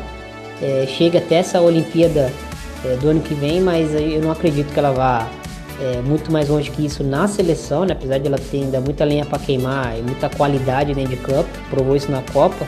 é, 0.62 0.86
chegue 0.88 1.18
até 1.18 1.36
essa 1.36 1.60
Olimpíada 1.60 2.32
é, 2.86 2.96
do 2.96 3.10
ano 3.10 3.20
que 3.20 3.34
vem, 3.34 3.60
mas 3.60 3.94
eu 3.94 4.22
não 4.22 4.32
acredito 4.32 4.72
que 4.72 4.80
ela 4.80 4.92
vá 4.94 5.28
é, 5.82 6.02
muito 6.02 6.32
mais 6.32 6.48
longe 6.48 6.72
que 6.72 6.86
isso 6.86 7.04
na 7.04 7.28
seleção, 7.28 7.84
né? 7.84 7.92
Apesar 7.92 8.20
de 8.20 8.28
ela 8.28 8.38
ter 8.38 8.62
ainda 8.62 8.80
muita 8.80 9.04
lenha 9.04 9.26
para 9.26 9.38
queimar 9.38 10.00
e 10.00 10.02
muita 10.02 10.30
qualidade 10.30 10.94
dentro 10.94 11.14
de 11.14 11.18
campo, 11.18 11.50
provou 11.70 11.94
isso 11.94 12.10
na 12.10 12.22
Copa. 12.32 12.66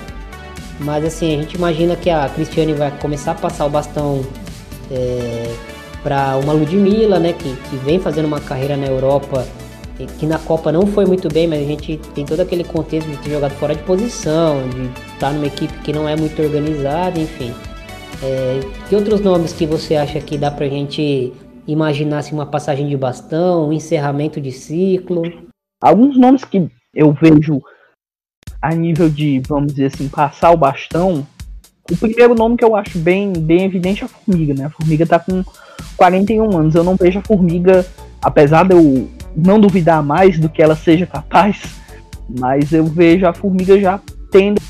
Mas 0.81 1.05
assim, 1.05 1.33
a 1.33 1.41
gente 1.41 1.53
imagina 1.53 1.95
que 1.95 2.09
a 2.09 2.27
Cristiane 2.27 2.73
vai 2.73 2.91
começar 2.99 3.31
a 3.31 3.35
passar 3.35 3.65
o 3.65 3.69
bastão 3.69 4.21
é, 4.91 5.49
para 6.03 6.35
uma 6.43 6.51
Ludmilla, 6.51 7.19
né? 7.19 7.31
Que, 7.31 7.55
que 7.69 7.77
vem 7.77 7.99
fazendo 7.99 8.25
uma 8.25 8.41
carreira 8.41 8.75
na 8.75 8.87
Europa, 8.87 9.47
que 10.19 10.25
na 10.25 10.39
Copa 10.39 10.71
não 10.71 10.87
foi 10.87 11.05
muito 11.05 11.29
bem, 11.29 11.47
mas 11.47 11.61
a 11.61 11.65
gente 11.65 11.97
tem 12.15 12.25
todo 12.25 12.39
aquele 12.39 12.63
contexto 12.63 13.09
de 13.09 13.17
ter 13.17 13.31
jogado 13.31 13.51
fora 13.53 13.75
de 13.75 13.83
posição, 13.83 14.67
de 14.69 15.13
estar 15.13 15.31
numa 15.31 15.45
equipe 15.45 15.73
que 15.79 15.93
não 15.93 16.07
é 16.07 16.15
muito 16.15 16.41
organizada, 16.41 17.19
enfim. 17.19 17.53
É, 18.21 18.59
que 18.87 18.95
outros 18.95 19.21
nomes 19.21 19.53
que 19.53 19.65
você 19.65 19.95
acha 19.95 20.19
que 20.19 20.37
dá 20.37 20.49
pra 20.49 20.67
gente 20.67 21.33
imaginar 21.67 22.19
assim, 22.19 22.33
uma 22.33 22.45
passagem 22.45 22.87
de 22.87 22.97
bastão, 22.97 23.69
um 23.69 23.73
encerramento 23.73 24.41
de 24.41 24.51
ciclo? 24.51 25.21
Alguns 25.81 26.17
nomes 26.17 26.43
que 26.43 26.69
eu 26.95 27.11
vejo 27.11 27.61
a 28.61 28.73
nível 28.73 29.09
de, 29.09 29.41
vamos 29.47 29.73
dizer 29.73 29.87
assim, 29.87 30.07
passar 30.07 30.51
o 30.51 30.57
bastão, 30.57 31.27
o 31.91 31.97
primeiro 31.97 32.33
nome 32.33 32.55
que 32.55 32.63
eu 32.63 32.75
acho 32.75 32.97
bem, 32.97 33.33
bem 33.33 33.65
evidente 33.65 34.03
é 34.03 34.05
a 34.05 34.07
Formiga, 34.07 34.53
né? 34.53 34.65
A 34.65 34.69
Formiga 34.69 35.05
tá 35.05 35.19
com 35.19 35.43
41 35.97 36.57
anos. 36.57 36.75
Eu 36.75 36.83
não 36.83 36.95
vejo 36.95 37.19
a 37.19 37.21
Formiga, 37.21 37.85
apesar 38.21 38.63
de 38.63 38.73
eu 38.73 39.09
não 39.35 39.59
duvidar 39.59 40.03
mais 40.03 40.39
do 40.39 40.49
que 40.49 40.61
ela 40.61 40.75
seja 40.75 41.05
capaz, 41.05 41.61
mas 42.29 42.71
eu 42.71 42.85
vejo 42.85 43.25
a 43.25 43.33
Formiga 43.33 43.79
já 43.79 43.99
tendo 44.31 44.61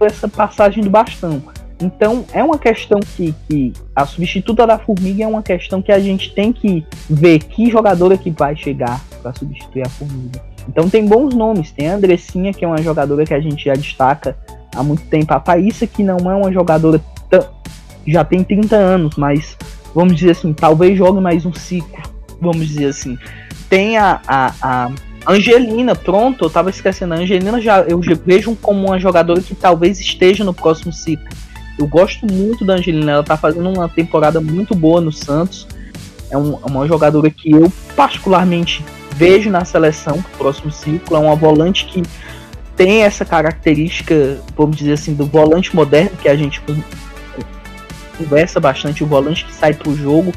essa 0.00 0.28
passagem 0.28 0.82
do 0.82 0.90
bastão. 0.90 1.42
Então 1.80 2.24
é 2.32 2.42
uma 2.42 2.58
questão 2.58 2.98
que, 2.98 3.34
que, 3.48 3.72
a 3.94 4.04
substituta 4.04 4.66
da 4.66 4.78
Formiga 4.78 5.24
é 5.24 5.26
uma 5.26 5.42
questão 5.42 5.80
que 5.80 5.92
a 5.92 5.98
gente 5.98 6.34
tem 6.34 6.52
que 6.52 6.84
ver 7.08 7.38
que 7.40 7.70
jogadora 7.70 8.18
que 8.18 8.30
vai 8.30 8.56
chegar 8.56 9.00
para 9.22 9.32
substituir 9.34 9.86
a 9.86 9.88
Formiga. 9.88 10.42
Então 10.68 10.88
tem 10.88 11.06
bons 11.06 11.34
nomes, 11.34 11.70
tem 11.70 11.88
a 11.88 11.94
Andressinha, 11.94 12.52
que 12.52 12.64
é 12.64 12.68
uma 12.68 12.82
jogadora 12.82 13.24
que 13.24 13.32
a 13.32 13.40
gente 13.40 13.64
já 13.64 13.74
destaca 13.74 14.36
há 14.74 14.82
muito 14.82 15.02
tempo. 15.04 15.32
A 15.32 15.40
Thaísa, 15.40 15.86
que 15.86 16.02
não 16.02 16.18
é 16.30 16.34
uma 16.34 16.52
jogadora 16.52 17.00
já 18.06 18.24
tem 18.24 18.42
30 18.42 18.74
anos, 18.74 19.16
mas 19.16 19.56
vamos 19.94 20.16
dizer 20.16 20.30
assim, 20.30 20.52
talvez 20.52 20.96
jogue 20.96 21.20
mais 21.20 21.44
um 21.44 21.52
ciclo, 21.52 22.02
vamos 22.40 22.66
dizer 22.66 22.86
assim. 22.86 23.18
Tem 23.68 23.96
a, 23.98 24.20
a, 24.26 24.54
a 24.62 24.90
Angelina, 25.26 25.94
pronto, 25.94 26.44
eu 26.44 26.50
tava 26.50 26.70
esquecendo. 26.70 27.14
A 27.14 27.18
Angelina 27.18 27.60
já 27.60 27.80
eu 27.82 28.00
vejo 28.24 28.56
como 28.56 28.86
uma 28.86 28.98
jogadora 28.98 29.40
que 29.40 29.54
talvez 29.54 30.00
esteja 30.00 30.42
no 30.44 30.54
próximo 30.54 30.92
ciclo. 30.92 31.28
Eu 31.78 31.86
gosto 31.86 32.26
muito 32.26 32.64
da 32.64 32.74
Angelina, 32.74 33.12
ela 33.12 33.22
tá 33.22 33.36
fazendo 33.36 33.68
uma 33.70 33.88
temporada 33.88 34.40
muito 34.40 34.74
boa 34.74 35.00
no 35.00 35.12
Santos. 35.12 35.66
É 36.30 36.36
um, 36.36 36.56
uma 36.56 36.86
jogadora 36.86 37.30
que 37.30 37.52
eu 37.52 37.72
particularmente 37.94 38.84
vejo 39.14 39.50
na 39.50 39.64
seleção 39.64 40.22
pro 40.22 40.38
próximo 40.38 40.72
ciclo. 40.72 41.16
É 41.16 41.20
uma 41.20 41.36
volante 41.36 41.84
que 41.84 42.02
tem 42.74 43.02
essa 43.02 43.24
característica, 43.24 44.38
vamos 44.56 44.76
dizer 44.76 44.92
assim, 44.92 45.12
do 45.12 45.26
volante 45.26 45.74
moderno 45.74 46.16
que 46.22 46.28
a 46.28 46.36
gente 46.36 46.62
conversa 48.16 48.58
bastante, 48.58 49.04
o 49.04 49.06
volante 49.06 49.44
que 49.44 49.52
sai 49.52 49.74
pro 49.74 49.94
jogo. 49.94 50.32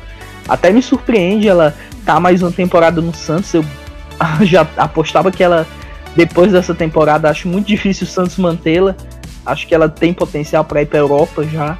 Até 0.49 0.71
me 0.71 0.82
surpreende 0.82 1.47
ela 1.47 1.73
tá 2.05 2.19
mais 2.19 2.41
uma 2.41 2.51
temporada 2.51 3.01
no 3.01 3.13
Santos. 3.13 3.53
Eu 3.53 3.65
já 4.45 4.67
apostava 4.77 5.31
que 5.31 5.43
ela, 5.43 5.67
depois 6.15 6.51
dessa 6.51 6.73
temporada, 6.73 7.29
acho 7.29 7.47
muito 7.47 7.67
difícil 7.67 8.05
o 8.05 8.09
Santos 8.09 8.37
mantê-la. 8.37 8.95
Acho 9.45 9.67
que 9.67 9.73
ela 9.73 9.89
tem 9.89 10.13
potencial 10.13 10.63
para 10.63 10.81
ir 10.81 10.85
para 10.85 10.99
Europa 10.99 11.43
já. 11.43 11.77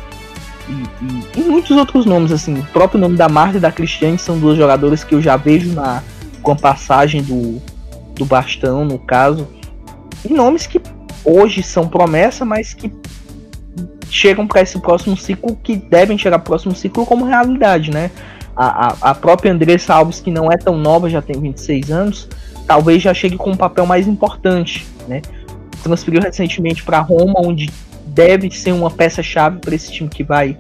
E, 0.67 1.39
e, 1.39 1.41
e, 1.41 1.43
muitos 1.43 1.76
outros 1.76 2.05
nomes, 2.05 2.32
assim, 2.32 2.59
o 2.59 2.63
próprio 2.67 2.99
nome 2.99 3.15
da 3.17 3.28
Marta 3.28 3.57
e 3.57 3.59
da 3.59 3.72
Cristiane 3.72 4.17
são 4.17 4.39
duas 4.39 4.57
jogadoras 4.57 5.03
que 5.03 5.13
eu 5.13 5.22
já 5.22 5.36
vejo 5.36 5.74
na, 5.74 6.01
com 6.41 6.51
a 6.51 6.55
passagem 6.55 7.22
do, 7.22 7.61
do 8.15 8.26
bastão, 8.26 8.86
no 8.86 8.97
caso. 8.97 9.47
E 10.24 10.34
nomes 10.34 10.65
que 10.67 10.82
hoje 11.24 11.61
são 11.61 11.88
promessa, 11.88 12.45
mas 12.45 12.74
que 12.74 12.91
chegam 14.09 14.45
para 14.45 14.61
esse 14.61 14.80
próximo 14.80 15.15
ciclo, 15.15 15.55
que 15.55 15.76
devem 15.76 16.17
chegar 16.17 16.38
para 16.39 16.45
o 16.45 16.47
próximo 16.47 16.76
ciclo 16.76 17.05
como 17.05 17.26
realidade, 17.26 17.91
né? 17.91 18.11
A, 18.56 18.88
a, 18.88 19.12
a, 19.12 19.16
própria 19.16 19.52
Andressa 19.52 19.93
Alves, 19.93 20.20
que 20.20 20.30
não 20.30 20.52
é 20.52 20.58
tão 20.58 20.78
nova, 20.78 21.10
já 21.10 21.22
tem 21.22 21.39
26 21.39 21.91
anos, 21.91 22.28
talvez 22.68 23.02
já 23.02 23.14
chegue 23.14 23.38
com 23.38 23.52
um 23.52 23.56
papel 23.56 23.86
mais 23.86 24.08
importante, 24.08 24.86
né? 25.08 25.22
Transferiu 25.84 26.22
recentemente 26.22 26.84
para 26.84 26.99
Roma, 26.99 27.36
onde 27.38 27.70
deve 28.06 28.52
ser 28.52 28.72
uma 28.74 28.91
peça-chave 28.91 29.60
para 29.60 29.74
esse 29.74 29.91
time 29.91 30.10
que 30.10 30.24
vai 30.24 30.58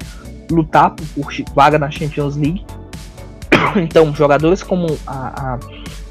lutar 0.49 0.91
por, 0.91 1.33
vaga 1.53 1.77
na 1.77 1.89
Champions 1.89 2.35
League. 2.35 2.65
Então, 3.75 4.13
jogadores 4.13 4.61
como 4.63 4.97
a, 5.07 5.55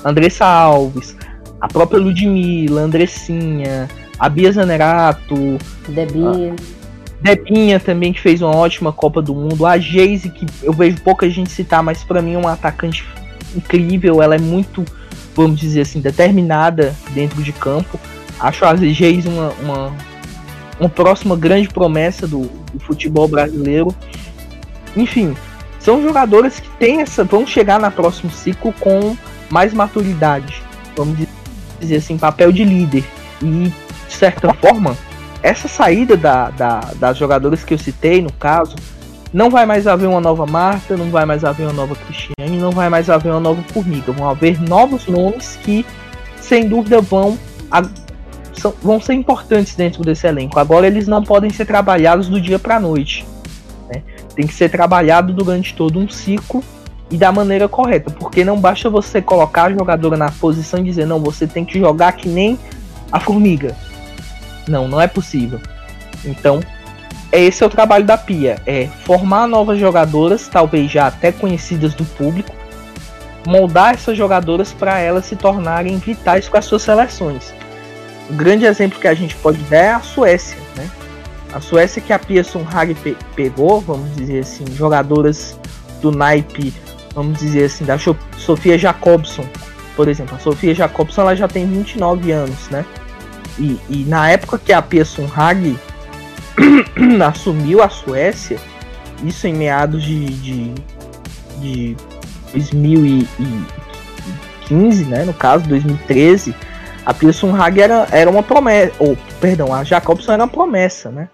a 0.02 0.08
Andressa 0.08 0.46
Alves, 0.46 1.14
a 1.60 1.68
própria 1.68 2.00
Ludmilla, 2.00 2.82
Andressinha, 2.82 3.86
a 4.18 4.28
Bia 4.28 4.50
Zanerato, 4.50 5.58
Debinha. 5.88 6.54
Debinha 7.20 7.78
também, 7.78 8.12
que 8.12 8.20
fez 8.20 8.40
uma 8.40 8.54
ótima 8.54 8.92
Copa 8.92 9.20
do 9.20 9.34
Mundo. 9.34 9.66
A 9.66 9.78
Geise, 9.78 10.30
que 10.30 10.46
eu 10.62 10.72
vejo 10.72 11.00
pouca 11.02 11.28
gente 11.28 11.50
citar, 11.50 11.82
mas 11.82 12.02
para 12.02 12.22
mim 12.22 12.34
é 12.34 12.38
uma 12.38 12.52
atacante 12.52 13.06
incrível. 13.54 14.22
Ela 14.22 14.36
é 14.36 14.38
muito, 14.38 14.84
vamos 15.34 15.60
dizer 15.60 15.82
assim, 15.82 16.00
determinada 16.00 16.94
dentro 17.10 17.42
de 17.42 17.52
campo. 17.52 18.00
Acho 18.38 18.64
a 18.64 18.74
Geise 18.74 19.28
uma, 19.28 19.50
uma, 19.62 19.92
uma 20.80 20.88
próxima 20.88 21.36
grande 21.36 21.68
promessa 21.68 22.26
do, 22.26 22.42
do 22.72 22.80
futebol 22.80 23.28
brasileiro. 23.28 23.94
Enfim, 24.96 25.36
são 25.78 26.02
jogadoras 26.02 26.58
que 26.58 26.68
têm 26.78 27.02
essa, 27.02 27.22
vão 27.22 27.46
chegar 27.46 27.78
no 27.78 27.90
próximo 27.90 28.30
ciclo 28.30 28.72
com 28.80 29.16
mais 29.50 29.74
maturidade, 29.74 30.62
vamos 30.96 31.18
dizer 31.80 31.96
assim, 31.96 32.16
papel 32.16 32.52
de 32.52 32.64
líder. 32.64 33.04
E, 33.42 33.72
de 34.08 34.14
certa 34.14 34.52
forma, 34.54 34.96
essa 35.42 35.68
saída 35.68 36.16
da, 36.16 36.50
da, 36.50 36.80
das 36.96 37.16
jogadoras 37.16 37.64
que 37.64 37.74
eu 37.74 37.78
citei, 37.78 38.20
no 38.20 38.32
caso, 38.32 38.76
não 39.32 39.50
vai 39.50 39.64
mais 39.64 39.86
haver 39.86 40.08
uma 40.08 40.20
nova 40.20 40.46
Marta, 40.46 40.96
não 40.96 41.10
vai 41.10 41.24
mais 41.24 41.44
haver 41.44 41.64
uma 41.64 41.72
nova 41.72 41.94
Cristiane, 41.94 42.58
não 42.58 42.70
vai 42.70 42.88
mais 42.88 43.08
haver 43.08 43.30
uma 43.30 43.40
nova 43.40 43.62
Formiga. 43.72 44.12
Vão 44.12 44.28
haver 44.28 44.60
novos 44.60 45.06
nomes 45.06 45.58
que, 45.62 45.86
sem 46.40 46.68
dúvida, 46.68 47.00
vão, 47.00 47.38
a, 47.70 47.82
são, 48.54 48.74
vão 48.82 49.00
ser 49.00 49.14
importantes 49.14 49.74
dentro 49.74 50.02
desse 50.02 50.26
elenco. 50.26 50.58
Agora, 50.58 50.86
eles 50.86 51.06
não 51.06 51.22
podem 51.22 51.50
ser 51.50 51.64
trabalhados 51.64 52.28
do 52.28 52.40
dia 52.40 52.58
para 52.58 52.76
a 52.76 52.80
noite 52.80 53.24
tem 54.34 54.46
que 54.46 54.54
ser 54.54 54.70
trabalhado 54.70 55.32
durante 55.32 55.74
todo 55.74 55.98
um 55.98 56.08
ciclo 56.08 56.62
e 57.10 57.16
da 57.16 57.32
maneira 57.32 57.68
correta, 57.68 58.10
porque 58.10 58.44
não 58.44 58.58
basta 58.58 58.88
você 58.88 59.20
colocar 59.20 59.64
a 59.64 59.72
jogadora 59.72 60.16
na 60.16 60.30
posição 60.30 60.80
e 60.80 60.84
dizer, 60.84 61.06
não, 61.06 61.20
você 61.20 61.46
tem 61.46 61.64
que 61.64 61.78
jogar 61.78 62.12
que 62.12 62.28
nem 62.28 62.58
a 63.10 63.18
formiga. 63.18 63.76
Não, 64.68 64.88
não 64.88 65.00
é 65.00 65.06
possível. 65.06 65.60
Então, 66.24 66.60
esse 67.32 67.62
é 67.62 67.66
o 67.66 67.70
trabalho 67.70 68.04
da 68.04 68.18
Pia, 68.18 68.60
é 68.66 68.88
formar 69.04 69.46
novas 69.46 69.78
jogadoras, 69.78 70.48
talvez 70.48 70.90
já 70.90 71.06
até 71.06 71.30
conhecidas 71.30 71.94
do 71.94 72.04
público, 72.04 72.54
moldar 73.46 73.94
essas 73.94 74.16
jogadoras 74.16 74.72
para 74.72 74.98
elas 74.98 75.26
se 75.26 75.36
tornarem 75.36 75.96
vitais 75.98 76.48
com 76.48 76.56
as 76.56 76.64
suas 76.64 76.82
seleções. 76.82 77.54
O 78.28 78.34
grande 78.34 78.64
exemplo 78.64 79.00
que 79.00 79.08
a 79.08 79.14
gente 79.14 79.34
pode 79.36 79.58
dar 79.64 79.76
é 79.76 79.92
a 79.92 80.00
Suécia, 80.00 80.58
né? 80.76 80.88
A 81.52 81.60
Suécia 81.60 82.02
que 82.02 82.12
a 82.12 82.18
Pia 82.18 82.44
Sunhag 82.44 82.94
pe 82.94 83.16
pegou, 83.34 83.80
vamos 83.80 84.14
dizer 84.14 84.40
assim, 84.40 84.64
jogadoras 84.74 85.58
do 86.00 86.12
naipe, 86.12 86.72
vamos 87.14 87.38
dizer 87.38 87.64
assim, 87.64 87.84
da 87.84 87.96
Sofia 88.36 88.78
Jacobson, 88.78 89.44
por 89.96 90.08
exemplo. 90.08 90.36
A 90.36 90.38
Sofia 90.38 90.74
Jacobson 90.74 91.22
ela 91.22 91.34
já 91.34 91.48
tem 91.48 91.66
29 91.66 92.30
anos, 92.30 92.68
né? 92.70 92.84
E, 93.58 93.78
e 93.88 94.04
na 94.04 94.30
época 94.30 94.58
que 94.58 94.72
a 94.72 94.80
Pia 94.80 95.04
Sunhag 95.04 95.76
assumiu 97.26 97.82
a 97.82 97.88
Suécia, 97.88 98.60
isso 99.24 99.46
em 99.46 99.54
meados 99.54 100.02
de, 100.02 100.26
de, 100.26 100.74
de 101.58 101.96
2015, 102.52 105.04
né, 105.04 105.24
no 105.24 105.34
caso 105.34 105.68
2013, 105.68 106.54
a 107.04 107.14
Pearson 107.14 107.54
Hag 107.54 107.80
era, 107.80 108.06
era 108.10 108.30
uma 108.30 108.42
promessa, 108.42 108.92
ou 108.98 109.16
perdão, 109.40 109.74
a 109.74 109.82
Jacobson 109.82 110.32
era 110.32 110.42
uma 110.42 110.48
promessa, 110.48 111.10
né? 111.10 111.28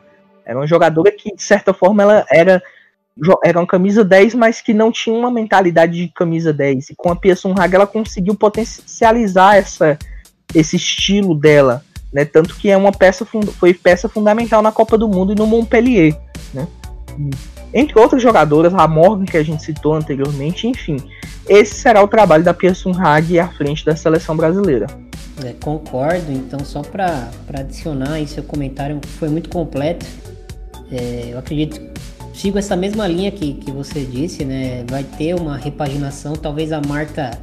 Era 0.44 0.58
uma 0.58 0.66
jogadora 0.66 1.10
que 1.10 1.34
de 1.34 1.42
certa 1.42 1.74
forma 1.74 2.02
ela 2.02 2.24
era 2.30 2.62
era 3.42 3.58
uma 3.58 3.66
camisa 3.66 4.04
10, 4.04 4.34
mas 4.34 4.60
que 4.60 4.74
não 4.74 4.92
tinha 4.92 5.16
uma 5.16 5.30
mentalidade 5.30 5.94
de 5.94 6.08
camisa 6.08 6.52
10. 6.52 6.90
E 6.90 6.94
com 6.94 7.10
a 7.10 7.16
Pearson 7.16 7.54
Hag 7.58 7.74
ela 7.74 7.86
conseguiu 7.86 8.34
potencializar 8.34 9.56
essa, 9.56 9.98
esse 10.54 10.76
estilo 10.76 11.34
dela, 11.34 11.82
né? 12.16 12.24
Tanto 12.24 12.56
que 12.56 12.70
é 12.70 12.76
uma 12.78 12.90
peça 12.90 13.26
foi 13.26 13.74
peça 13.74 14.08
fundamental 14.08 14.62
na 14.62 14.72
Copa 14.72 14.96
do 14.96 15.06
Mundo 15.06 15.32
e 15.32 15.36
no 15.36 15.46
Montpellier, 15.46 16.16
né? 16.54 16.66
Entre 17.74 17.98
outras 17.98 18.22
jogadoras, 18.22 18.72
a 18.72 18.88
Morgan 18.88 19.26
que 19.26 19.36
a 19.36 19.42
gente 19.42 19.62
citou 19.62 19.92
anteriormente, 19.92 20.66
enfim, 20.66 20.96
esse 21.46 21.74
será 21.74 22.02
o 22.02 22.08
trabalho 22.08 22.42
da 22.42 22.54
Pearson 22.54 22.92
Hag 22.98 23.38
à 23.38 23.48
frente 23.48 23.84
da 23.84 23.94
seleção 23.94 24.34
brasileira. 24.34 24.86
É, 25.44 25.52
concordo, 25.62 26.32
então 26.32 26.60
só 26.60 26.80
para 26.80 27.28
adicionar 27.52 28.18
em 28.18 28.26
seu 28.26 28.42
comentário 28.42 28.98
foi 29.18 29.28
muito 29.28 29.50
completo. 29.50 30.06
É, 30.90 31.32
eu 31.32 31.38
acredito 31.38 31.78
sigo 32.32 32.58
essa 32.58 32.74
mesma 32.76 33.06
linha 33.06 33.30
que, 33.30 33.54
que 33.54 33.70
você 33.70 34.04
disse, 34.04 34.42
né? 34.42 34.84
Vai 34.88 35.04
ter 35.04 35.34
uma 35.34 35.58
repaginação, 35.58 36.32
talvez 36.32 36.72
a 36.72 36.80
Marta 36.80 37.38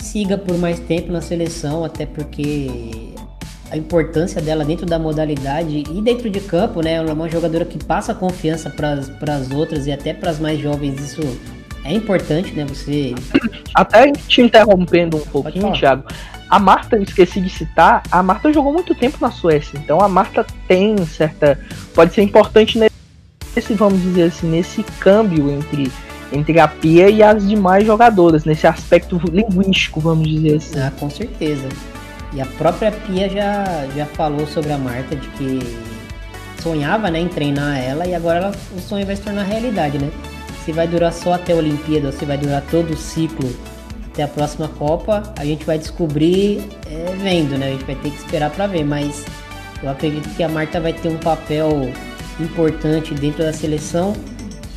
siga 0.00 0.36
por 0.36 0.58
mais 0.58 0.80
tempo 0.80 1.12
na 1.12 1.20
seleção, 1.20 1.84
até 1.84 2.04
porque 2.04 3.05
a 3.70 3.76
importância 3.76 4.40
dela 4.40 4.64
dentro 4.64 4.86
da 4.86 4.98
modalidade 4.98 5.84
e 5.90 6.00
dentro 6.00 6.30
de 6.30 6.40
campo, 6.40 6.80
né? 6.80 6.94
Ela 6.94 7.10
é 7.10 7.12
uma 7.12 7.28
jogadora 7.28 7.64
que 7.64 7.82
passa 7.82 8.14
confiança 8.14 8.70
para 8.70 9.34
as 9.34 9.50
outras 9.50 9.86
e 9.86 9.92
até 9.92 10.14
para 10.14 10.30
as 10.30 10.38
mais 10.38 10.60
jovens. 10.60 11.00
Isso 11.00 11.20
é 11.84 11.92
importante, 11.92 12.52
né? 12.52 12.64
Você. 12.64 13.14
Até 13.74 14.10
te 14.10 14.40
interrompendo 14.40 15.18
um 15.18 15.20
pouquinho, 15.20 15.72
Thiago. 15.72 16.04
A 16.48 16.58
Marta, 16.58 16.96
eu 16.96 17.02
esqueci 17.02 17.40
de 17.40 17.50
citar, 17.50 18.02
a 18.10 18.22
Marta 18.22 18.52
jogou 18.52 18.72
muito 18.72 18.94
tempo 18.94 19.18
na 19.20 19.30
Suécia, 19.30 19.78
então 19.78 20.00
a 20.00 20.08
Marta 20.08 20.46
tem 20.68 20.96
certa. 21.04 21.58
pode 21.92 22.14
ser 22.14 22.22
importante 22.22 22.78
nesse 22.78 23.74
vamos 23.74 24.00
dizer 24.00 24.24
assim, 24.24 24.48
nesse 24.48 24.82
câmbio 25.00 25.50
entre, 25.50 25.90
entre 26.32 26.60
a 26.60 26.68
Pia 26.68 27.10
e 27.10 27.22
as 27.22 27.46
demais 27.46 27.84
jogadoras, 27.84 28.44
nesse 28.44 28.66
aspecto 28.66 29.20
linguístico, 29.30 30.00
vamos 30.00 30.28
dizer 30.28 30.56
assim. 30.56 30.78
Ah, 30.78 30.92
com 30.98 31.10
certeza. 31.10 31.68
E 32.36 32.40
a 32.40 32.44
própria 32.44 32.92
Pia 32.92 33.30
já, 33.30 33.64
já 33.96 34.04
falou 34.04 34.46
sobre 34.46 34.70
a 34.70 34.76
Marta 34.76 35.16
de 35.16 35.26
que 35.30 35.58
sonhava 36.62 37.10
né, 37.10 37.18
em 37.18 37.28
treinar 37.28 37.78
ela 37.78 38.06
e 38.06 38.14
agora 38.14 38.38
ela, 38.38 38.54
o 38.76 38.80
sonho 38.80 39.06
vai 39.06 39.16
se 39.16 39.22
tornar 39.22 39.44
realidade, 39.44 39.98
né? 39.98 40.10
Se 40.62 40.70
vai 40.70 40.86
durar 40.86 41.14
só 41.14 41.32
até 41.32 41.54
a 41.54 41.56
Olimpíada 41.56 42.08
ou 42.08 42.12
se 42.12 42.26
vai 42.26 42.36
durar 42.36 42.60
todo 42.70 42.90
o 42.90 42.96
ciclo 42.96 43.48
até 44.08 44.24
a 44.24 44.28
próxima 44.28 44.68
Copa, 44.68 45.22
a 45.38 45.44
gente 45.46 45.64
vai 45.64 45.78
descobrir 45.78 46.62
é, 46.90 47.14
vendo, 47.16 47.56
né? 47.56 47.68
A 47.68 47.70
gente 47.70 47.84
vai 47.86 47.94
ter 47.94 48.10
que 48.10 48.16
esperar 48.16 48.50
para 48.50 48.66
ver, 48.66 48.84
mas 48.84 49.24
eu 49.82 49.88
acredito 49.88 50.28
que 50.36 50.42
a 50.42 50.48
Marta 50.48 50.78
vai 50.78 50.92
ter 50.92 51.08
um 51.08 51.16
papel 51.16 51.90
importante 52.38 53.14
dentro 53.14 53.44
da 53.44 53.52
seleção, 53.54 54.14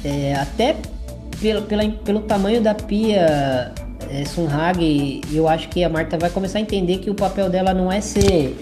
é, 0.06 0.34
até 0.34 0.78
pelo, 1.42 1.64
pela, 1.64 1.90
pelo 1.90 2.22
tamanho 2.22 2.62
da 2.62 2.74
pia 2.74 3.74
é, 4.10 4.26
Sunhag, 4.26 5.22
eu 5.32 5.48
acho 5.48 5.70
que 5.70 5.84
a 5.84 5.90
Marta 5.90 6.18
vai 6.18 6.30
começar 6.30 6.58
a 6.58 6.62
entender 6.62 6.98
que 6.98 7.10
o 7.10 7.16
papel 7.16 7.50
dela 7.50 7.74
não 7.74 7.92
é 7.92 8.02
ser 8.02 8.58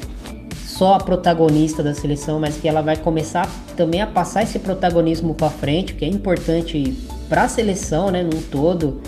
só 0.65 0.95
a 0.95 0.99
protagonista 0.99 1.81
da 1.81 1.93
seleção, 1.93 2.39
mas 2.39 2.57
que 2.57 2.67
ela 2.67 2.81
vai 2.81 2.97
começar 2.97 3.49
também 3.75 4.01
a 4.01 4.07
passar 4.07 4.43
esse 4.43 4.59
protagonismo 4.59 5.33
para 5.33 5.49
frente, 5.49 5.93
que 5.93 6.05
é 6.05 6.07
importante 6.07 6.95
para 7.29 7.43
a 7.43 7.47
seleção, 7.47 8.11
né, 8.11 8.21
num 8.21 8.41
todo, 8.41 9.01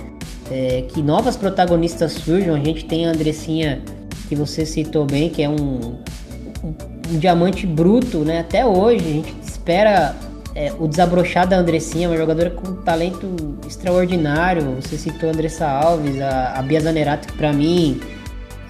é, 0.49 0.83
que 0.87 1.01
novas 1.01 1.35
protagonistas 1.35 2.13
surjam. 2.13 2.55
A 2.55 2.59
gente 2.59 2.85
tem 2.85 3.05
a 3.05 3.11
Andressinha, 3.11 3.81
que 4.27 4.35
você 4.35 4.65
citou 4.65 5.05
bem, 5.05 5.29
que 5.29 5.43
é 5.43 5.49
um, 5.49 5.53
um, 5.53 6.75
um 7.11 7.19
diamante 7.19 7.67
bruto, 7.67 8.19
né, 8.19 8.39
até 8.39 8.65
hoje. 8.65 9.05
A 9.05 9.11
gente 9.11 9.35
espera 9.43 10.15
é, 10.55 10.73
o 10.77 10.87
desabrochar 10.87 11.47
da 11.47 11.57
Andressinha, 11.57 12.09
uma 12.09 12.17
jogadora 12.17 12.49
com 12.49 12.75
talento 12.75 13.35
extraordinário. 13.67 14.75
Você 14.81 14.97
citou 14.97 15.29
a 15.29 15.33
Andressa 15.33 15.67
Alves, 15.67 16.19
a, 16.21 16.53
a 16.57 16.61
Bia 16.61 16.81
Zanerato, 16.81 17.27
que 17.27 17.37
pra 17.37 17.53
mim, 17.53 17.99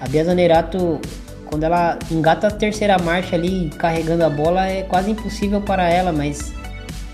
a 0.00 0.08
Bia 0.08 0.24
Zanerato, 0.24 1.00
quando 1.46 1.64
ela 1.64 1.98
engata 2.10 2.48
a 2.48 2.50
terceira 2.50 2.98
marcha 2.98 3.36
ali, 3.36 3.70
carregando 3.78 4.24
a 4.24 4.30
bola, 4.30 4.66
é 4.66 4.82
quase 4.82 5.10
impossível 5.10 5.60
para 5.60 5.88
ela, 5.88 6.12
mas 6.12 6.52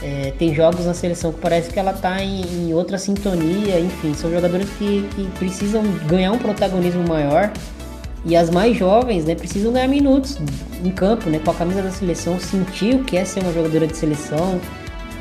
é, 0.03 0.33
tem 0.39 0.55
jogos 0.55 0.85
na 0.85 0.95
seleção 0.95 1.33
que 1.33 1.41
parece 1.41 1.71
que 1.71 1.79
ela 1.79 1.93
tá 1.93 2.23
em, 2.23 2.43
em 2.43 2.75
outra 2.75 2.99
sintonia, 2.99 3.81
enfim, 3.81 4.15
são 4.15 4.31
jogadores 4.31 4.69
que, 4.79 5.09
que 5.15 5.27
precisam 5.39 5.83
ganhar 6.07 6.33
um 6.33 6.39
protagonismo 6.39 7.07
maior. 7.09 7.51
E 8.27 8.35
as 8.35 8.51
mais 8.51 8.77
jovens, 8.77 9.25
né, 9.25 9.37
precisam 9.37 9.73
ganhar 9.73 9.87
minutos 9.87 10.37
em 10.85 10.91
campo, 10.91 11.31
né, 11.31 11.41
com 11.43 11.51
a 11.53 11.55
camisa 11.55 11.81
da 11.81 11.93
seleção, 11.93 12.41
sentir 12.41 12.97
o 12.97 13.05
que 13.05 13.17
é 13.17 13.25
ser 13.25 13.41
uma 13.41 13.53
jogadora 13.53 13.87
de 13.87 13.97
seleção. 13.97 14.61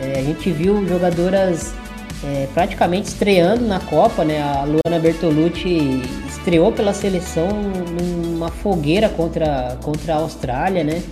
É, 0.02 0.20
a 0.20 0.24
gente 0.24 0.50
viu 0.52 0.86
jogadoras 0.88 1.74
é, 2.24 2.48
praticamente 2.54 3.08
estreando 3.10 3.66
na 3.66 3.80
Copa, 3.80 4.26
né? 4.26 4.42
A 4.42 4.64
Luana 4.64 5.00
Bertolucci 5.00 6.02
estreou 6.28 6.72
pela 6.72 6.94
seleção 6.94 7.48
numa 8.02 8.50
fogueira 8.50 9.08
contra, 9.10 9.78
contra 9.84 10.16
a 10.16 10.18
Austrália, 10.18 10.84
né? 10.84 11.04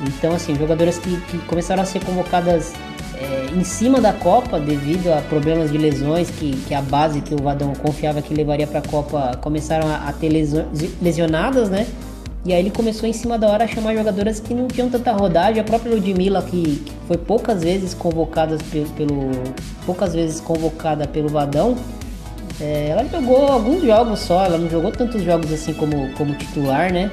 Então, 0.00 0.34
assim, 0.34 0.56
jogadoras 0.56 0.98
que, 0.98 1.16
que 1.28 1.38
começaram 1.46 1.82
a 1.82 1.86
ser 1.86 2.04
convocadas 2.04 2.72
é, 3.14 3.46
em 3.54 3.64
cima 3.64 4.00
da 4.00 4.12
Copa 4.12 4.58
devido 4.58 5.12
a 5.12 5.20
problemas 5.22 5.70
de 5.70 5.78
lesões 5.78 6.30
que, 6.30 6.56
que 6.68 6.74
a 6.74 6.80
base 6.80 7.20
que 7.20 7.34
o 7.34 7.42
Vadão 7.42 7.72
confiava 7.74 8.22
que 8.22 8.34
levaria 8.34 8.66
para 8.66 8.78
a 8.78 8.82
Copa 8.82 9.36
começaram 9.40 9.88
a, 9.88 10.08
a 10.08 10.12
ter 10.12 10.28
lesionadas, 11.00 11.68
né? 11.68 11.86
E 12.44 12.52
aí 12.52 12.58
ele 12.58 12.70
começou 12.70 13.08
em 13.08 13.12
cima 13.12 13.38
da 13.38 13.48
hora 13.48 13.64
a 13.64 13.68
chamar 13.68 13.94
jogadoras 13.94 14.40
que 14.40 14.52
não 14.52 14.66
tinham 14.66 14.90
tanta 14.90 15.12
rodagem. 15.12 15.60
A 15.60 15.64
própria 15.64 15.94
Ludmilla, 15.94 16.42
que, 16.42 16.76
que 16.76 16.92
foi 17.06 17.16
poucas 17.16 17.62
vezes 17.62 17.94
convocada 17.94 18.58
pelo, 18.70 18.86
pelo, 18.90 19.30
poucas 19.86 20.12
vezes 20.12 20.40
convocada 20.40 21.06
pelo 21.06 21.28
Vadão, 21.28 21.76
é, 22.60 22.88
ela 22.88 23.04
jogou 23.04 23.46
alguns 23.46 23.82
jogos 23.82 24.18
só, 24.20 24.44
ela 24.44 24.58
não 24.58 24.68
jogou 24.68 24.90
tantos 24.90 25.22
jogos 25.22 25.52
assim 25.52 25.72
como, 25.72 26.12
como 26.14 26.34
titular, 26.34 26.92
né? 26.92 27.10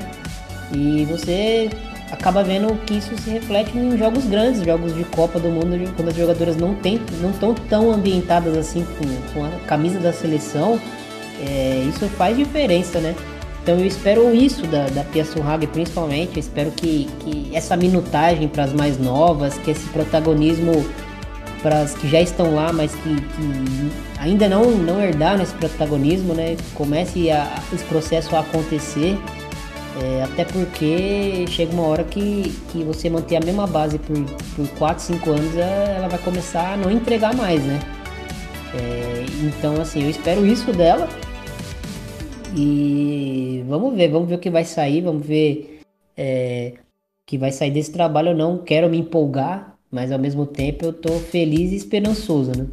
E 0.73 1.05
você 1.05 1.69
acaba 2.11 2.43
vendo 2.43 2.75
que 2.85 2.95
isso 2.95 3.15
se 3.17 3.29
reflete 3.29 3.77
em 3.77 3.97
jogos 3.97 4.25
grandes, 4.25 4.63
jogos 4.63 4.95
de 4.95 5.03
Copa 5.05 5.39
do 5.39 5.49
Mundo, 5.49 5.77
quando 5.95 6.09
as 6.09 6.15
jogadoras 6.15 6.57
não 6.57 6.73
tem, 6.75 6.99
não 7.21 7.31
estão 7.31 7.53
tão 7.53 7.91
ambientadas 7.91 8.57
assim 8.57 8.85
com, 9.33 9.45
a 9.45 9.49
camisa 9.67 9.99
da 9.99 10.11
seleção, 10.11 10.79
é, 11.41 11.85
isso 11.87 12.07
faz 12.09 12.35
diferença, 12.35 12.99
né? 12.99 13.15
Então 13.61 13.77
eu 13.77 13.85
espero 13.85 14.33
isso 14.33 14.65
da, 14.67 14.87
da 14.87 15.03
Pia 15.03 15.23
Surrag 15.23 15.67
principalmente, 15.67 16.33
eu 16.35 16.39
espero 16.39 16.71
que, 16.71 17.07
que 17.19 17.51
essa 17.53 17.77
minutagem 17.77 18.47
para 18.47 18.63
as 18.63 18.73
mais 18.73 18.97
novas, 18.97 19.57
que 19.59 19.71
esse 19.71 19.87
protagonismo 19.89 20.85
para 21.61 21.81
as 21.81 21.93
que 21.93 22.07
já 22.07 22.21
estão 22.21 22.55
lá, 22.55 22.71
mas 22.71 22.93
que, 22.95 23.15
que, 23.15 23.91
ainda 24.17 24.47
não, 24.47 24.71
não 24.71 25.01
herdaram 25.01 25.43
esse 25.43 25.53
protagonismo, 25.53 26.33
né? 26.33 26.55
Comece 26.73 27.29
a, 27.29 27.61
esse 27.73 27.83
processo 27.85 28.35
a 28.35 28.39
acontecer 28.39 29.17
é, 30.01 30.23
até 30.23 30.45
porque 30.45 31.45
chega 31.47 31.73
uma 31.73 31.83
hora 31.83 32.03
que, 32.03 32.53
que 32.71 32.83
você 32.83 33.09
manter 33.09 33.35
a 33.35 33.41
mesma 33.41 33.67
base 33.67 33.99
por, 33.99 34.15
por 34.55 34.67
4, 34.77 35.03
5 35.03 35.29
anos, 35.29 35.57
é, 35.57 35.95
ela 35.97 36.07
vai 36.07 36.19
começar 36.19 36.73
a 36.73 36.77
não 36.77 36.89
entregar 36.89 37.35
mais, 37.35 37.61
né? 37.63 37.79
É, 38.73 39.25
então, 39.43 39.81
assim, 39.81 40.03
eu 40.03 40.09
espero 40.09 40.45
isso 40.45 40.71
dela. 40.71 41.09
E 42.55 43.63
vamos 43.67 43.95
ver, 43.95 44.09
vamos 44.09 44.29
ver 44.29 44.35
o 44.35 44.39
que 44.39 44.49
vai 44.49 44.63
sair, 44.63 45.01
vamos 45.01 45.25
ver 45.25 45.81
é, 46.15 46.73
que 47.25 47.37
vai 47.37 47.51
sair 47.51 47.71
desse 47.71 47.91
trabalho. 47.91 48.29
Eu 48.29 48.37
não 48.37 48.57
quero 48.57 48.89
me 48.89 48.97
empolgar, 48.97 49.75
mas 49.91 50.13
ao 50.13 50.19
mesmo 50.19 50.45
tempo 50.45 50.85
eu 50.85 50.93
tô 50.93 51.19
feliz 51.19 51.73
e 51.73 51.75
esperançoso, 51.75 52.51
né? 52.57 52.67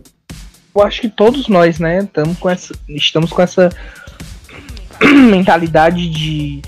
Eu 0.75 0.83
acho 0.83 1.01
que 1.01 1.09
todos 1.09 1.49
nós, 1.49 1.81
né, 1.81 2.07
com 2.39 2.51
essa, 2.51 2.75
estamos 2.89 3.33
com 3.33 3.43
essa 3.43 3.71
mentalidade 5.31 6.09
de 6.09 6.63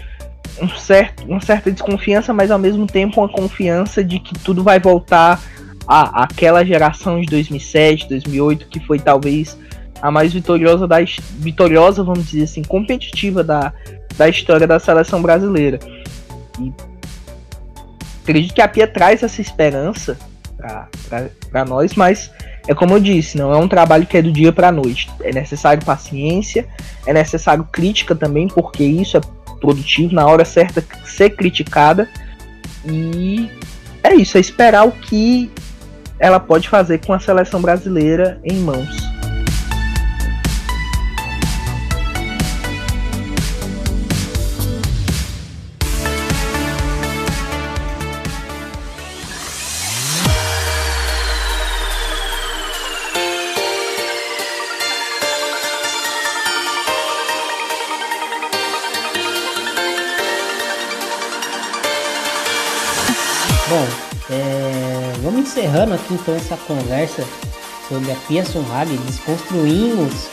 um 0.61 0.69
certo, 0.69 1.25
uma 1.25 1.41
certa 1.41 1.71
desconfiança, 1.71 2.33
mas 2.33 2.51
ao 2.51 2.59
mesmo 2.59 2.87
tempo 2.87 3.21
uma 3.21 3.29
confiança 3.29 4.03
de 4.03 4.19
que 4.19 4.35
tudo 4.39 4.63
vai 4.63 4.79
voltar 4.79 5.41
à, 5.87 6.23
àquela 6.25 6.65
geração 6.65 7.21
de 7.21 7.27
2007, 7.27 8.09
2008, 8.09 8.67
que 8.69 8.81
foi 8.81 8.99
talvez 8.99 9.57
a 10.01 10.11
mais 10.11 10.33
vitoriosa, 10.33 10.87
da, 10.87 10.97
vitoriosa 11.39 12.03
vamos 12.05 12.31
dizer 12.31 12.45
assim, 12.45 12.63
competitiva 12.63 13.43
da, 13.43 13.73
da 14.17 14.29
história 14.29 14.67
da 14.67 14.79
seleção 14.79 15.21
brasileira. 15.23 15.79
E 16.61 16.73
acredito 18.23 18.55
que 18.55 18.63
a 18.63 18.69
Pia 18.69 18.87
traz 18.87 19.23
essa 19.23 19.41
esperança 19.41 20.19
para 21.51 21.65
nós, 21.65 21.95
mas 21.95 22.31
é 22.67 22.75
como 22.75 22.95
eu 22.95 23.01
disse, 23.01 23.39
não 23.39 23.53
é 23.53 23.57
um 23.57 23.67
trabalho 23.67 24.07
que 24.07 24.19
é 24.19 24.23
do 24.23 24.31
dia 24.31 24.53
para 24.53 24.71
noite. 24.71 25.11
É 25.23 25.33
necessário 25.33 25.83
paciência, 25.85 26.67
é 27.07 27.15
necessário 27.15 27.67
crítica 27.73 28.15
também, 28.15 28.47
porque 28.47 28.85
isso 28.85 29.17
é 29.17 29.21
produtivo, 29.61 30.15
na 30.15 30.27
hora 30.27 30.45
certa 30.45 30.85
ser 31.05 31.31
criticada. 31.31 32.09
E 32.85 33.51
é 34.03 34.15
isso, 34.15 34.37
é 34.37 34.41
esperar 34.41 34.87
o 34.87 34.93
que 34.93 35.51
ela 36.19 36.41
pode 36.41 36.69
fazer 36.69 37.05
com 37.05 37.13
a 37.13 37.21
seleção 37.21 37.61
brasileira 37.61 38.41
em 38.45 38.57
mãos. 38.57 39.08
Encerrando 65.69 65.95
aqui 65.95 66.15
então 66.15 66.35
essa 66.35 66.57
conversa 66.57 67.25
sobre 67.89 68.11
a 68.11 68.17
Pearson 68.27 68.65
Hag. 68.73 68.97
Desconstruímos 68.97 70.29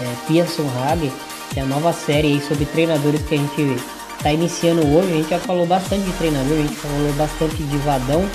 é, 0.00 0.14
Pearson 0.26 0.66
Hag, 0.78 1.12
que 1.52 1.60
é 1.60 1.62
a 1.62 1.66
nova 1.66 1.92
série 1.92 2.28
aí 2.28 2.40
sobre 2.40 2.64
treinadores 2.64 3.20
que 3.22 3.34
a 3.34 3.38
gente 3.38 3.76
está 4.16 4.32
iniciando 4.32 4.80
hoje. 4.86 5.12
A 5.12 5.16
gente 5.16 5.30
já 5.30 5.38
falou 5.38 5.66
bastante 5.66 6.04
de 6.04 6.12
treinador, 6.12 6.52
a 6.52 6.62
gente 6.62 6.74
falou 6.76 7.12
bastante 7.12 7.56
de 7.56 7.76
Vadão, 7.78 8.26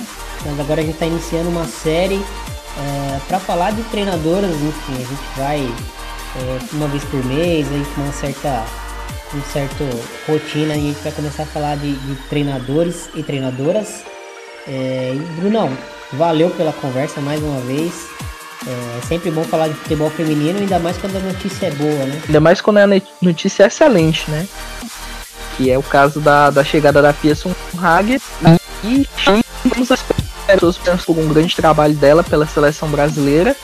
mas 0.45 0.59
agora 0.59 0.81
a 0.81 0.83
gente 0.83 0.93
está 0.93 1.07
iniciando 1.07 1.49
uma 1.49 1.65
série 1.65 2.15
é, 2.15 3.19
para 3.27 3.39
falar 3.39 3.71
de 3.71 3.81
treinadoras. 3.85 4.51
Enfim, 4.51 4.93
a 4.93 4.97
gente 4.97 5.37
vai 5.37 5.59
é, 5.61 6.59
uma 6.73 6.87
vez 6.87 7.03
por 7.05 7.25
mês, 7.25 7.67
aí 7.71 7.85
com 7.95 8.01
uma 8.01 8.13
certa 8.13 8.63
um 9.33 9.41
certo 9.51 9.83
rotina, 10.27 10.75
a 10.75 10.77
gente 10.77 10.99
vai 11.01 11.11
começar 11.11 11.43
a 11.43 11.47
falar 11.47 11.75
de, 11.75 11.93
de 11.93 12.15
treinadores 12.29 13.09
e 13.15 13.23
treinadoras. 13.23 14.03
É, 14.67 15.13
Brunão, 15.37 15.75
valeu 16.13 16.49
pela 16.49 16.73
conversa 16.73 17.21
mais 17.21 17.41
uma 17.41 17.59
vez. 17.61 18.07
É, 18.67 18.97
é 18.97 19.01
sempre 19.07 19.29
bom 19.29 19.43
falar 19.43 19.67
de 19.67 19.75
futebol 19.75 20.09
feminino, 20.09 20.59
ainda 20.59 20.79
mais 20.79 20.97
quando 20.97 21.17
a 21.17 21.19
notícia 21.19 21.67
é 21.67 21.71
boa, 21.71 22.05
né? 22.05 22.21
Ainda 22.25 22.39
mais 22.39 22.61
quando 22.61 22.77
a 22.77 22.87
notícia 23.21 23.63
é 23.63 23.67
excelente, 23.67 24.29
né? 24.29 24.47
Que 25.57 25.71
é 25.71 25.77
o 25.77 25.83
caso 25.83 26.19
da, 26.19 26.49
da 26.49 26.63
chegada 26.63 27.01
da 27.01 27.13
Pearson 27.13 27.53
Hager 27.81 28.19
e 28.83 29.07
estamos 29.17 29.91
as 29.91 30.03
pessoas 30.47 30.77
por 31.05 31.17
um 31.17 31.27
grande 31.27 31.55
trabalho 31.55 31.93
dela 31.93 32.23
pela 32.23 32.45
seleção 32.45 32.89
brasileira 32.89 33.55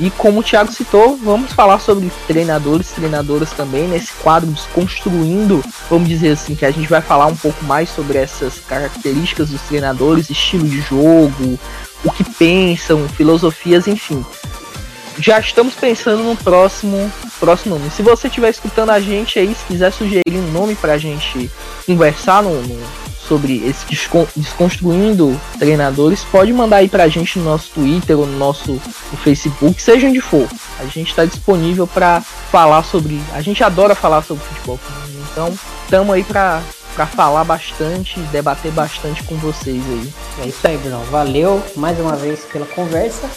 e 0.00 0.10
como 0.10 0.40
o 0.40 0.42
Thiago 0.42 0.72
citou, 0.72 1.16
vamos 1.16 1.52
falar 1.52 1.80
sobre 1.80 2.10
treinadores, 2.26 2.90
treinadoras 2.90 3.50
também, 3.50 3.88
nesse 3.88 4.12
quadro 4.14 4.50
Desconstruindo, 4.50 5.62
vamos 5.90 6.08
dizer 6.08 6.30
assim, 6.30 6.54
que 6.54 6.64
a 6.64 6.70
gente 6.70 6.88
vai 6.88 7.00
falar 7.00 7.26
um 7.26 7.36
pouco 7.36 7.64
mais 7.64 7.88
sobre 7.88 8.18
essas 8.18 8.60
características 8.60 9.50
dos 9.50 9.60
treinadores, 9.62 10.30
estilo 10.30 10.68
de 10.68 10.80
jogo, 10.80 11.58
o 12.04 12.10
que 12.12 12.22
pensam, 12.22 13.08
filosofias, 13.08 13.88
enfim. 13.88 14.24
Já 15.18 15.40
estamos 15.40 15.74
pensando 15.74 16.22
no 16.22 16.36
próximo 16.36 17.10
próximo 17.40 17.76
nome. 17.76 17.90
Se 17.90 18.02
você 18.02 18.28
estiver 18.28 18.50
escutando 18.50 18.90
a 18.90 19.00
gente 19.00 19.38
aí, 19.38 19.54
se 19.54 19.64
quiser 19.64 19.92
sugerir 19.92 20.22
um 20.32 20.52
nome 20.52 20.74
para 20.74 20.94
a 20.94 20.98
gente 20.98 21.50
conversar 21.86 22.42
no, 22.42 22.50
no 22.62 23.07
sobre 23.28 23.64
esse 23.66 23.84
desconstruindo 24.34 25.38
treinadores, 25.58 26.24
pode 26.24 26.52
mandar 26.52 26.78
aí 26.78 26.88
pra 26.88 27.08
gente 27.08 27.38
no 27.38 27.44
nosso 27.44 27.70
Twitter 27.74 28.18
ou 28.18 28.26
no 28.26 28.38
nosso 28.38 28.72
no 28.72 29.18
Facebook, 29.18 29.80
seja 29.80 30.08
onde 30.08 30.20
for. 30.20 30.48
A 30.80 30.84
gente 30.86 31.10
está 31.10 31.24
disponível 31.24 31.86
para 31.86 32.20
falar 32.20 32.82
sobre. 32.82 33.20
A 33.32 33.42
gente 33.42 33.62
adora 33.62 33.94
falar 33.94 34.22
sobre 34.22 34.42
futebol 34.44 34.78
então 35.30 35.52
estamos 35.84 36.14
aí 36.14 36.24
para 36.24 36.62
para 36.94 37.06
falar 37.06 37.44
bastante, 37.44 38.18
debater 38.32 38.72
bastante 38.72 39.22
com 39.22 39.36
vocês 39.36 39.80
aí. 39.88 40.12
É 40.42 40.46
isso 40.48 40.66
aí, 40.66 40.76
Bruno. 40.78 41.00
Valeu 41.12 41.62
mais 41.76 41.96
uma 42.00 42.16
vez 42.16 42.40
pela 42.40 42.66
conversa. 42.66 43.30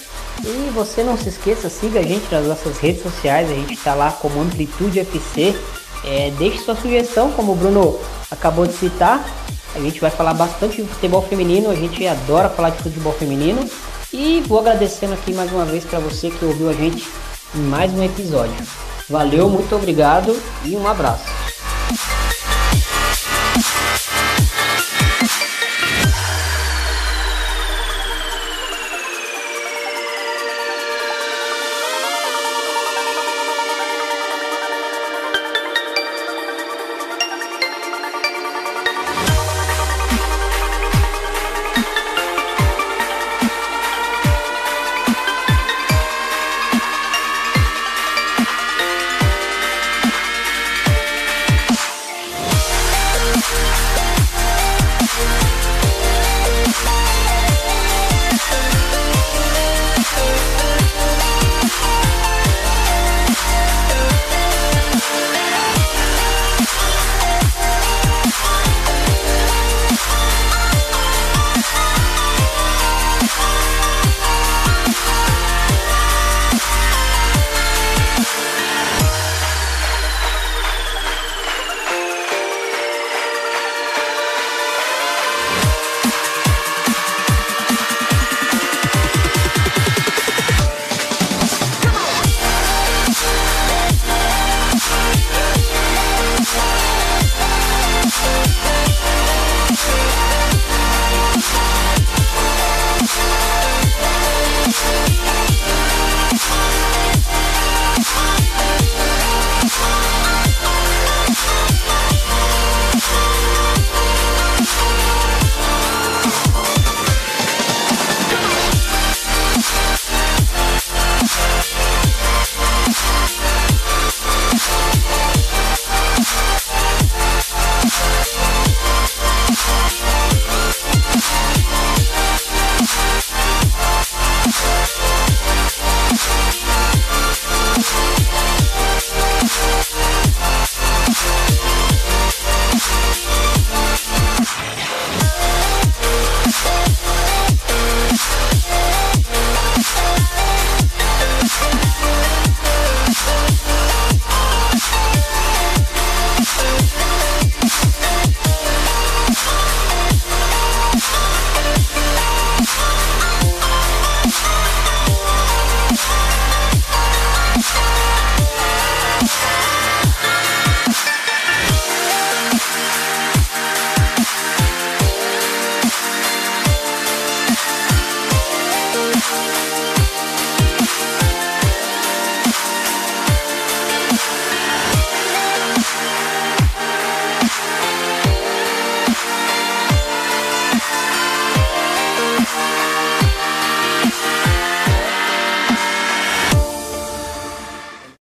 E 0.44 0.72
você 0.74 1.04
não 1.04 1.16
se 1.16 1.30
esqueça, 1.30 1.70
siga 1.70 2.00
a 2.00 2.04
gente 2.04 2.26
nas 2.32 2.48
nossas 2.48 2.80
redes 2.80 3.04
sociais, 3.04 3.52
a 3.52 3.54
gente 3.54 3.76
está 3.76 3.94
lá 3.94 4.12
como 4.12 4.42
Amplitude 4.42 5.02
FC. 5.02 5.56
É, 6.04 6.32
deixe 6.40 6.58
sua 6.64 6.76
sugestão, 6.76 7.32
como 7.34 7.52
o 7.52 7.56
Bruno 7.56 8.00
acabou 8.32 8.66
de 8.66 8.74
citar, 8.74 9.24
a 9.76 9.80
gente 9.80 10.00
vai 10.00 10.10
falar 10.10 10.34
bastante 10.34 10.82
de 10.82 10.88
futebol 10.88 11.22
feminino, 11.22 11.70
a 11.70 11.76
gente 11.76 12.06
adora 12.06 12.50
falar 12.50 12.72
de 12.72 12.84
futebol 12.84 13.14
feminino. 13.14 13.68
E 14.14 14.42
vou 14.46 14.60
agradecendo 14.60 15.14
aqui 15.14 15.34
mais 15.34 15.52
uma 15.52 15.64
vez 15.64 15.86
para 15.86 16.00
você 16.00 16.30
que 16.30 16.44
ouviu 16.44 16.70
a 16.70 16.74
gente 16.74 17.08
em 17.56 17.62
mais 17.62 17.94
um 17.94 18.04
episódio. 18.04 18.56
Valeu, 19.10 19.50
muito 19.50 19.74
obrigado 19.76 20.38
e 20.66 20.76
um 20.76 20.88
abraço. 20.88 21.26